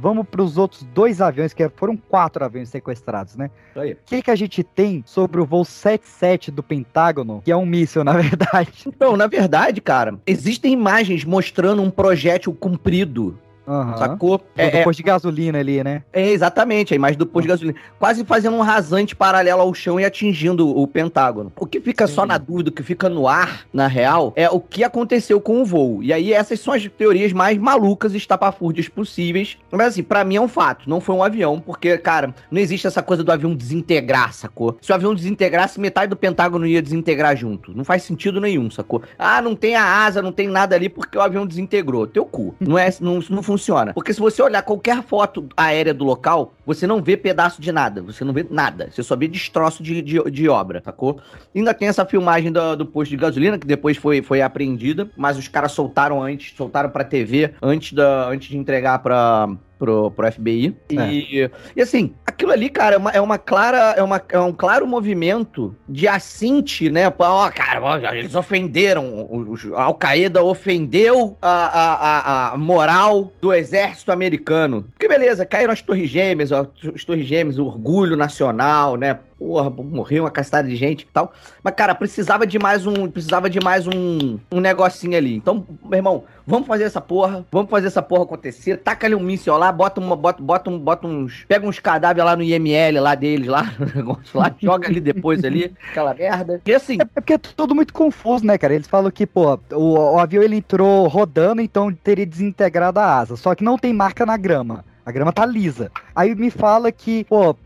[0.00, 3.50] Vamos para os outros dois aviões, que foram quatro aviões sequestrados, né?
[3.76, 7.66] O que, que a gente tem sobre o voo 77 do Pentágono, que é um
[7.66, 8.84] míssil, na verdade?
[8.86, 13.38] Então, na verdade, cara, existem imagens mostrando um projétil comprido.
[13.66, 13.96] Aham.
[13.96, 14.38] Sacou?
[14.38, 16.02] Do É, é, posto de gasolina ali, né?
[16.12, 17.78] é, exatamente, a imagem do posto de gasolina.
[17.98, 21.52] Quase fazendo um rasante paralelo ao chão e atingindo o Pentágono.
[21.58, 24.60] O que fica só na dúvida, o que fica no ar, na real, é o
[24.60, 26.02] que aconteceu com o voo.
[26.02, 29.56] E aí, essas são as teorias mais malucas e estapafúrdias possíveis.
[29.70, 30.88] Mas assim, pra mim é um fato.
[30.88, 34.76] Não foi um avião, porque, cara, não existe essa coisa do avião desintegrar, sacou?
[34.80, 37.76] Se o avião desintegrasse, metade do Pentágono ia desintegrar junto.
[37.76, 39.02] Não faz sentido nenhum, sacou?
[39.18, 42.06] Ah, não tem a asa, não tem nada ali porque o avião desintegrou.
[42.06, 42.54] Teu cu.
[42.60, 43.92] Não é, não, não funciona.
[43.92, 48.00] Porque se você olhar qualquer foto aérea do local, você não vê pedaço de nada.
[48.02, 48.88] Você não vê nada.
[48.90, 51.20] Você só vê destroço de, de, de obra, sacou?
[51.54, 55.36] Ainda tem essa filmagem do, do posto de gasolina, que depois foi, foi apreendida, mas
[55.36, 59.48] os caras soltaram antes, soltaram pra TV antes, da, antes de entregar pra,
[59.80, 60.76] pro, pro FBI.
[60.90, 64.52] E, e assim, aquilo ali, cara, é uma, é uma clara, é, uma, é um
[64.52, 67.10] claro movimento de assinte, né?
[67.18, 69.26] Ó, cara, ó, eles ofenderam,
[69.74, 74.84] a Al-Qaeda ofendeu a, a, a, a moral do exército americano.
[74.90, 79.18] Porque beleza, caíram as torres gêmeas, ó, as torres gêmeas, o orgulho nacional, né?
[79.40, 81.32] Porra, morreu uma castada de gente e tal.
[81.64, 83.10] Mas, cara, precisava de mais um.
[83.10, 85.34] Precisava de mais um, um negocinho ali.
[85.34, 87.46] Então, meu irmão, vamos fazer essa porra.
[87.50, 88.76] Vamos fazer essa porra acontecer.
[88.76, 90.14] Taca ali um míssil lá, bota uma.
[90.14, 91.46] Bota, bota, um, bota uns.
[91.48, 95.42] Pega uns cadáveres lá no IML lá deles, lá, no negócio lá, joga ali depois
[95.42, 96.60] ali, aquela merda.
[96.66, 96.98] E assim.
[97.00, 98.74] É porque é tudo muito confuso, né, cara?
[98.74, 103.36] Eles falam que, pô, o, o avião ele entrou rodando, então teria desintegrado a asa.
[103.36, 104.84] Só que não tem marca na grama.
[105.10, 105.90] A grama tá lisa.
[106.14, 107.56] Aí me fala que, pô,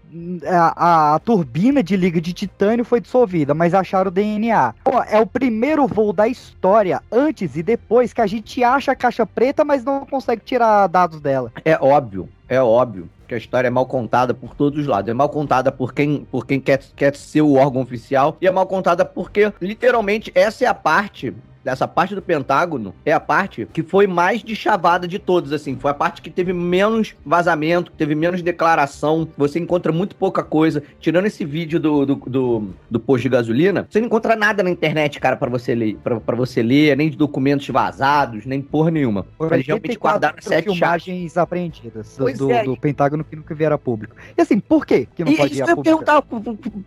[0.46, 4.74] a, a, a turbina de liga de titânio foi dissolvida, mas acharam o DNA.
[4.82, 8.96] Pô, é o primeiro voo da história, antes e depois, que a gente acha a
[8.96, 11.52] caixa preta, mas não consegue tirar dados dela.
[11.66, 15.10] É óbvio, é óbvio que a história é mal contada por todos os lados.
[15.10, 18.50] É mal contada por quem, por quem quer, quer ser o órgão oficial e é
[18.50, 21.34] mal contada porque, literalmente, essa é a parte
[21.64, 25.76] dessa parte do Pentágono é a parte que foi mais deschavada de todos, assim.
[25.76, 29.26] Foi a parte que teve menos vazamento, teve menos declaração.
[29.36, 30.82] Você encontra muito pouca coisa.
[31.00, 34.70] Tirando esse vídeo do, do, do, do posto de gasolina, você não encontra nada na
[34.70, 39.26] internet, cara, para você ler, para você ler, nem de documentos vazados, nem porra nenhuma.
[39.50, 41.38] Eles realmente guardaram sete filmagens chaves.
[41.38, 42.64] apreendidas do, do, é.
[42.64, 44.14] do, Pentágono que nunca vieram a público.
[44.36, 46.04] E assim, por quê que não e pode ir isso a público?
[46.04, 46.22] perguntar,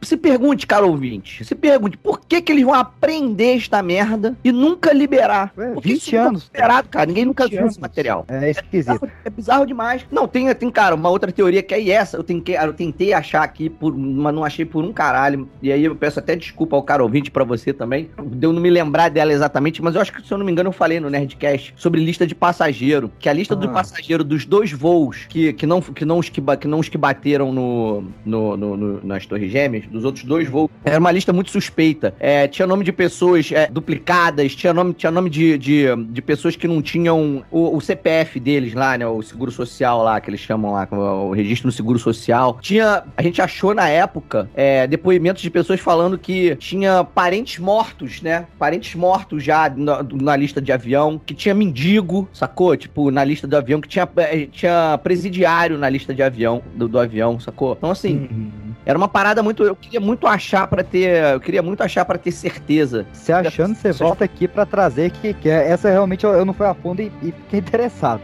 [0.02, 4.52] se pergunte, cara ouvinte, se pergunte, por que que eles vão aprender esta merda e
[4.70, 5.52] nunca liberar?
[5.56, 6.50] Porque 20 isso nunca anos.
[6.54, 7.06] liberado, cara.
[7.06, 7.72] Ninguém nunca viu anos.
[7.74, 8.26] esse material.
[8.28, 9.10] É esquisito.
[9.26, 10.06] É bizarro demais.
[10.12, 12.18] Não, tem, tem, cara, uma outra teoria que é essa.
[12.18, 15.48] Eu tentei, eu tentei achar aqui, por, mas não achei por um caralho.
[15.62, 18.10] E aí eu peço até desculpa ao cara ouvinte pra você também.
[18.26, 20.52] De eu não me lembrar dela exatamente, mas eu acho que, se eu não me
[20.52, 23.12] engano, eu falei no Nerdcast sobre lista de passageiro.
[23.20, 23.72] Que a lista do Ah.
[23.74, 26.98] passageiro dos dois voos que, que, não, que, não, os que, que não os que
[26.98, 31.32] bateram no, no, no- no- nas Torres Gêmeas, dos outros dois voos, era uma lista
[31.34, 32.14] muito suspeita.
[32.20, 36.56] É, tinha nome de pessoas é, duplicadas, tinha nome, tinha nome de, de, de pessoas
[36.56, 39.08] que não tinham o, o CPF deles lá, né?
[39.08, 42.58] O seguro social lá, que eles chamam lá, o registro no seguro social.
[42.62, 43.04] Tinha.
[43.16, 48.48] A gente achou na época é, depoimentos de pessoas falando que tinha parentes mortos, né?
[48.58, 52.76] Parentes mortos já na, na lista de avião, que tinha mendigo, sacou?
[52.76, 56.88] Tipo, na lista do avião, que tinha, é, tinha presidiário na lista de avião, do,
[56.88, 57.76] do avião, sacou?
[57.78, 58.28] Então, assim.
[58.32, 58.67] Uhum.
[58.88, 59.64] Era uma parada muito.
[59.66, 61.22] Eu queria muito achar pra ter.
[61.34, 63.06] Eu queria muito achar pra ter certeza.
[63.12, 66.54] Se achando, você volta aqui pra trazer que, que é- essa realmente eu, eu não
[66.54, 68.22] fui a fundo e, e fiquei interessado.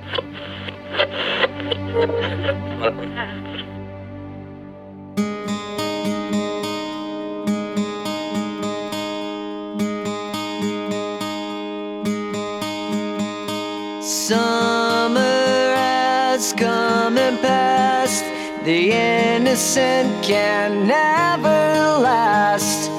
[14.43, 18.25] Summer has come and passed.
[18.63, 22.89] The innocent can never last.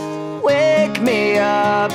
[0.43, 1.91] Wake me up.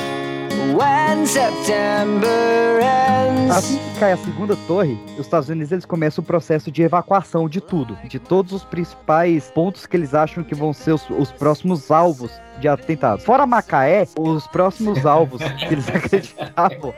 [3.52, 7.50] Assim que cai a segunda torre, os Estados Unidos eles começam o processo de evacuação
[7.50, 11.32] de tudo, de todos os principais pontos que eles acham que vão ser os, os
[11.32, 13.26] próximos alvos de atentados.
[13.26, 16.94] Fora Macaé, os próximos alvos que eles acreditavam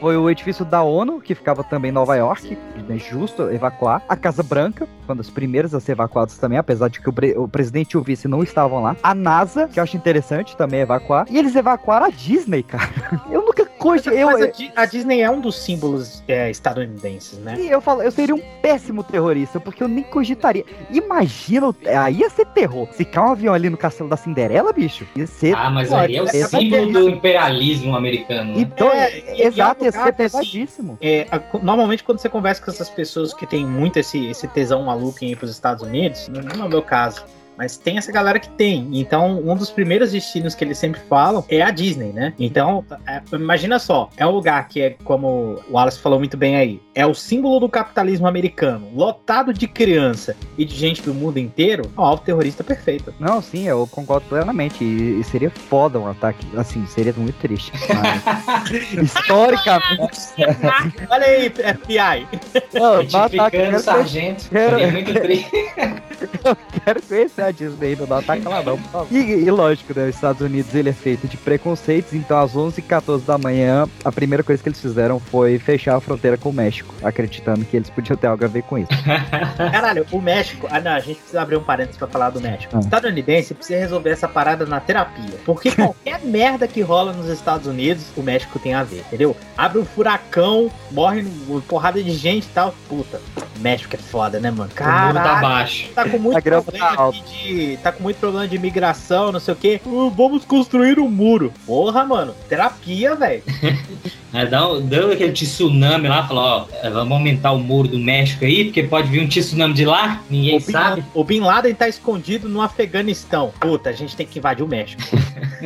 [0.00, 2.58] foi o edifício da ONU, que ficava também em Nova York,
[2.88, 4.02] é justo evacuar.
[4.08, 7.48] A Casa Branca, uma das primeiras a ser evacuadas também, apesar de que o, o
[7.48, 8.96] presidente e o vice não estavam lá.
[9.02, 11.26] A NASA, que eu acho interessante também evacuar.
[11.30, 12.90] E eles evacuaram a Disney, cara.
[13.30, 14.22] Eu nunca cogitei.
[14.22, 17.56] Eu, a, a Disney é um dos símbolos é, estadunidenses, né?
[17.58, 20.64] E eu falo, eu seria um péssimo terrorista, porque eu nem cogitaria.
[20.90, 22.88] Imagina, aí ia ser terror.
[22.92, 25.54] Se cair um avião ali no castelo da Cinderela, bicho, ia ser.
[25.56, 28.54] Ah, mas aí é o símbolo do imperialismo americano.
[28.54, 28.60] né?
[28.60, 30.98] Então, É, exato, é ia ser pesadíssimo.
[31.00, 31.26] É,
[31.62, 35.32] normalmente quando você conversa com essas pessoas que tem muito esse, esse tesão maluco em
[35.32, 37.24] ir para os Estados Unidos, não é o meu caso,
[37.56, 38.88] mas tem essa galera que tem.
[38.92, 42.32] Então, um dos primeiros destinos que eles sempre falam é a Disney, né?
[42.38, 46.56] Então, é, imagina só, é um lugar que é, como o Wallace falou muito bem
[46.56, 51.38] aí, é o símbolo do capitalismo americano, lotado de criança e de gente do mundo
[51.38, 53.12] inteiro, ó, o terrorista perfeito.
[53.18, 54.82] Não, sim, eu concordo plenamente.
[54.84, 56.46] E, e seria foda um ataque.
[56.56, 57.72] Assim, seria muito triste.
[59.02, 60.20] Historicamente.
[61.10, 62.28] Olha aí, FBI.
[62.72, 64.48] Não, o sargento.
[64.50, 65.50] quero- Seria muito triste.
[66.44, 69.08] Eu quero conhecer a Disney, não ataca lá não, por favor.
[69.10, 73.24] E, e lógico, né, os Estados Unidos ele é feito de preconceitos, então às 11h14
[73.24, 76.94] da manhã, a primeira coisa que eles fizeram foi fechar a fronteira com o México,
[77.02, 78.88] acreditando que eles podiam ter algo a ver com isso.
[79.56, 80.66] Caralho, o México.
[80.70, 82.72] Ah, não, a gente precisa abrir um parênteses pra falar do México.
[82.74, 82.78] Ah.
[82.78, 85.38] O estadunidense precisa resolver essa parada na terapia.
[85.44, 89.36] Porque qualquer merda que rola nos Estados Unidos, o México tem a ver, entendeu?
[89.56, 92.74] Abre um furacão, morre uma porrada de gente e tal.
[92.88, 93.20] Puta,
[93.58, 94.64] México é foda, né, mano?
[94.64, 95.88] O mundo tá Caralho, baixo.
[95.94, 97.76] tá com muito A grama problema tá aqui de.
[97.82, 99.80] Tá com muito problema de imigração, não sei o quê.
[99.84, 101.52] Uh, vamos construir um muro.
[101.66, 102.34] Porra, mano.
[102.48, 103.42] Terapia, velho.
[104.50, 108.44] Dá, um- deu aquele tsunami lá, falou, ó, é, vamos aumentar o muro do México
[108.44, 111.04] aí, porque pode vir um tsunami de lá, ninguém O Bin, sabe.
[111.14, 113.52] o Bin Laden tá escondido no Afeganistão.
[113.60, 115.02] Puta, a gente tem que invadir o México.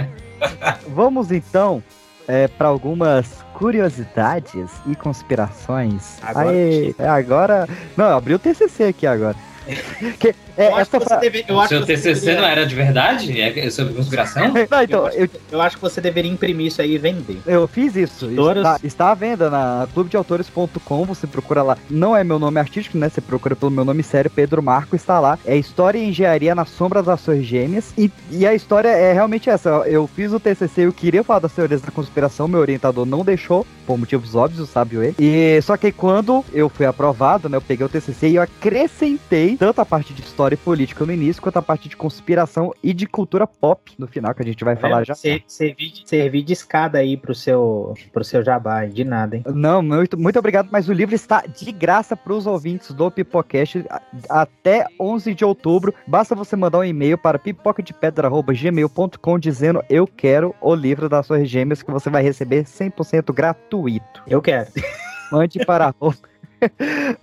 [0.95, 1.83] Vamos então
[2.59, 6.19] para algumas curiosidades e conspirações.
[6.23, 7.67] Agora Aí, é, agora.
[7.97, 9.37] Não, abriu o TCC aqui agora.
[10.21, 12.41] Que- é, Eu acho essa que você fra- deve- eu O acho seu TCC deveria-
[12.41, 13.41] não era de verdade?
[13.41, 14.49] É sobre conspiração?
[14.71, 17.39] Não, então, eu, Eu acho que você deveria imprimir isso aí e vender.
[17.47, 18.27] eu fiz isso.
[18.27, 18.59] Editoras.
[18.67, 21.05] Está, está à venda na clubedeautores.com.
[21.05, 21.77] Você procura lá.
[21.91, 23.09] Não é meu nome artístico, né?
[23.09, 24.97] Você procura pelo meu nome sério, Pedro Marco.
[24.97, 25.39] Está lá.
[25.47, 27.93] É História e Engenharia nas Sombras das Ações Gêmeas.
[27.97, 29.69] E, e a história é realmente essa.
[29.87, 32.49] Eu fiz o TCC, eu queria falar das teorias da conspiração.
[32.49, 35.15] Meu orientador não deixou, por motivos óbvios, sabe ele.
[35.19, 37.57] E só que quando eu fui aprovado, né?
[37.57, 41.13] Eu peguei o TCC e eu acrescentei tanto a parte de história e política no
[41.13, 44.65] início, quanto a parte de conspiração e de cultura pop no final, que a gente
[44.65, 45.15] vai falar já.
[45.15, 49.45] Ser- Servir de, servir de escada aí pro seu, pro seu jabá, de nada, hein?
[49.55, 53.85] Não, muito, muito obrigado, mas o livro está de graça para os ouvintes do Pipocast
[54.29, 55.95] até 11 de outubro.
[56.07, 61.83] Basta você mandar um e-mail para pipocadepedra.gmail.com dizendo eu quero o livro das suas gêmeas
[61.83, 64.23] que você vai receber 100% gratuito.
[64.27, 64.69] Eu quero.
[65.31, 65.95] Mande para
[66.61, 67.17] É,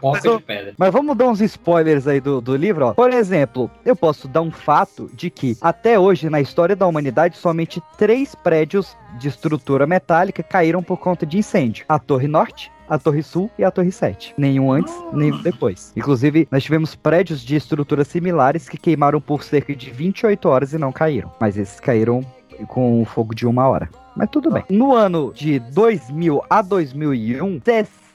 [0.00, 0.74] poça de pedra.
[0.76, 2.94] Mas vamos dar uns spoilers aí do, do livro, ó.
[2.94, 7.36] Por exemplo, eu posso dar um fato de que até hoje, na história da humanidade,
[7.36, 12.70] somente três prédios de estrutura metálica caíram por conta de incêndio: a Torre Norte.
[12.88, 14.34] A Torre Sul e a Torre 7.
[14.36, 15.92] Nenhum antes, nenhum depois.
[15.94, 20.78] Inclusive, nós tivemos prédios de estruturas similares que queimaram por cerca de 28 horas e
[20.78, 21.30] não caíram.
[21.38, 22.26] Mas esses caíram
[22.66, 23.88] com o fogo de uma hora.
[24.16, 24.64] Mas tudo bem.
[24.68, 27.60] No ano de 2000 a 2001,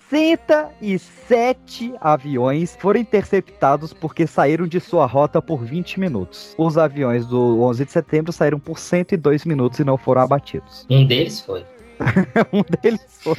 [0.09, 6.53] 67 aviões foram interceptados porque saíram de sua rota por 20 minutos.
[6.57, 10.85] Os aviões do 11 de setembro saíram por 102 minutos e não foram abatidos.
[10.89, 11.65] Um deles foi.
[12.51, 13.35] um deles foi.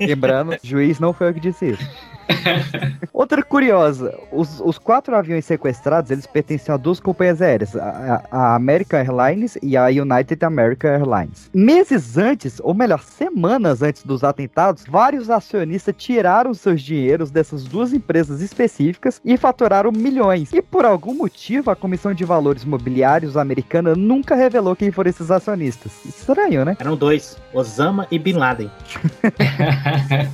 [0.00, 1.88] Lembrando, juiz não foi eu que disse isso.
[3.12, 8.54] Outra curiosa, os, os quatro aviões sequestrados, eles pertenciam a duas companhias aéreas, a, a
[8.54, 11.50] American Airlines e a United American Airlines.
[11.54, 17.92] Meses antes, ou melhor, semanas antes dos atentados, vários acionistas tiraram seus dinheiros dessas duas
[17.92, 20.52] empresas específicas e faturaram milhões.
[20.52, 25.30] E por algum motivo, a Comissão de Valores Mobiliários americana nunca revelou quem foram esses
[25.30, 25.92] acionistas.
[26.04, 26.76] Estranho, né?
[26.78, 28.70] Eram dois, Osama e Bin Laden.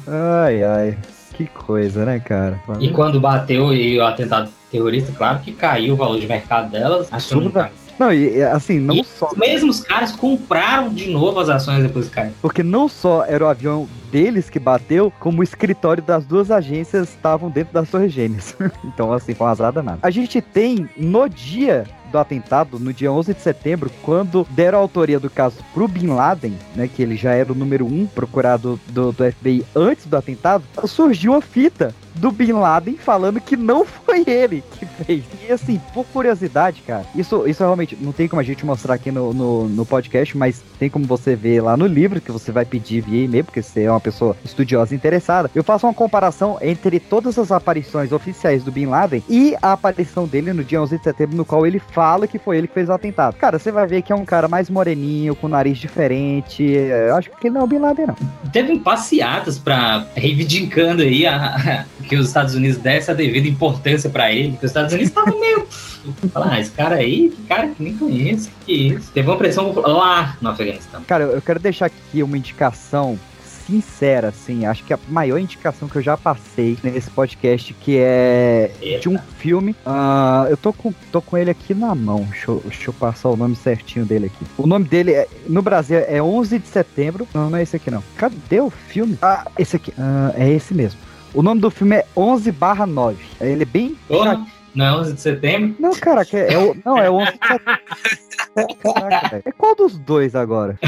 [0.07, 0.99] Ai, ai.
[1.35, 2.61] Que coisa, né, cara?
[2.81, 7.13] E quando bateu e o atentado terrorista, claro que caiu o valor de mercado delas.
[7.13, 7.71] Absurda.
[7.99, 9.29] Não, e assim, não E só.
[9.29, 12.33] Os mesmos caras compraram de novo as ações depois que caiu.
[12.41, 17.09] Porque não só era o avião deles que bateu, como o escritório das duas agências
[17.11, 18.57] estavam dentro das Torres Gêmeas.
[18.85, 19.99] então, assim, foi uma azar danada.
[20.03, 21.85] A gente tem, no dia
[22.15, 26.07] do atentado, no dia 11 de setembro, quando deram a autoria do caso pro Bin
[26.07, 30.17] Laden, né, que ele já era o número um procurado do, do FBI antes do
[30.17, 35.25] atentado, surgiu uma fita do Bin Laden falando que não foi ele que fez.
[35.47, 39.11] E assim, por curiosidade, cara, isso, isso realmente não tem como a gente mostrar aqui
[39.11, 42.65] no, no, no podcast, mas tem como você ver lá no livro que você vai
[42.65, 45.51] pedir via e-mail, porque você é uma pessoa estudiosa e interessada.
[45.55, 50.27] Eu faço uma comparação entre todas as aparições oficiais do Bin Laden e a aparição
[50.27, 52.89] dele no dia 11 de setembro, no qual ele fala que foi ele que fez
[52.89, 53.37] o atentado.
[53.37, 56.63] Cara, você vai ver que é um cara mais moreninho, com nariz diferente.
[56.63, 58.17] Eu acho que ele não é o Bin Laden, não.
[58.53, 64.33] Teve passeatas pra reivindicando aí a, que os Estados Unidos desse a devida importância pra
[64.33, 64.57] ele.
[64.57, 65.67] Que os Estados Unidos estavam meio.
[66.33, 69.11] Falar, ah, esse cara aí, que cara que nem conheço, que isso.
[69.13, 71.03] Teve uma pressão lá no Afeganistão.
[71.05, 73.19] Cara, eu quero deixar aqui uma indicação
[73.67, 78.71] sincera, assim, acho que a maior indicação que eu já passei nesse podcast, que é
[79.01, 79.75] de um filme.
[79.87, 82.27] ah, eu tô com, tô com ele aqui na mão.
[82.31, 84.45] Deixa eu, deixa eu passar o nome certinho dele aqui.
[84.59, 87.27] O nome dele é, no Brasil é 11 de setembro.
[87.33, 88.03] Não, não é esse aqui não.
[88.17, 89.19] Cadê o filme?
[89.23, 89.93] Ah, esse aqui.
[89.99, 91.01] Ah, é esse mesmo.
[91.35, 93.19] O nome do filme é 11 barra 9.
[93.41, 93.97] Ele é bem.
[94.07, 95.77] Porra, não é 11 de setembro?
[95.81, 97.85] Não, cara, é, é o, não, é o 11 de setembro.
[98.95, 100.79] Caraca, é qual dos dois agora?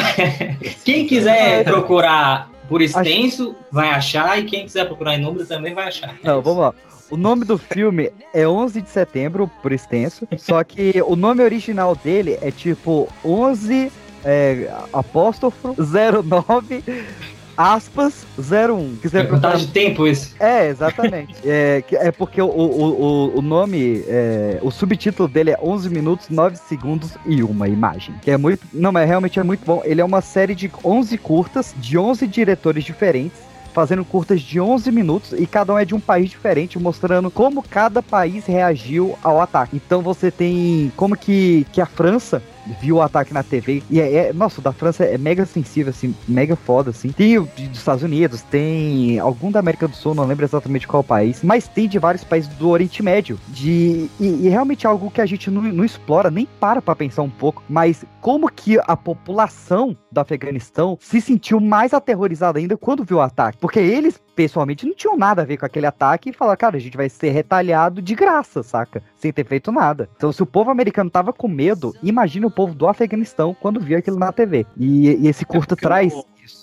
[0.84, 4.38] Quem quiser procurar por extenso, vai achar.
[4.38, 6.16] E quem quiser procurar em número também vai achar.
[6.22, 6.74] Não, vamos lá.
[7.10, 10.28] O nome do filme é 11 de setembro, por extenso.
[10.36, 13.90] Só que o nome original dele é tipo 11
[14.24, 16.84] é, apóstrofo 09
[17.58, 18.96] aspas 01.
[19.02, 20.36] Quiser É contagem de tempo isso.
[20.38, 21.34] É, exatamente.
[21.44, 26.28] é, é porque o, o, o, o nome, é, o subtítulo dele é 11 minutos,
[26.28, 28.14] 9 segundos e uma imagem.
[28.22, 28.64] Que é muito.
[28.72, 29.82] Não, mas realmente é muito bom.
[29.84, 33.48] Ele é uma série de 11 curtas, de 11 diretores diferentes.
[33.74, 37.62] fazendo curtas de 11 minutos e cada um é de um país diferente, mostrando como
[37.62, 39.76] cada país reagiu ao ataque.
[39.76, 42.42] Então você tem como que, que a França
[42.80, 43.82] viu o ataque na TV.
[43.90, 47.10] E é, é- nossa, o da França é mega sensível, assim, mega foda, assim.
[47.10, 51.02] Tem o dos Estados Unidos, tem algum da América do Sul, não lembro exatamente qual
[51.02, 53.38] país, mas tem de vários países do Oriente Médio.
[53.48, 56.94] De, e, e realmente é algo que a gente não, não explora, nem para pra
[56.94, 62.76] pensar um pouco, mas como que a população do Afeganistão se sentiu mais aterrorizada ainda
[62.76, 63.58] quando viu o ataque.
[63.58, 66.80] Porque eles, pessoalmente, não tinham nada a ver com aquele ataque e falaram, cara, a
[66.80, 69.02] gente vai ser retalhado de graça, saca?
[69.16, 70.08] Sem ter feito nada.
[70.16, 73.98] Então, se o povo americano tava com medo, imagina o povo do Afeganistão quando viu
[73.98, 74.64] aquilo na TV.
[74.76, 76.14] E, e esse curto traz.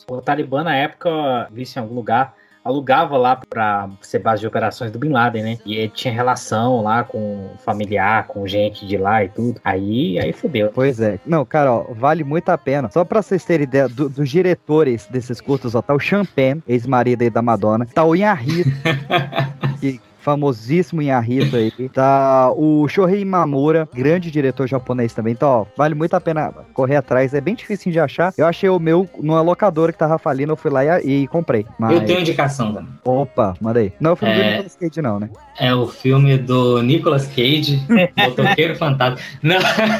[0.09, 2.33] O Talibã, na época, vi isso em algum lugar,
[2.65, 5.57] alugava lá pra ser base de operações do Bin Laden, né?
[5.65, 9.61] E ele tinha relação lá com familiar, com gente de lá e tudo.
[9.63, 10.71] Aí, aí fudeu.
[10.73, 11.19] Pois é.
[11.25, 12.89] Não, cara, ó, vale muito a pena.
[12.91, 17.21] Só pra vocês terem ideia do- dos diretores desses curtos, ó, tá o Champagne, ex-marido
[17.21, 18.69] aí da Madonna, tá o Inharito,
[19.79, 25.93] que famosíssimo Inharito aí, tá o Shohei Mamura, grande diretor japonês também, então, ó, vale
[25.93, 28.33] muito a pena correr atrás, é bem difícil de achar.
[28.35, 31.65] Eu achei o meu numa locadora que tava falindo, eu fui lá e, e comprei.
[31.79, 31.91] Mas...
[31.93, 32.89] Eu tenho indicação também.
[33.05, 33.93] Opa, manda aí.
[33.99, 34.49] Não, foi do É.
[34.57, 35.29] Nicolas Cage não, né?
[35.59, 37.79] É o filme do Nicolas Cage,
[38.17, 39.19] Motoqueiro Fantasma.
[39.43, 39.57] Não,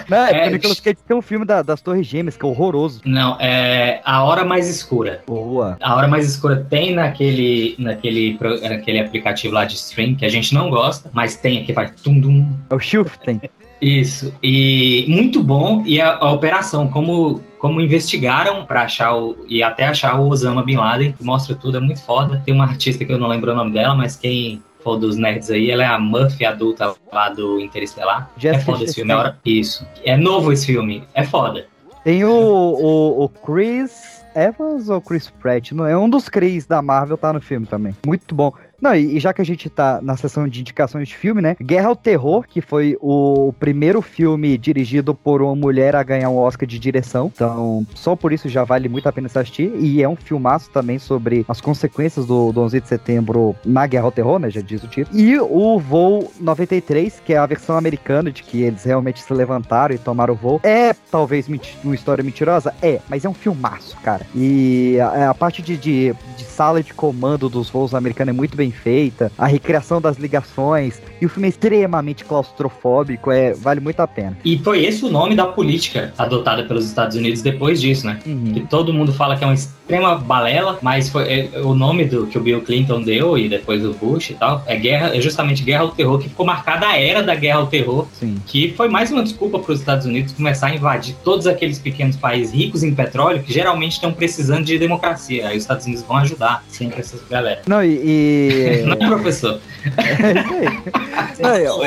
[0.09, 2.49] Não, é, É, o Nicolas Cage tem um filme da- das Torres Gêmeas, que é
[2.49, 3.01] horroroso.
[3.05, 5.21] não, é A Hora Mais Escura.
[5.27, 5.77] Boa.
[5.81, 8.37] A Hora Mais Escura tem naquele, naquele,
[8.67, 12.19] naquele aplicativo lá de stream que a gente não gosta, mas tem aqui, vai tum
[12.19, 12.47] dum.
[12.69, 13.41] É o Shifting.
[13.81, 14.33] Isso.
[14.41, 15.83] E muito bom.
[15.85, 19.45] E a, a operação, como, como investigaram para achar o.
[19.47, 22.41] e até achar o Osama Bin Laden, que mostra tudo, é muito foda.
[22.45, 25.49] Tem uma artista que eu não lembro o nome dela, mas quem for dos nerds
[25.49, 28.29] aí, ela é a Murphy adulta lá do Interestelar.
[28.37, 29.87] Jessica é foda esse filme, é Isso.
[30.03, 31.03] É novo esse filme.
[31.13, 31.65] É foda.
[32.03, 35.71] Tem o, o, o Chris Evans ou Chris Pratt?
[35.71, 37.95] Não, é um dos Chris da Marvel, tá no filme também.
[38.05, 38.53] Muito bom.
[38.81, 41.55] Não, e, e já que a gente tá na sessão de indicações de filme, né?
[41.61, 46.37] Guerra ao Terror, que foi o primeiro filme dirigido por uma mulher a ganhar um
[46.37, 47.31] Oscar de direção.
[47.33, 49.71] Então, só por isso já vale muito a pena assistir.
[49.79, 54.05] E é um filmaço também sobre as consequências do, do 11 de setembro na Guerra
[54.05, 54.49] ao Terror, né?
[54.49, 55.17] Já diz o título.
[55.17, 59.95] E o Voo 93, que é a versão americana de que eles realmente se levantaram
[59.95, 60.59] e tomaram o voo.
[60.63, 61.47] É talvez
[61.83, 62.73] uma história mentirosa?
[62.81, 64.25] É, mas é um filmaço, cara.
[64.35, 68.55] E a, a parte de, de, de sala de comando dos voos americanos é muito
[68.55, 69.31] bem feita.
[69.37, 71.01] A recriação das ligações.
[71.21, 73.31] E o filme é extremamente claustrofóbico.
[73.31, 74.37] É, vale muito a pena.
[74.43, 78.19] E foi esse o nome da política adotada pelos Estados Unidos depois disso, né?
[78.23, 79.53] Que todo mundo fala que é uma
[79.85, 83.85] extrema balela, mas foi é, o nome do que o Bill Clinton deu e depois
[83.85, 84.63] o Bush e tal.
[84.65, 87.67] É guerra, é justamente guerra ao terror que ficou marcada a era da guerra ao
[87.67, 88.37] terror, Sim.
[88.47, 92.15] que foi mais uma desculpa para os Estados Unidos começar a invadir todos aqueles pequenos
[92.17, 95.47] países ricos em petróleo que geralmente estão precisando de democracia.
[95.47, 97.61] Aí os Estados Unidos vão ajudar sempre essas galera.
[97.67, 98.01] Não, e.
[98.03, 98.83] e...
[98.89, 99.59] Não, professor.
[101.39, 101.79] Não, eu-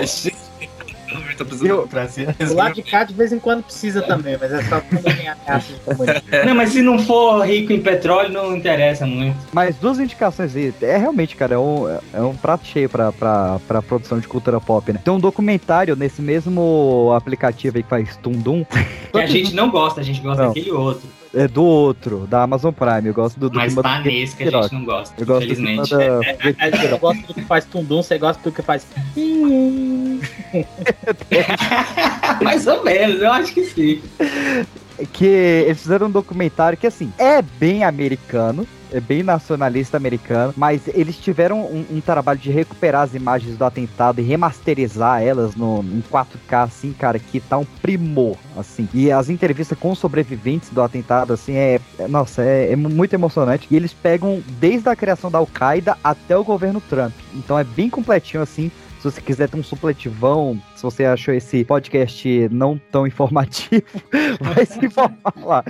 [1.44, 5.28] O lado de cá de vez em quando precisa também, mas é só quando tem
[5.28, 6.46] ameaça de comunidade.
[6.46, 9.36] Não, mas se não for rico em petróleo, não interessa muito.
[9.52, 10.72] Mas duas indicações aí.
[10.82, 14.60] É realmente, cara, é um, é um prato cheio pra, pra, pra produção de cultura
[14.60, 15.00] pop, né?
[15.04, 18.64] Tem um documentário nesse mesmo aplicativo aí que faz Tundum.
[19.12, 20.48] Que a gente não gosta, a gente gosta Não.
[20.48, 21.08] daquele outro.
[21.34, 23.08] É do outro, da Amazon Prime.
[23.08, 25.26] Eu gosto do, do Mas clima tá do nesse que a gente não gosta, Eu
[25.26, 25.90] gosto do infelizmente.
[25.90, 25.98] da...
[26.58, 28.86] É, Eu gosto do que faz tundum, você gosta do que faz.
[32.42, 34.02] Mais ou menos, eu acho que sim.
[35.12, 40.88] que eles fizeram um documentário que, assim, é bem americano, é bem nacionalista americano, mas
[40.88, 45.82] eles tiveram um, um trabalho de recuperar as imagens do atentado e remasterizar elas no,
[45.82, 48.88] em 4K, assim, cara, que tá um primor, assim.
[48.92, 53.66] E as entrevistas com sobreviventes do atentado, assim, é, é- nossa, é, é muito emocionante.
[53.70, 57.12] E eles pegam desde a criação da Al-Qaeda até o governo Trump.
[57.34, 58.70] Então é bem completinho, assim.
[58.98, 63.84] Se você quiser ter um supletivão, se você achou esse podcast não tão informativo,
[64.40, 65.64] vai se informar lá.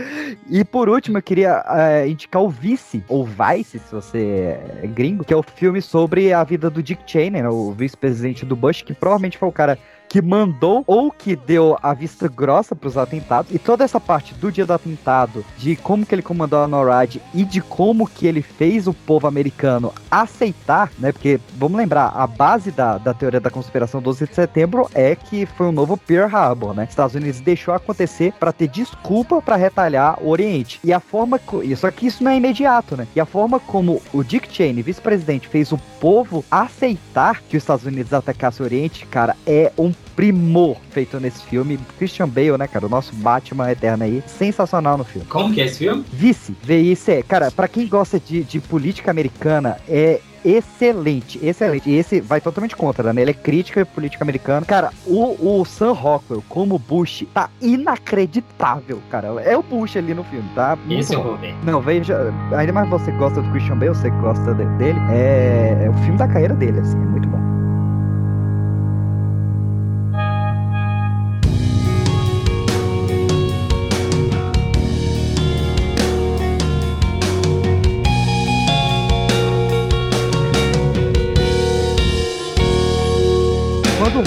[0.48, 5.24] E por último, eu queria eh, indicar o Vice, ou Vice, se você é gringo,
[5.24, 8.80] que é o filme sobre a vida do Dick Cheney, né, o vice-presidente do Bush,
[8.80, 9.78] que provavelmente foi o cara
[10.08, 13.54] que mandou ou que deu a vista grossa para os atentados.
[13.54, 17.20] E toda essa parte do dia do atentado, de como que ele comandou a NORAD
[17.34, 21.12] e de como que ele fez o povo americano aceitar, né?
[21.12, 25.46] Porque, vamos lembrar, a base da, da teoria da conspiração 12 de setembro é que
[25.46, 26.86] foi um novo Pearl Harbor, né?
[26.88, 30.80] Estados Unidos deixou acontecer para ter desculpa para retalhar o Oriente.
[30.82, 31.40] E a forma...
[31.76, 33.06] Só que isso não é imediato, né?
[33.14, 37.84] E a forma como o Dick Cheney, vice-presidente, fez o povo aceitar que os Estados
[37.84, 41.78] Unidos atacasse o Oriente, cara, é um primor feito nesse filme.
[41.98, 42.86] Christian Bale, né, cara?
[42.86, 44.22] O nosso Batman eterno aí.
[44.26, 45.26] Sensacional no filme.
[45.28, 46.04] Como que é esse filme?
[46.12, 47.22] Vice, VICE.
[47.28, 51.90] Cara, pra quem gosta de, de política americana, é excelente, excelente.
[51.90, 53.22] E esse vai totalmente contra, né?
[53.22, 54.64] Ele é crítica política americana.
[54.64, 59.28] Cara, o, o Sam Rockwell como Bush tá inacreditável, cara.
[59.42, 60.76] É o Bush ali no filme, tá?
[60.76, 61.28] Muito Esse eu bom.
[61.30, 61.54] vou ver.
[61.64, 65.90] Não, veja, ainda mais você gosta do Christian Bale, você gosta de- dele, é, é
[65.90, 67.57] o filme da carreira dele, assim, é muito bom.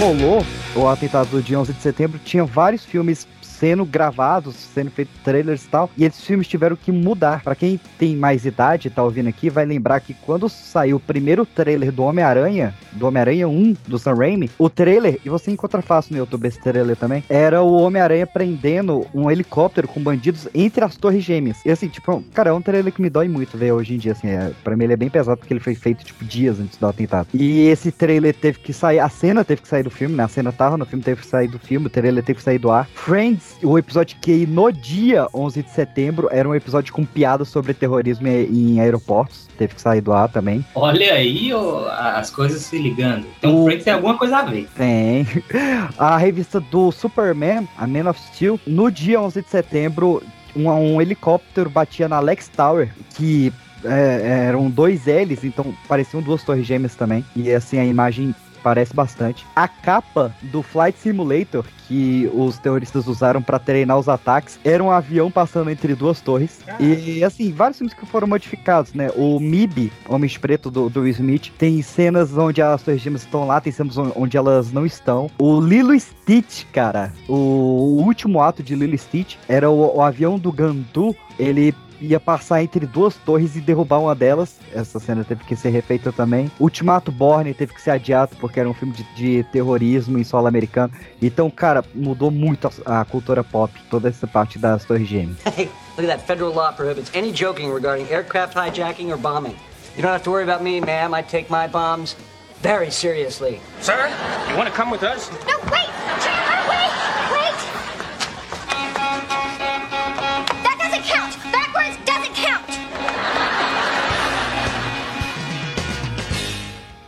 [0.01, 0.43] Rolou
[0.75, 3.27] o atentado do dia 11 de setembro, tinha vários filmes
[3.61, 7.43] sendo gravados, sendo feitos trailers e tal, e esses filmes tiveram que mudar.
[7.43, 10.99] Pra quem tem mais idade e tá ouvindo aqui, vai lembrar que quando saiu o
[10.99, 15.79] primeiro trailer do Homem-Aranha, do Homem-Aranha 1, do Sam Raimi, o trailer, e você encontra
[15.83, 20.83] fácil no YouTube esse trailer também, era o Homem-Aranha prendendo um helicóptero com bandidos entre
[20.83, 21.63] as torres gêmeas.
[21.63, 24.13] E assim, tipo, cara, é um trailer que me dói muito ver hoje em dia,
[24.13, 26.79] assim, é, pra mim ele é bem pesado porque ele foi feito, tipo, dias antes
[26.79, 27.27] do atentado.
[27.31, 30.23] E esse trailer teve que sair, a cena teve que sair do filme, né?
[30.23, 32.57] A cena tava no filme, teve que sair do filme, o trailer teve que sair
[32.57, 32.87] do ar.
[32.95, 37.47] Friends, o episódio que ia no dia 11 de setembro era um episódio com piadas
[37.47, 40.65] sobre terrorismo em, aeroportos, teve que sair do ar também.
[40.75, 43.25] Olha aí as coisas se ligando.
[43.37, 44.67] Então o Friends tem alguma coisa a ver.
[44.75, 45.25] Tem.
[45.97, 50.23] A revista do Superman, a Man of Steel, no dia 11 de setembro,
[50.55, 53.53] um, um helicóptero batia na Lex Tower, que
[53.83, 57.25] é, eram dois L's, então pareciam duas torres gêmeas também.
[57.35, 59.45] E assim, a imagem parece bastante.
[59.55, 64.89] A capa do Flight Simulator, que os terroristas usaram pra treinar os ataques, era um
[64.91, 66.59] avião passando entre duas torres.
[66.79, 69.09] E assim, vários filmes que foram modificados, né?
[69.15, 73.23] O MIB, Homem de Preto do, do Will Smith, tem cenas onde as torres gêmeas
[73.23, 75.29] estão lá, tem cenas on- onde elas não estão.
[75.37, 80.37] O Lilo Stitch, cara, o, o último ato de Lilo Stitch era o, o avião
[80.39, 84.57] do Gandu, ele ia passar entre duas torres e derrubar uma delas.
[84.73, 86.51] Essa cena teve que ser refeita também.
[86.59, 90.47] Ultimato Borne teve que ser adiado porque era um filme de, de terrorismo em solo
[90.47, 90.91] americano.
[91.21, 95.37] Então, cara, mudou muito a, a cultura pop, toda essa parte das torres gêmeas.
[95.51, 96.25] Hey, look at that.
[96.25, 99.55] Federal law prohibits any joking regarding aircraft hijacking or bombing.
[99.95, 101.13] You don't have to worry about me, ma'am.
[101.13, 102.15] I take my bombs
[102.61, 103.59] very seriously.
[103.81, 104.07] Sir,
[104.49, 105.29] you want to come with us?
[105.45, 105.89] No, wait!
[106.23, 106.91] Chandler, wait!
[107.33, 107.80] Wait!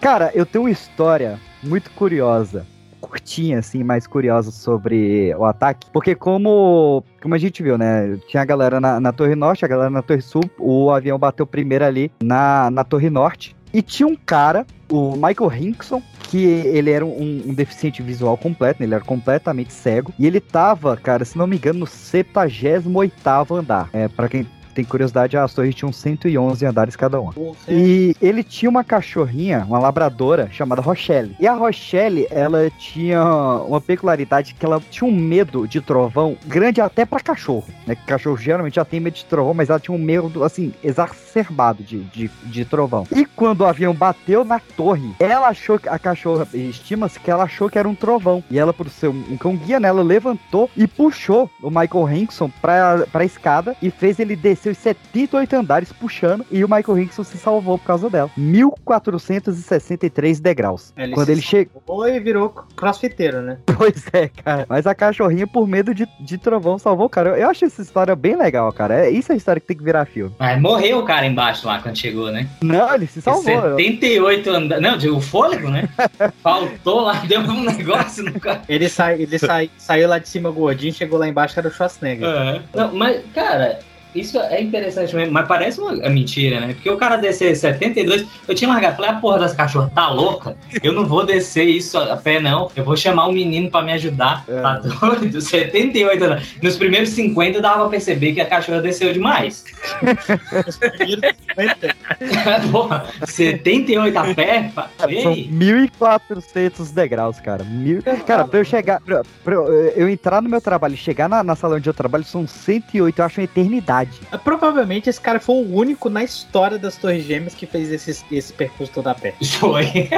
[0.03, 2.67] Cara, eu tenho uma história muito curiosa.
[2.99, 5.87] Curtinha, assim, mais curiosa sobre o ataque.
[5.93, 8.19] Porque como, como a gente viu, né?
[8.27, 10.43] Tinha a galera na, na Torre Norte, a galera na Torre Sul.
[10.59, 13.55] O avião bateu primeiro ali na, na Torre Norte.
[13.73, 18.81] E tinha um cara, o Michael Hinkson, que ele era um, um deficiente visual completo,
[18.81, 20.11] né, ele era completamente cego.
[20.19, 23.89] E ele tava, cara, se não me engano, no 78º andar.
[23.93, 27.33] É, para quem tem curiosidade, as torres tinham 111 andares cada uma.
[27.67, 31.35] E ele tinha uma cachorrinha, uma labradora, chamada Rochelle.
[31.39, 36.81] E a Rochelle, ela tinha uma peculiaridade que ela tinha um medo de trovão grande
[36.81, 37.95] até pra cachorro, né?
[37.95, 41.83] Que cachorro geralmente já tem medo de trovão, mas ela tinha um medo, assim, exacerbado
[41.83, 43.07] de, de, de trovão.
[43.11, 47.43] E quando o avião bateu na torre, ela achou que a cachorra, estima-se que ela
[47.43, 48.43] achou que era um trovão.
[48.49, 52.49] E ela, por ser um cão guia, né, ela levantou e puxou o Michael Hinkson
[52.61, 57.23] pra, pra escada e fez ele descer os 78 andares puxando e o Michael Hinkson
[57.23, 58.29] se salvou por causa dela.
[58.37, 60.93] 1463 degraus.
[60.97, 61.71] Ele Quando se ele chega.
[61.87, 63.57] Ou e virou crossfiteiro, né?
[63.75, 64.65] Pois é, cara.
[64.69, 67.31] Mas a cachorrinha, por medo de, de trovão, salvou o cara.
[67.31, 69.05] Eu, eu acho essa história bem legal, cara.
[69.05, 70.33] É, isso é a história que tem que virar filme.
[70.39, 72.47] Mas morreu o cara embaixo lá quando chegou, né?
[72.61, 73.43] Não, ele se salvou.
[73.43, 74.83] 78 andares.
[74.83, 75.89] Não, de- o fôlego, né?
[76.41, 78.61] Faltou lá, deu um negócio no cara.
[78.69, 82.27] Ele, sai, ele sai, saiu lá de cima gordinho, chegou lá embaixo, era o Schwarzenegger.
[82.27, 82.61] É.
[82.73, 83.79] Não, mas, cara,
[84.15, 86.73] isso é interessante mesmo, mas parece uma é mentira, né?
[86.73, 90.55] Porque o cara descer 72, eu tinha largado, falei, a porra dessa cachorra tá louca?
[90.81, 92.69] Eu não vou descer isso a pé, não.
[92.75, 94.45] Eu vou chamar um menino pra me ajudar.
[94.45, 95.41] Tá doido?
[95.41, 96.43] 78 anos.
[96.61, 99.63] Nos primeiros 50 dava pra perceber que a cachorra desceu demais.
[102.71, 104.71] porra, 78 a pé?
[104.73, 107.63] Pa- São Ei, 1.400 degraus, cara.
[107.63, 108.01] Mil...
[108.25, 108.99] Cara, pra eu chegar.
[109.01, 109.63] Pra, pra eu
[109.95, 113.19] eu entrar no meu trabalho e chegar na, na sala onde eu trabalho são 108.
[113.19, 114.02] Eu acho uma eternidade.
[114.11, 114.43] Cidade.
[114.43, 118.53] Provavelmente esse cara foi o único na história das Torres Gêmeas que fez esse, esse
[118.53, 119.33] percurso todo a pé.
[119.59, 120.09] Foi.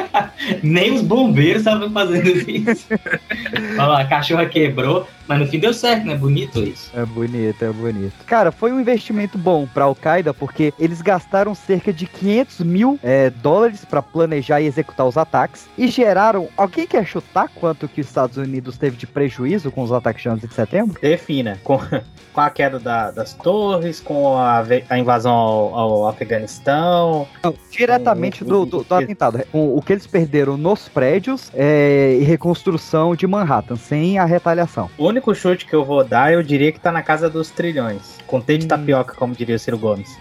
[0.63, 2.87] Nem os bombeiros estavam fazendo isso.
[3.77, 6.15] Olha lá, a cachorra quebrou, mas no fim deu certo, né?
[6.15, 6.91] Bonito isso.
[6.95, 8.13] É bonito, é bonito.
[8.25, 13.29] Cara, foi um investimento bom pra Al-Qaeda porque eles gastaram cerca de 500 mil é,
[13.29, 16.47] dólares pra planejar e executar os ataques e geraram.
[16.57, 20.29] Alguém quer chutar quanto que os Estados Unidos teve de prejuízo com os ataques de
[20.29, 20.99] 11 de setembro?
[21.01, 21.59] Defina.
[21.63, 21.79] Com,
[22.33, 27.27] com a queda da- das torres, com a, a invasão ao, ao Afeganistão.
[27.71, 29.43] Diretamente do, do, do atentado.
[29.51, 34.89] O, o que eles perderam nos prédios é, e reconstrução de Manhattan, sem a retaliação.
[34.97, 38.17] O único chute que eu vou dar, eu diria que tá na casa dos trilhões.
[38.25, 40.17] Com T de tapioca, como diria o Ciro Gomes.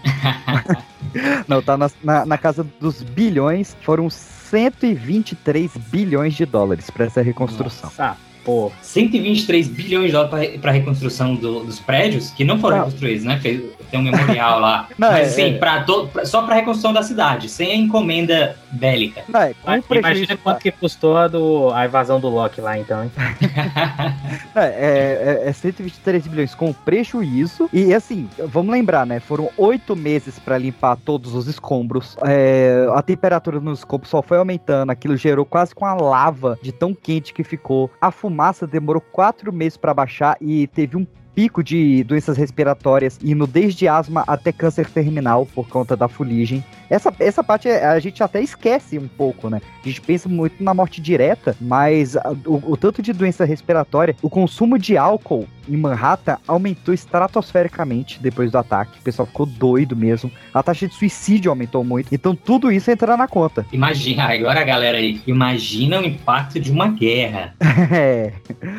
[1.47, 3.75] Não, tá na, na, na casa dos bilhões.
[3.81, 7.91] Foram 123 bilhões de dólares pra essa reconstrução.
[7.97, 8.15] Ah,
[8.45, 8.71] pô.
[8.81, 12.85] 123 bilhões de dólares para reconstrução do- dos prédios, que não foram Não.
[12.85, 13.39] reconstruídos, né?
[13.41, 13.61] Fez-
[13.91, 14.87] Tem um memorial lá.
[14.97, 15.85] Não, Mas é- assim, é- pra
[16.25, 19.23] só para reconstrução da cidade, sem a encomenda bélica.
[19.29, 23.03] Não, é, prejuízo Imagina quanto que custou a, do, a invasão do Loki lá, então.
[23.03, 23.11] hein?
[24.55, 27.69] É, é, é 123 bilhões com prejuízo.
[27.73, 29.19] E assim, vamos lembrar, né?
[29.19, 32.15] Foram oito meses pra limpar todos os escombros.
[32.25, 34.91] É, a temperatura nos escombros só foi aumentando.
[34.91, 37.89] Aquilo gerou quase com a lava de tão quente que ficou.
[37.99, 38.34] A fumaça
[38.67, 41.05] demorou quatro meses pra baixar e teve um
[41.35, 46.63] pico de doenças respiratórias, indo desde asma até câncer terminal por conta da fuligem.
[46.89, 49.61] Essa, essa parte a gente até esquece um pouco, né?
[49.83, 54.29] A gente pensa muito na morte direta, mas o, o tanto de doença respiratória, o
[54.29, 58.99] consumo de álcool em Manhattan aumentou estratosfericamente depois do ataque.
[58.99, 60.31] O pessoal ficou doido mesmo.
[60.53, 62.13] A taxa de suicídio aumentou muito.
[62.13, 63.65] Então tudo isso entra na conta.
[63.73, 67.53] Imagina, agora galera aí, imagina o impacto de uma guerra.
[67.91, 68.33] É.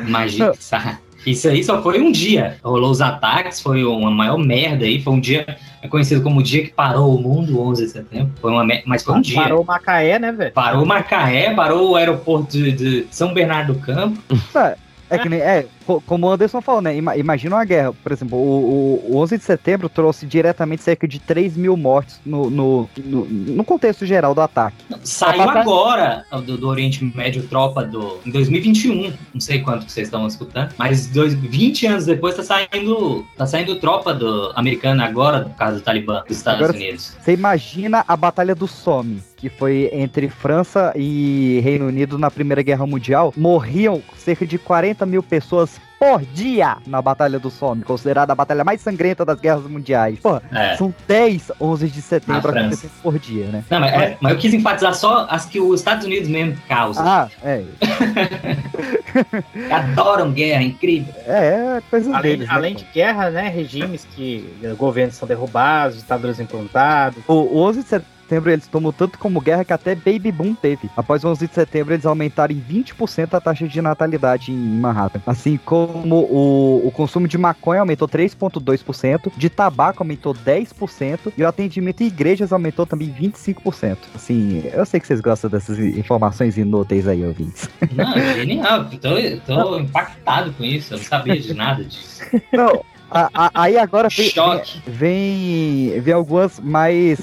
[0.05, 0.97] Imagina, sabe?
[1.25, 2.57] Isso aí só foi um dia.
[2.63, 5.01] Rolou os ataques, foi uma maior merda aí.
[5.01, 5.57] Foi um dia
[5.89, 8.33] conhecido como o dia que parou o mundo, 11 de setembro.
[8.41, 9.41] Foi uma, mas foi um dia.
[9.41, 10.51] Parou Macaé, né, velho?
[10.51, 14.21] Parou Macaé, parou o aeroporto de, de São Bernardo do Campo.
[14.55, 14.75] É,
[15.15, 15.65] é que nem, é,
[16.05, 16.95] como o Anderson falou, né?
[16.95, 17.93] Ima- imagina uma guerra.
[17.93, 22.19] Por exemplo, o, o- o 11 de setembro trouxe diretamente cerca de 3 mil mortes
[22.25, 24.77] no, no, no, no contexto geral do ataque.
[25.03, 29.13] Saiu batalha- agora do, do Oriente Médio Tropa do, em 2021.
[29.33, 33.45] Não sei quanto que vocês estão escutando, mas dois, 20 anos depois tá saindo, tá
[33.45, 37.15] saindo tropa do, americana agora, no caso do Talibã, dos Estados Agora, Unidos.
[37.21, 42.61] Você imagina a Batalha do Somme, que foi entre França e Reino Unido na Primeira
[42.61, 43.33] Guerra Mundial.
[43.37, 48.63] Morriam cerca de 40 mil pessoas por dia na Batalha do Somme, considerada a batalha
[48.63, 50.19] mais sangrenta das guerras mundiais.
[50.19, 50.77] Porra, É.
[50.77, 53.63] são 10 11 de setembro acontecendo por dia, né?
[53.69, 57.03] Não, mas, é, mas eu quis enfatizar só as que os Estados Unidos mesmo causam.
[57.05, 57.63] Ah, é.
[59.71, 61.13] Adoram guerra, incrível.
[61.25, 63.49] É, coisa Além, deles, né, além de guerra, né?
[63.49, 64.47] Regimes que
[64.77, 67.21] governos são derrubados, ditadores implantados.
[67.27, 70.89] O, o 11 de setembro eles tomam tanto como guerra que até Baby Boom teve.
[70.95, 75.21] Após o 11 de setembro eles aumentaram em 20% a taxa de natalidade em Manhattan.
[75.25, 81.47] Assim como o, o consumo de maconha aumentou 3,2%, de tabaco aumentou 10% e o
[81.47, 83.97] atendimento em igrejas aumentou também 25%.
[84.15, 87.69] Assim, eu sei que vocês gostam dessas informações inúteis aí, ouvintes.
[87.93, 88.85] Não, é genial.
[88.85, 89.09] Tô,
[89.45, 90.93] tô impactado com isso.
[90.93, 92.21] Eu não sabia de nada disso.
[92.51, 94.81] Não, a- a- aí agora vem, Choque.
[94.85, 97.19] vem, vem algumas mais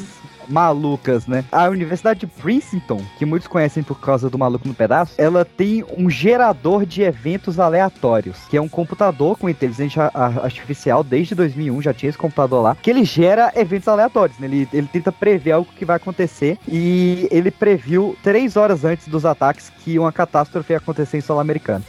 [0.48, 1.44] malucas, né?
[1.50, 5.84] A Universidade de Princeton, que muitos conhecem por causa do Maluco no Pedaço, ela tem
[5.96, 11.92] um gerador de eventos aleatórios, que é um computador com inteligência artificial desde 2001, já
[11.94, 14.46] tinha esse computador lá, que ele gera eventos aleatórios, né?
[14.46, 19.24] Ele, ele tenta prever algo que vai acontecer e ele previu três horas antes dos
[19.24, 21.84] ataques que uma catástrofe ia acontecer em solo americano.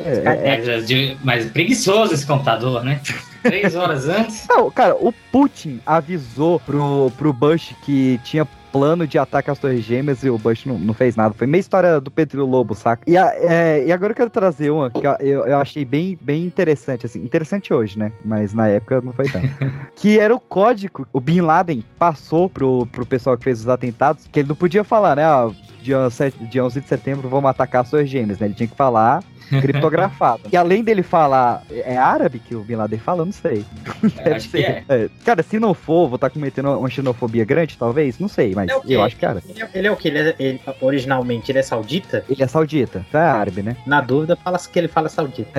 [0.00, 3.00] É, é- É, de- mas preguiçoso esse computador, né?
[3.44, 4.46] Três horas antes.
[4.48, 9.84] Não, cara, o Putin avisou pro, pro Bush que tinha plano de ataque às Torres
[9.84, 11.32] Gêmeas e o Bush não, não fez nada.
[11.32, 13.04] Foi meio história do Pedro Lobo, saca?
[13.06, 16.42] E, a- é, e agora eu quero trazer uma que eu, eu achei bem, bem
[16.42, 17.22] interessante, assim.
[17.22, 18.10] Interessante hoje, né?
[18.24, 19.46] Mas na época não foi tanto.
[19.94, 24.26] que era o código, o Bin Laden passou pro, pro pessoal que fez os atentados,
[24.32, 25.24] que ele não podia falar, né?
[25.24, 25.48] Ah,
[25.84, 28.46] dia, 7, dia 11 de setembro vamos atacar as Torres Gêmeas, né?
[28.46, 29.22] Ele tinha que falar
[29.60, 30.40] criptografado.
[30.50, 33.24] e além dele falar, é árabe que o Bin Laden fala?
[33.26, 33.62] Não sei.
[34.16, 34.84] Deve acho que ser.
[34.88, 38.18] É, Cara, se não for, vou estar cometendo uma xenofobia grande, talvez?
[38.18, 39.46] Não sei, mas É eu acho que é árabe.
[39.50, 40.08] Ele é, ele é o que?
[40.08, 42.24] Ele é, ele- originalmente ele é saudita?
[42.28, 43.76] Ele é saudita, então é árabe, né?
[43.86, 45.50] Na dúvida, fala que ele fala saudita.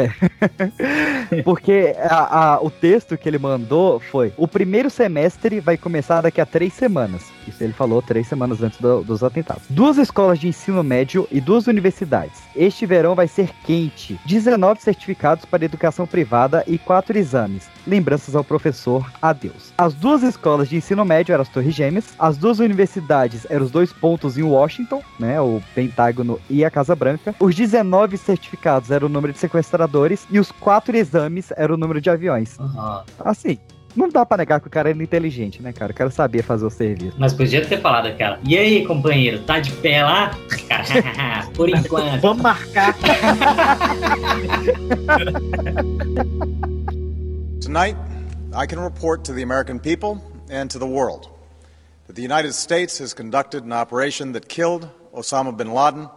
[1.43, 6.41] Porque a- a- o texto que ele mandou foi: o primeiro semestre vai começar daqui
[6.41, 7.23] a três semanas.
[7.47, 9.63] Isso ele falou três semanas antes do- dos atentados.
[9.69, 12.41] Duas, es- escolas de ensino médio e duas universidades.
[12.55, 14.17] Este verão vai ser quente.
[14.25, 17.67] 19 certificados para educação privada e 4 exames.
[17.85, 19.73] Lembranças ao professor, adeus.
[19.77, 23.71] As duas escolas de ensino médio eram as Torres Gêmeas, as duas universidades eram os
[23.71, 27.35] dois pontos em Washington, né, o Pentágono e a Casa Branca.
[27.37, 31.99] Os 19 certificados eram o número de sequestradores e os quatro exames eram o número
[31.99, 32.57] de aviões.
[33.19, 33.59] Assim,
[33.95, 35.91] não dá pra negar que o cara era inteligente, né, cara?
[35.91, 37.15] O cara sabia fazer o serviço.
[37.17, 38.39] Mas podia ter falado aquela.
[38.43, 40.31] E aí, companheiro, tá de pé lá?
[40.67, 42.19] Cara, por enquanto.
[42.21, 42.95] Vamos marcar.
[47.61, 47.97] Tonight,
[48.53, 51.29] I can report to the American people and to the world
[52.07, 56.09] that the United States has conducted an operation that killed Osama bin Laden,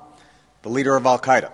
[0.63, 1.51] the leader of Al Qaeda,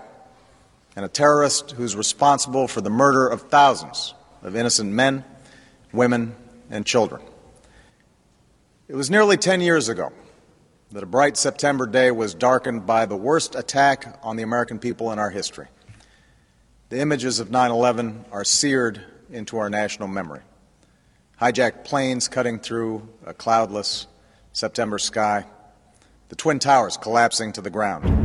[0.96, 5.24] and a terrorist who's responsible for the murder of thousands of innocent men,
[5.94, 6.34] women,
[6.70, 7.22] and children.
[8.88, 10.12] It was nearly 10 years ago
[10.92, 15.10] that a bright September day was darkened by the worst attack on the American people
[15.10, 15.68] in our history.
[16.90, 19.00] The images of 9 11 are seared
[19.30, 20.42] into our national memory.
[21.40, 24.06] Hijacked planes cutting through a cloudless
[24.52, 25.46] September sky,
[26.28, 28.24] the Twin Towers collapsing to the ground.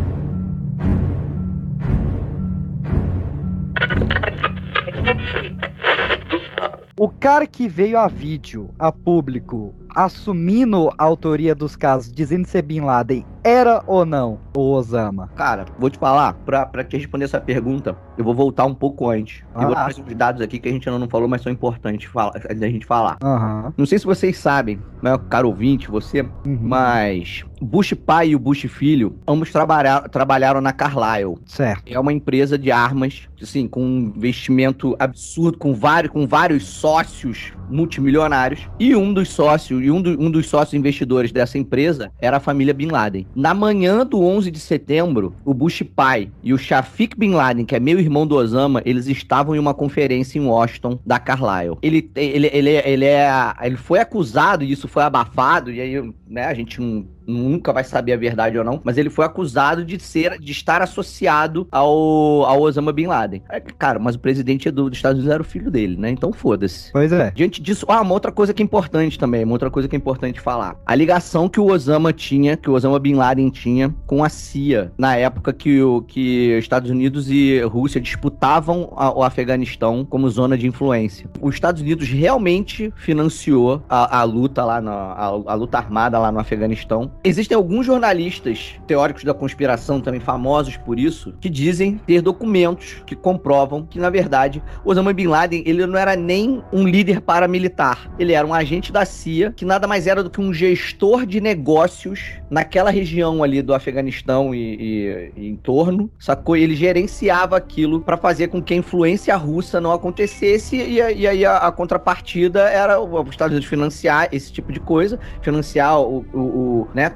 [7.01, 12.61] O cara que veio a vídeo, a público, assumindo a autoria dos casos, dizendo ser
[12.61, 15.29] Bin Laden, era ou não o Osama?
[15.35, 19.09] Cara, vou te falar, pra, pra te responder essa pergunta, eu vou voltar um pouco
[19.09, 19.43] antes.
[19.55, 19.61] Ah.
[19.63, 22.09] Eu vou trazer uns dados aqui que a gente ainda não falou, mas são importantes
[22.11, 23.17] fala, da gente falar.
[23.23, 23.73] Aham.
[23.77, 26.57] Não sei se vocês sabem, né, caro ouvinte, você, Uhum.
[26.61, 31.35] mas Bush pai e o Bush filho, ambos trabalhar, trabalharam na Carlyle.
[31.45, 31.83] Certo.
[31.85, 37.51] É uma empresa de armas, assim, com um investimento absurdo, com vários, com vários sócios
[37.69, 38.67] multimilionários.
[38.79, 42.39] E um dos sócios, e um, do- um dos sócios investidores dessa empresa era a
[42.39, 43.27] família Bin Laden.
[43.35, 47.75] Na manhã do 11 de setembro, o Bush pai e o Shafiq Bin Laden, que
[47.75, 51.77] é meio irmão do Osama, eles estavam em uma conferência em Washington da Carlyle.
[51.81, 53.29] Ele, ele, ele, ele, é,
[53.61, 57.83] ele foi acusado, e isso foi abafado, e aí né, a gente não nunca vai
[57.83, 62.45] saber a verdade ou não, mas ele foi acusado de ser, de estar associado ao,
[62.45, 63.41] ao Osama Bin Laden.
[63.49, 66.09] É, cara, mas o presidente do- dos Estados Unidos era o filho dele, né?
[66.09, 66.91] Então foda-se.
[66.91, 67.31] Pois é.
[67.31, 69.97] Diante disso, ah, uma outra coisa que é importante também, uma outra coisa que é
[69.97, 70.75] importante falar.
[70.85, 74.91] A ligação que o Osama tinha, que o Osama Bin Laden tinha com a CIA,
[74.97, 80.57] na época que, o, que Estados Unidos e Rússia disputavam a- o Afeganistão como zona
[80.57, 81.29] de influência.
[81.41, 86.31] Os Estados Unidos realmente financiou a, a luta lá, na, a, a luta armada lá
[86.31, 87.11] no Afeganistão.
[87.23, 93.15] Existem alguns jornalistas teóricos da conspiração também famosos por isso, que dizem ter documentos que
[93.15, 98.09] comprovam que, na verdade, Osama Bin Laden, ele não era nem um líder paramilitar.
[98.17, 101.41] Ele era um agente da CIA, que nada mais era do que um gestor de
[101.41, 106.55] negócios naquela região ali do Afeganistão e, e- e em torno, sacou?
[106.55, 111.45] Ele gerenciava aquilo para fazer com que a influência russa não acontecesse e, e aí
[111.45, 116.39] a, a contrapartida era os Estados Unidos financiar esse tipo de coisa, financiar o, o-
[116.39, 117.08] o, né?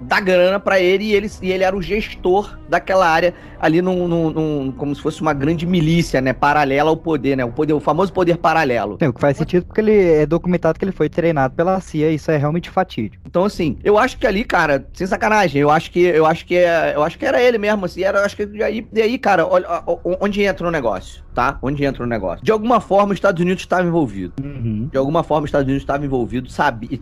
[0.00, 4.06] Dar grana pra ele e, ele e ele era o gestor daquela área ali num,
[4.06, 7.72] num- num- como se fosse uma grande milícia, né, paralela ao poder, né, o poder,
[7.72, 8.96] o famoso poder paralelo.
[8.96, 12.10] Tem, o que faz sentido porque ele é documentado que ele foi treinado pela CIA
[12.10, 13.22] e isso é realmente fatídico.
[13.26, 16.56] Então assim, eu acho que ali, cara, sem sacanagem, eu acho que eu acho que
[16.56, 19.46] é, eu acho que era ele mesmo, assim, era, acho que aí, e aí, cara,
[19.46, 19.66] olha
[20.20, 21.58] onde entra o negócio, tá?
[21.62, 22.44] Onde entra o negócio?
[22.44, 24.34] De alguma forma os Estados Unidos estavam envolvidos.
[24.90, 26.88] De alguma forma os Estados Unidos estavam envolvidos, sabe?
[26.90, 27.00] E,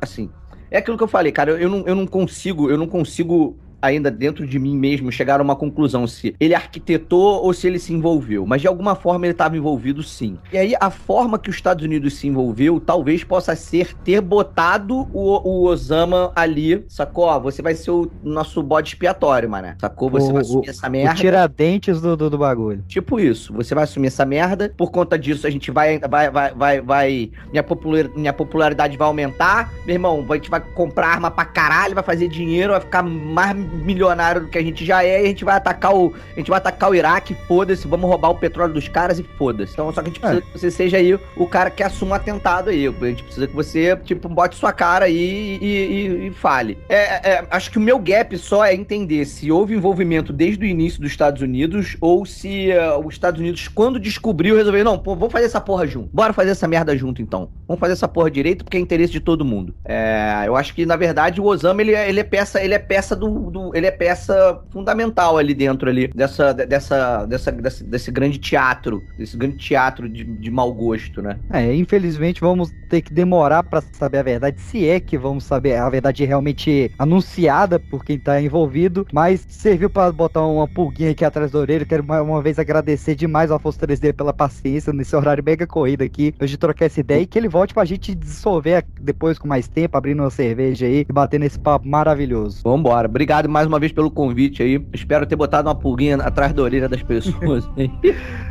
[0.00, 0.30] assim,
[0.76, 3.56] é aquilo que eu falei, cara, eu, eu não, eu não consigo, eu não consigo
[3.86, 7.78] ainda dentro de mim mesmo chegar a uma conclusão se ele arquitetou ou se ele
[7.78, 10.38] se envolveu, mas de alguma forma ele estava envolvido sim.
[10.52, 15.08] E aí a forma que os Estados Unidos se envolveu talvez possa ser ter botado
[15.12, 17.24] o, o Osama ali, sacou?
[17.24, 19.76] Ó, você vai ser o nosso bode expiatório, mané.
[19.80, 20.10] Sacou?
[20.10, 21.14] Você O- vai o- assumir essa O merda.
[21.14, 22.82] tiradentes do, do, do bagulho.
[22.88, 26.52] Tipo isso, você vai assumir essa merda, por conta disso a gente vai, vai, vai,
[26.54, 31.30] vai, vai minha, popular, minha popularidade vai aumentar, meu irmão, a gente vai comprar arma
[31.30, 35.20] pra caralho, vai fazer dinheiro, vai ficar mais milionário do que a gente já é,
[35.22, 38.30] e a gente vai atacar o, a gente vai atacar o Iraque, foda-se, vamos roubar
[38.30, 39.72] o petróleo dos caras e foda-se.
[39.72, 42.14] Então só que a gente precisa que você seja aí o cara que assuma o
[42.14, 46.30] atentado aí, a gente precisa que você, tipo, bote sua cara aí e, e- e
[46.30, 46.78] fale.
[46.88, 50.68] É, é, acho que o meu gap só é entender se houve envolvimento desde o
[50.68, 55.14] início dos Estados Unidos ou se eh, os Estados Unidos, quando descobriu, resolveu, não, pô,
[55.14, 56.08] vamos fazer essa porra junto.
[56.12, 57.48] Bora fazer essa merda junto, então.
[57.66, 59.74] Vamos fazer essa porra direito porque é interesse de todo mundo.
[59.84, 62.78] É, eu acho que, na verdade, o Osama, ele, é- ele é peça, ele é
[62.78, 63.55] peça do, do.
[63.74, 69.02] Ele é peça fundamental ali dentro ali, dessa, de- dessa, dessa, desse, desse grande teatro,
[69.18, 71.38] desse grande teatro de, de mau gosto, né?
[71.50, 75.76] É, infelizmente vamos ter que demorar pra saber a verdade, se é que vamos saber
[75.76, 81.24] a verdade realmente anunciada por quem tá envolvido, mas serviu pra botar uma pulguinha aqui
[81.24, 81.84] atrás da orelha.
[81.86, 86.02] Quero mais uma vez agradecer demais ao Afonso 3D pela paciência nesse horário mega corrido
[86.02, 89.68] aqui, hoje trocar essa ideia e que ele volte pra gente dissolver depois com mais
[89.68, 92.60] tempo, abrindo uma cerveja aí e batendo esse papo maravilhoso.
[92.64, 93.08] Vambora.
[93.08, 94.84] Obrigado mais uma vez pelo convite aí.
[94.92, 97.68] Espero ter botado uma pulguinha atrás da orelha das pessoas.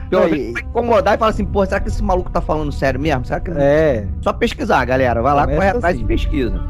[0.09, 3.25] Pelo menos incomodar e falar assim, pô, será que esse maluco tá falando sério mesmo?
[3.25, 3.49] Será que...
[3.51, 4.07] É.
[4.21, 5.21] Só pesquisar, galera.
[5.21, 6.03] Vai lá, Começa corre atrás assim.
[6.03, 6.61] e pesquisa.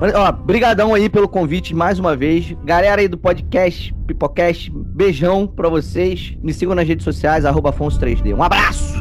[0.00, 2.54] Mas, ó, brigadão aí pelo convite mais uma vez.
[2.64, 6.36] Galera aí do podcast, Pipocast, beijão pra vocês.
[6.42, 8.34] Me sigam nas redes sociais, arroba Afonso 3D.
[8.34, 8.98] Um abraço!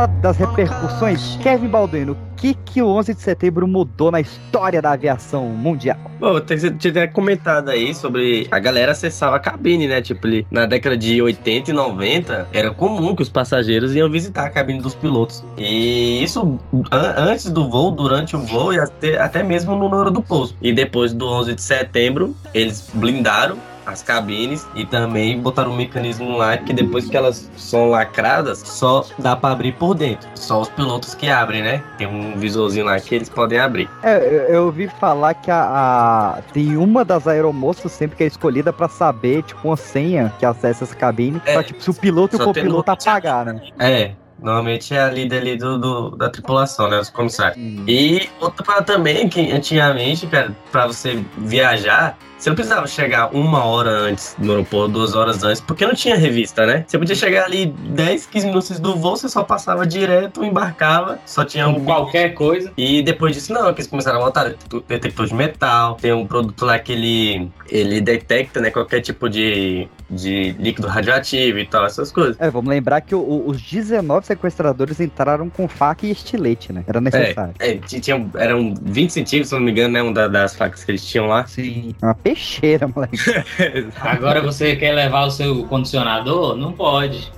[0.00, 1.36] Falar das repercussões?
[1.42, 5.98] Kevin Balduino, o que, que o 11 de setembro mudou na história da aviação mundial?
[6.18, 10.00] Bom, eu tinha comentado aí sobre a galera acessava a cabine, né?
[10.00, 14.50] Tipo, na década de 80 e 90, era comum que os passageiros iam visitar a
[14.50, 15.44] cabine dos pilotos.
[15.58, 16.58] E isso
[16.90, 20.54] an- antes do voo, durante o voo e até, até mesmo no hora do pouso.
[20.62, 23.56] E depois do 11 de setembro, eles blindaram
[23.90, 29.04] as cabines e também botaram um mecanismo lá que depois que elas são lacradas, só
[29.18, 30.28] dá pra abrir por dentro.
[30.34, 31.82] Só os pilotos que abrem, né?
[31.98, 33.88] Tem um visorzinho lá que eles podem abrir.
[34.02, 38.26] É, eu, eu ouvi falar que a, a- tem uma das aeromoças sempre que é
[38.26, 42.36] escolhida pra saber, tipo, uma senha que acessa essa cabine, pra, tipo, se o piloto
[42.36, 43.60] e o copiloto apagar, né?
[43.78, 46.98] É, normalmente é a líder ali do, do- da tripulação, né?
[46.98, 47.56] Os comissários.
[47.86, 53.64] E outra parada também, que antigamente, cara, pra você viajar, você não precisava chegar uma
[53.64, 56.84] hora antes no aeroporto, duas horas antes, porque não tinha revista, né?
[56.86, 61.18] Você podia chegar ali 10, 15 minutos antes do voo, você só passava direto, embarcava,
[61.26, 62.72] só tinha um qualquer coisa.
[62.76, 64.54] E depois disso, não, que eles começaram a botar
[64.88, 69.86] detector- de metal, tem um produto lá que ele, ele detecta, né, qualquer tipo de,
[70.08, 72.36] de líquido radioativo e tal, essas coisas.
[72.40, 76.84] É, vamos lembrar que o- os 19 sequestradores entraram com faca e estilete, né?
[76.86, 77.52] Era necessário.
[77.58, 80.02] É, é, ti- tinha, eram 20 centímetros, se não me engano, né?
[80.02, 81.46] Uma da- das facas que eles tinham lá.
[81.46, 81.94] Sim.
[82.02, 83.16] Uma peixeira, moleque.
[84.00, 86.56] Agora você quer levar o seu condicionador?
[86.56, 87.30] Não pode.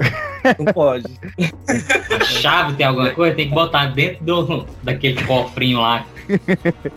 [0.59, 1.07] Não pode.
[2.21, 3.35] A chave tem alguma coisa?
[3.35, 6.05] Tem que botar dentro do, daquele cofrinho lá.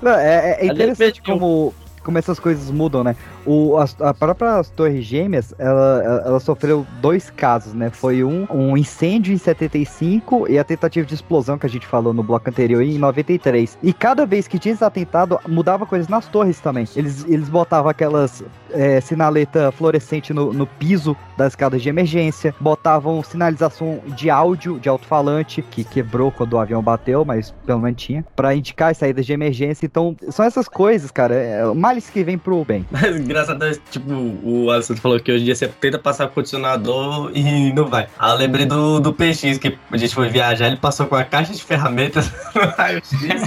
[0.01, 1.73] Não, é, é interessante como,
[2.03, 3.15] como essas coisas mudam, né?
[3.45, 7.89] O, as- a, própria Torre Gêmeas, ela, ela sofreu dois casos, né?
[7.89, 12.13] Foi um, um incêndio em 75 e a tentativa de explosão que a gente falou
[12.13, 13.77] no bloco anterior em 93.
[13.83, 16.85] E cada vez que tinha esse atentado, mudava coisas nas torres também.
[16.95, 23.21] Eles, eles botavam aquelas é, sinaleta fluorescente no, no piso das escadas de emergência, botavam
[23.23, 28.25] sinalização de áudio, de alto-falante, que quebrou quando o avião bateu, mas pelo menos tinha,
[28.35, 29.85] pra indicar as saídas de emergência.
[29.85, 31.35] Então, são essas coisas, cara.
[31.35, 32.85] É, males que vem pro bem.
[32.91, 34.11] Mas engraçado é, tipo,
[34.43, 38.07] o Alisson falou que hoje em dia você tenta passar o condicionador e não vai.
[38.17, 41.23] Aí eu lembrei do, do PX, que a gente foi viajar, ele passou com a
[41.23, 43.41] caixa de ferramentas no raio-x.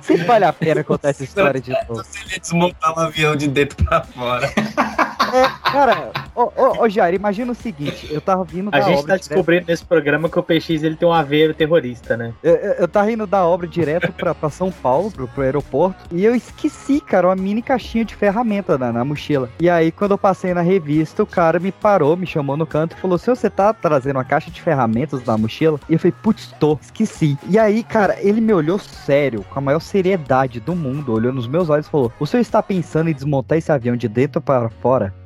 [0.00, 2.02] Sempre vale a pena contar essa história de novo.
[2.26, 4.52] Ele desmontar o avião de dentro pra fora.
[5.32, 8.98] É, cara, ô, ô, ô Jair, imagina o seguinte, eu tava vindo A da gente
[8.98, 12.34] obra tá descobrindo nesse programa que o PX ele tem um aveiro terrorista, né?
[12.42, 15.96] Eu, eu, eu tava indo da obra direto pra, pra São Paulo, pro, pro aeroporto,
[16.12, 19.48] e eu esqueci, cara, uma mini caixinha de ferramenta na, na mochila.
[19.58, 22.96] E aí, quando eu passei na revista, o cara me parou, me chamou no canto
[22.96, 25.80] e falou: Se você tá trazendo uma caixa de ferramentas na mochila?
[25.88, 27.38] E eu falei: Putz, tô, esqueci.
[27.48, 31.46] E aí, cara, ele me olhou sério, com a maior seriedade do mundo, olhou nos
[31.46, 34.68] meus olhos e falou: O senhor está pensando em desmontar esse avião de dentro para
[34.68, 35.21] fora?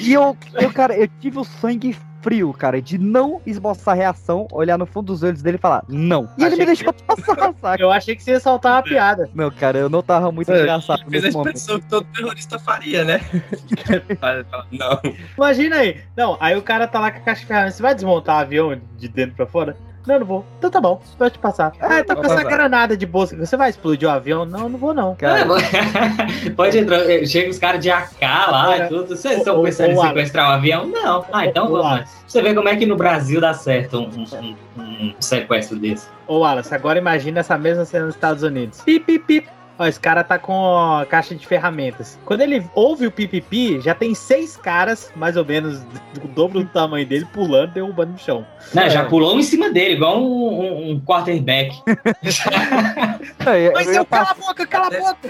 [0.00, 4.78] E eu, eu, cara, eu tive o sangue frio, cara, de não esboçar reação, olhar
[4.78, 6.28] no fundo dos olhos dele e falar, não.
[6.38, 7.82] E ele me deixou passar, saca?
[7.82, 9.28] Eu achei que você ia soltar uma piada.
[9.34, 11.56] Não, cara, eu não tava muito engraçado Fez a nesse momento.
[11.56, 13.20] expressão que todo terrorista faria, né?
[14.72, 15.00] não.
[15.36, 16.00] Imagina aí.
[16.16, 17.74] Não, aí o cara tá lá com a caixa de ferramentas.
[17.76, 19.76] Você vai desmontar o avião de dentro pra fora?
[20.06, 20.44] Não, não vou.
[20.58, 21.72] Então tá bom, pode passar.
[21.80, 23.34] Ah, tá com essa granada de bolsa.
[23.36, 24.44] Você vai explodir o avião?
[24.44, 25.16] Não, não vou não.
[26.56, 27.00] Pode entrar.
[27.26, 29.16] Chega os caras de AK lá Agora, e tudo.
[29.16, 30.86] Vocês estão pensando em sequestrar o avião?
[30.86, 31.24] Não.
[31.32, 31.86] Ah, então vamos.
[31.86, 32.24] Alex.
[32.26, 36.06] Você vê como é que no Brasil dá certo um, um- um- um sequestro desse.
[36.26, 38.80] Ô, Wallace, agora imagina essa mesma cena nos Estados Unidos.
[38.82, 39.48] Pip, pip, pip.
[39.78, 42.16] Ó, esse cara tá com a caixa de ferramentas.
[42.24, 45.80] Quando ele ouve o pipipi, já tem seis caras, mais ou menos,
[46.14, 48.46] do dobro do tamanho dele, pulando, derrubando no chão.
[48.72, 50.26] Não, já pulou em cima dele, igual um,
[50.60, 51.76] um- um quarterback.
[53.74, 55.28] Mas eu, cala a boca, cala a boca!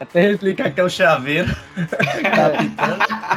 [0.00, 1.54] Até explicar que é o chaveiro.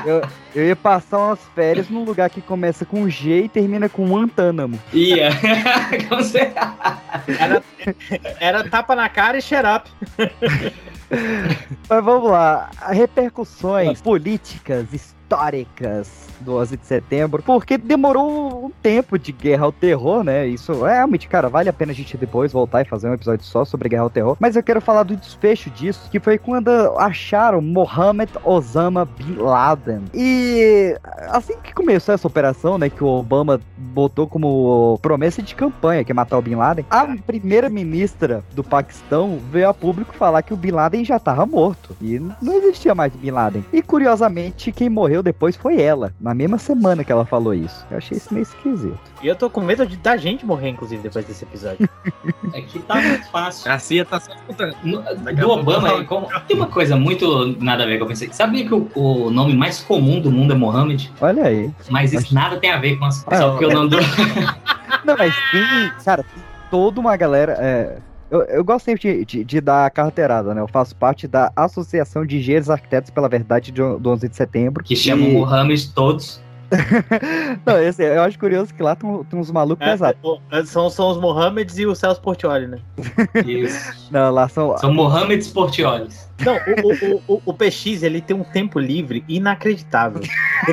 [0.05, 0.21] Eu,
[0.53, 4.79] eu ia passar umas férias num lugar que começa com G e termina com Guantánamo.
[4.93, 5.29] Ia.
[6.23, 6.65] Certeza.
[7.39, 7.63] Era,
[8.39, 9.89] era tapa na cara e shut up.
[11.89, 19.31] Mas vamos lá, repercussões políticas, históricas do 11 de setembro, porque demorou um tempo de
[19.31, 20.47] guerra ao terror, né?
[20.47, 23.45] Isso é realmente, cara, vale a pena a gente depois voltar e fazer um episódio
[23.45, 24.37] só sobre guerra ao terror.
[24.39, 30.03] Mas eu quero falar do desfecho disso, que foi quando acharam Mohammed Osama Bin Laden.
[30.13, 30.97] E
[31.29, 36.11] assim que começou essa operação, né, que o Obama botou como promessa de campanha, que
[36.11, 40.53] é matar o Bin Laden, a primeira ministra do Paquistão veio a público falar que
[40.53, 43.65] o Bin Laden já estava morto e não existia mais Bin Laden.
[43.71, 47.85] E curiosamente, quem morreu depois foi ela, na mesma semana que ela falou isso.
[47.89, 48.99] Eu achei isso meio esquisito.
[49.23, 51.87] E eu tô com medo de da gente morrer, inclusive, depois desse episódio.
[52.53, 53.69] É que tá muito fácil.
[53.71, 54.75] A CIA tá só escutando.
[54.83, 58.29] Do Obama, é como- tem uma coisa muito nada a ver que eu pensei.
[58.31, 61.11] Sabia que o, o nome mais comum do mundo é Mohammed?
[61.19, 61.71] Olha aí.
[61.89, 63.25] Mas isso nada tem a ver com as.
[63.27, 63.97] Ah, Só porque o nome do.
[65.03, 67.57] Não, mas tem, cara, tem toda uma galera.
[67.59, 67.97] é,
[68.35, 70.61] eu, eu gosto sempre de, de, de dar carteirada, né?
[70.61, 74.83] Eu faço parte da Associação de Engenheiros Arquitetos pela Verdade do, do 11 de setembro.
[74.83, 76.43] Que chamam E- Mohammed todos.
[77.65, 80.19] Não, esse, eu acho curioso que lá tem, tem uns malucos É, pesados.
[80.23, 82.79] o- são, são os Mohammeds e o Celso Portioli, né?
[83.45, 84.07] Isso.
[84.11, 84.75] Não, lá são.
[84.77, 86.29] São Mohamed Sportiolis.
[86.43, 90.21] Não, o, o, o, o PX, ele tem um tempo livre inacreditável.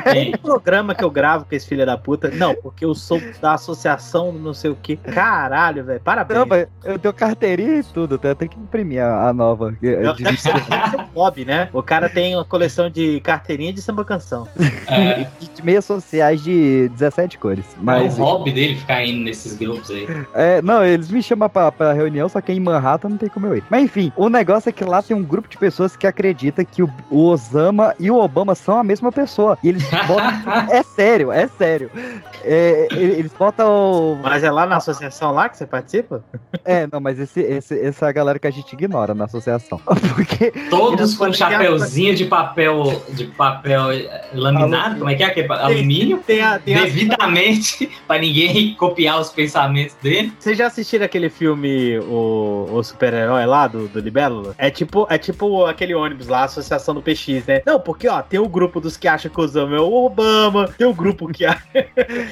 [0.03, 2.29] Tem um programa que eu gravo com esse filho da puta.
[2.29, 4.95] Não, porque eu sou da associação não sei o que.
[4.97, 5.99] Caralho, velho.
[6.01, 6.39] Parabéns.
[6.39, 9.75] Não, mas eu tenho carteirinha e tudo, eu tenho que imprimir a, a nova.
[9.81, 11.69] é, Eu- de- Deve ser, deve ser um hobby, né?
[11.73, 14.47] O cara tem uma coleção de carteirinha de samba canção.
[14.87, 17.65] É, de meias sociais de 17 cores.
[17.81, 20.07] Mas, é o hobby dele ficar indo nesses grupos aí.
[20.33, 23.47] É, não, eles me chamam pra, pra reunião, só que em Manhattan não tem como
[23.47, 23.63] eu ir.
[23.69, 26.81] Mas enfim, o negócio é que lá tem um grupo de pessoas que acredita que
[26.83, 29.57] o, o Osama e o Obama são a mesma pessoa.
[29.63, 30.67] E eles botam.
[30.71, 31.89] é sério, é sério.
[32.43, 33.67] É, eles botam.
[34.13, 36.23] o- Mas é lá na associação lá que você participa?
[36.65, 39.79] É, não, mas esse, esse, essa é a galera que a gente ignora na associação.
[40.15, 40.51] Porque.
[40.69, 43.83] Todos com chapéuzinho de papel de papel
[44.33, 45.47] laminado, como é que é?
[45.53, 46.19] Alumínio?
[46.25, 50.33] Tem a, tem a- Devidamente, pra ninguém copiar os pensamentos dele.
[50.39, 54.53] Vocês já assistiram aquele filme, o, o super-herói lá, do, do Libélula?
[54.57, 57.61] É tipo, é tipo aquele ônibus lá, a Associação do PX, né?
[57.65, 60.67] Não, porque, ó, tem o grupo dos que acham que o Osama é o Obama,
[60.77, 61.61] tem o grupo que acha,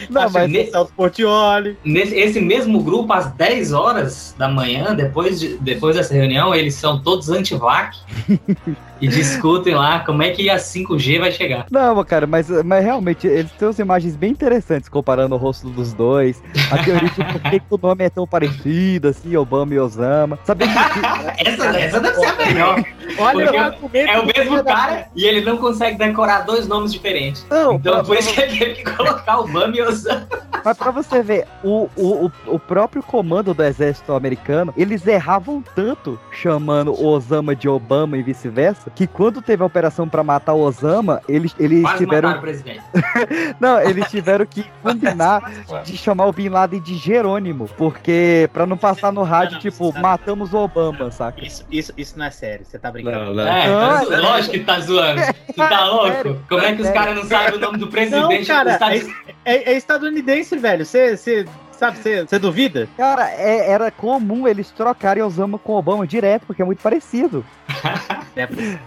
[0.10, 1.78] Não, mas- que é o Celso Portioli.
[1.84, 6.76] Nesse, esse mesmo grupo, às 10 horas da manhã, depois, de, depois dessa reunião, eles
[6.76, 7.98] são todos anti-vac
[9.02, 11.66] e discutem lá como é que a 5G vai chegar.
[11.72, 15.94] Não, cara, mas, mas realmente eles têm umas imagens bem interessantes comparando o rosto dos
[15.94, 16.42] dois.
[16.72, 20.38] A teoria de por que que o nome é tão parecido, assim, Obama e Osama.
[20.44, 20.72] Saber que.
[21.52, 22.84] Essa, essa deve ser a melhor.
[23.18, 26.94] Olha Porque o argumento é o mesmo cara e ele não consegue decorar dois nomes
[26.94, 27.46] diferentes.
[27.50, 30.28] Não, Então pra- por isso que ele teve que colocar Obama e Osama.
[30.64, 35.64] Mas pra você ver, o, o, o, o próprio comando do exército americano, eles erravam
[35.76, 40.54] tanto chamando o Osama de Obama e vice-versa, que quando teve a operação pra matar
[40.54, 42.30] o Osama, eles, eles Quase tiveram.
[42.30, 42.82] mataram o presidente.
[43.60, 45.52] Não, eles tiveram que combinar
[45.84, 50.54] de chamar o Bin Laden de Jerônimo, porque pra não passar no rádio, tipo, matamos
[50.54, 51.44] o Obama, saca?
[51.44, 53.34] Isso, isso, isso não é sério, você tá brincando.
[53.34, 53.48] Não, não.
[53.48, 55.22] É, tá zo- lógico que tá zoando.
[55.52, 56.38] Tu tá louco?
[56.48, 59.08] Como é que os caras não sabem o nome do Não, presidente cara, dos Estados
[59.44, 60.86] é, é- é estadunidense, velho.
[60.86, 62.88] Você, você sabe, você, você duvida?
[62.96, 67.44] Cara, é- era comum eles trocarem Osama com Obama direto, porque é muito parecido.
[68.36, 68.80] É possível.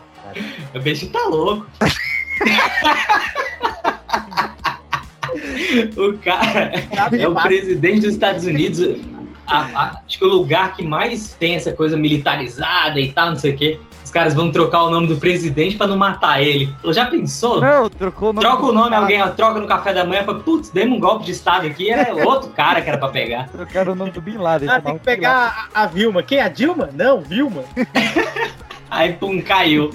[0.74, 1.66] O bicho tá louco.
[5.96, 6.72] o cara
[7.18, 9.00] é o presidente dos Estados Unidos.
[9.46, 13.36] A- a- acho que o lugar que mais tem essa coisa militarizada e tal, não
[13.36, 13.78] sei o quê.
[14.14, 16.72] Os caras vão trocar o nome do presidente pra não matar ele.
[16.90, 17.60] Já pensou?
[17.60, 18.46] Não, trocou o nome.
[18.46, 21.24] Troca o nome, alguém ó, troca no café da manhã, fala, putz, demos um golpe
[21.24, 23.48] de estado aqui, era outro cara que era pra pegar.
[23.48, 24.68] Trocaram o nome do Bin Laden.
[24.68, 26.22] Ah, tem que pegar a, a Vilma.
[26.22, 26.38] Quem?
[26.38, 26.90] A Dilma?
[26.92, 27.64] Não, Vilma.
[28.88, 29.90] Aí, pum, caiu.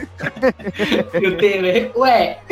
[1.14, 2.40] e o TV, ué.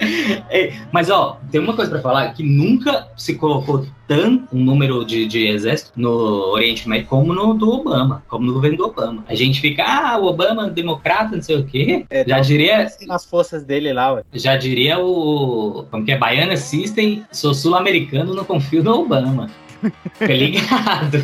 [0.50, 5.04] Ei, mas ó, tem uma coisa pra falar que nunca se colocou tanto um número
[5.04, 6.10] de, de exército no
[6.52, 9.24] Oriente Médio como no do Obama, como no governo do Obama.
[9.28, 12.06] A gente fica, ah, o Obama democrata, não sei o quê.
[12.26, 14.22] já diria, Nas forças dele lá, ué.
[14.32, 19.50] já diria o, como que é, Baiana System, sou sul-americano, não confio no Obama.
[20.14, 21.18] Fica ligado.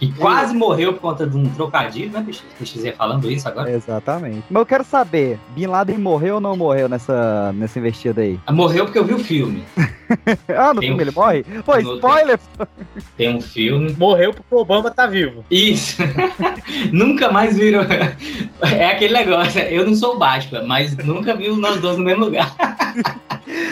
[0.00, 2.24] E quase morreu por conta de um trocadilho, né?
[2.58, 3.70] PX ia falando isso agora.
[3.70, 4.44] Exatamente.
[4.50, 8.38] Mas eu quero saber, Bin Laden morreu ou não morreu nessa, nessa investida aí?
[8.50, 9.64] Morreu porque eu vi o filme.
[10.56, 11.44] ah, no Tem filme um- ele morre?
[11.64, 12.38] Pô, No- spoiler!
[13.16, 13.94] Tem um filme.
[13.98, 15.44] Morreu porque o Obama tá vivo.
[15.50, 15.96] Isso.
[16.92, 17.84] nunca mais virou.
[18.70, 19.60] É aquele negócio.
[19.62, 22.54] Eu não sou o Batman, mas nunca vi nós dois no mesmo lugar.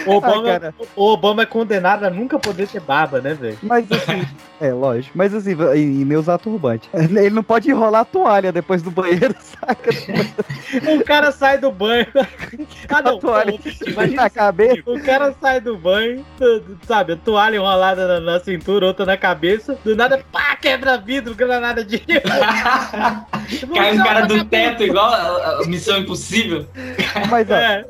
[0.07, 0.75] O Obama, Ah, cara.
[0.97, 3.59] o Obama é condenado a nunca poder ter barba, né, velho?
[3.63, 4.27] Mas assim,
[4.61, 5.13] é lógico.
[5.17, 6.89] Mas assim, e, e nem usar turbante.
[6.95, 9.91] Ele não pode enrolar a toalha depois do banheiro, saca?
[10.99, 12.07] O cara sai do banho.
[12.89, 13.19] Ah, não.
[13.19, 13.59] toalha pô,
[13.91, 14.83] imagina na cabeça.
[14.87, 16.25] O cara sai do banho,
[16.87, 21.35] sabe, a toalha enrolada na, na cintura, outra na cabeça, do nada, pá, quebra vidro,
[21.35, 21.99] granada de.
[23.75, 26.67] Cai um cara do teto igual a, a Missão Impossível.
[27.31, 27.85] Mas, ó, É.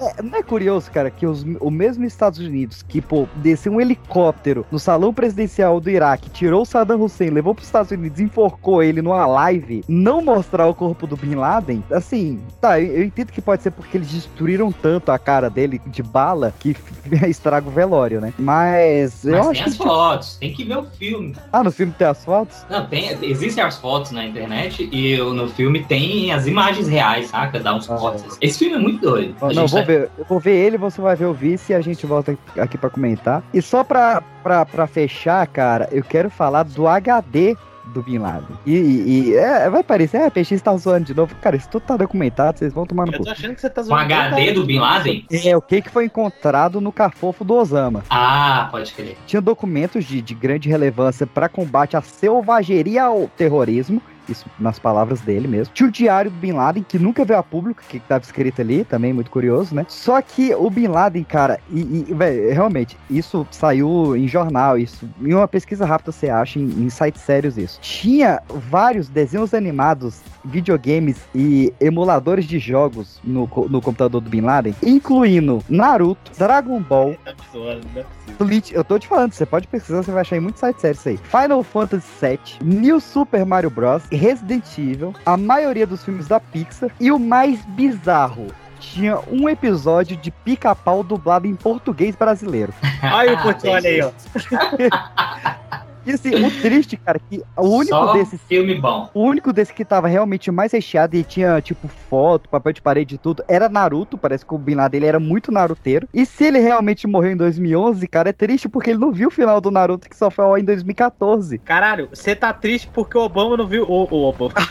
[0.00, 3.80] É, não é curioso, cara, que os, o mesmo Estados Unidos que, pô, desceu um
[3.80, 8.82] helicóptero no salão presidencial do Iraque, tirou o Saddam Hussein, levou pros Estados Unidos, enforcou
[8.82, 13.32] ele numa live, não mostrar o corpo do Bin Laden, assim, tá, eu, eu entendo
[13.32, 16.76] que pode ser porque eles destruíram tanto a cara dele de bala que
[17.28, 18.32] estraga o velório, né?
[18.38, 19.68] Mas eu Mas acho tem que.
[19.70, 21.34] as fotos, tem que ver o filme.
[21.52, 22.64] Ah, no filme tem as fotos?
[22.70, 27.58] Não, tem, existem as fotos na internet e no filme tem as imagens reais, saca?
[27.60, 28.36] Dá uns cortes.
[28.40, 29.34] Esse filme é muito doido.
[29.40, 30.10] Ó, A Não, vou tá- ver.
[30.18, 32.90] Eu vou ver ele, você vai ver o vice e a gente volta aqui pra
[32.90, 33.42] comentar.
[33.54, 37.56] E só pra, pra, pra fechar, cara, eu quero falar do HD
[37.94, 38.56] do Bin Laden.
[38.66, 41.34] E, e- e, é, vai parecer, é, PX tá zoando de novo.
[41.36, 43.24] Cara, isso tudo tá documentado, vocês vão tomar no Eu cu.
[43.24, 44.12] tô achando que você tá Com zoando.
[44.12, 45.24] HD do Bin Laden?
[45.30, 48.02] É, o que que foi encontrado no cafofo do Osama.
[48.10, 49.16] Ah, pode crer.
[49.24, 54.02] Tinha documentos de, de grande relevância para combate à selvageria ao terrorismo.
[54.28, 55.72] Isso nas palavras dele mesmo.
[55.74, 58.84] Tinha o diário do Bin Laden, que nunca veio a público, que tava escrito ali,
[58.84, 59.84] também muito curioso, né?
[59.88, 65.08] Só que o Bin Laden, cara, e, e velho, realmente, isso saiu em jornal, isso.
[65.20, 67.80] Em uma pesquisa rápida você acha, em, em sites sérios isso.
[67.80, 74.74] Tinha vários desenhos animados, videogames e emuladores de jogos no, no computador do Bin Laden,
[74.82, 78.04] incluindo Naruto, Dragon Ball, Tá zoando, é.
[78.44, 80.98] Bleach, eu tô te falando, você pode pesquisar, você vai achar em muitos sites sérios
[80.98, 81.16] isso aí.
[81.16, 86.90] Final Fantasy VII, New Super Mario Bros, Resident Evil, a maioria dos filmes da Pixar
[86.98, 88.48] e o mais bizarro.
[88.80, 92.72] Tinha um episódio de pica-pau dublado em português brasileiro.
[93.02, 93.42] Olha o
[93.86, 94.10] aí, ó.
[96.06, 98.40] E assim, o triste, cara, que o único Só desses.
[98.42, 99.10] filme bom.
[99.12, 103.16] O único desse que tava realmente mais recheado e tinha, tipo, foto, papel de parede
[103.16, 104.16] e tudo, era Naruto.
[104.16, 106.08] Parece que o Bin Laden ele era muito naruteiro.
[106.14, 109.32] E se ele realmente morreu em 2011, cara, é triste porque ele não viu o
[109.32, 111.58] final do Naruto que só foi em 2014.
[111.58, 113.82] Caralho, você tá triste porque o Obama não viu.
[113.84, 114.52] O, o Obama.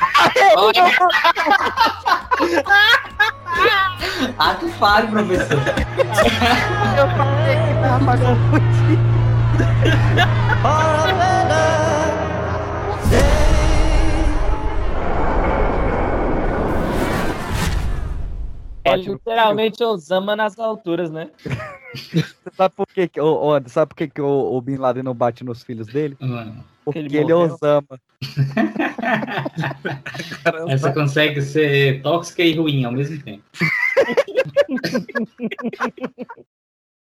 [4.38, 5.58] Ato falho, professor.
[6.98, 9.15] Eu falei que tava pra confundir.
[18.84, 21.30] É literalmente Osama nas alturas, né?
[22.56, 25.14] Sabe por que, que ô, Anderson, sabe por que, que o, o Bin Laden não
[25.14, 26.18] bate nos filhos dele?
[26.84, 27.36] Porque Ele ele, é.
[27.36, 28.00] Osama.
[30.70, 33.44] Essa consegue ser tóxica e ruim ao mesmo tempo.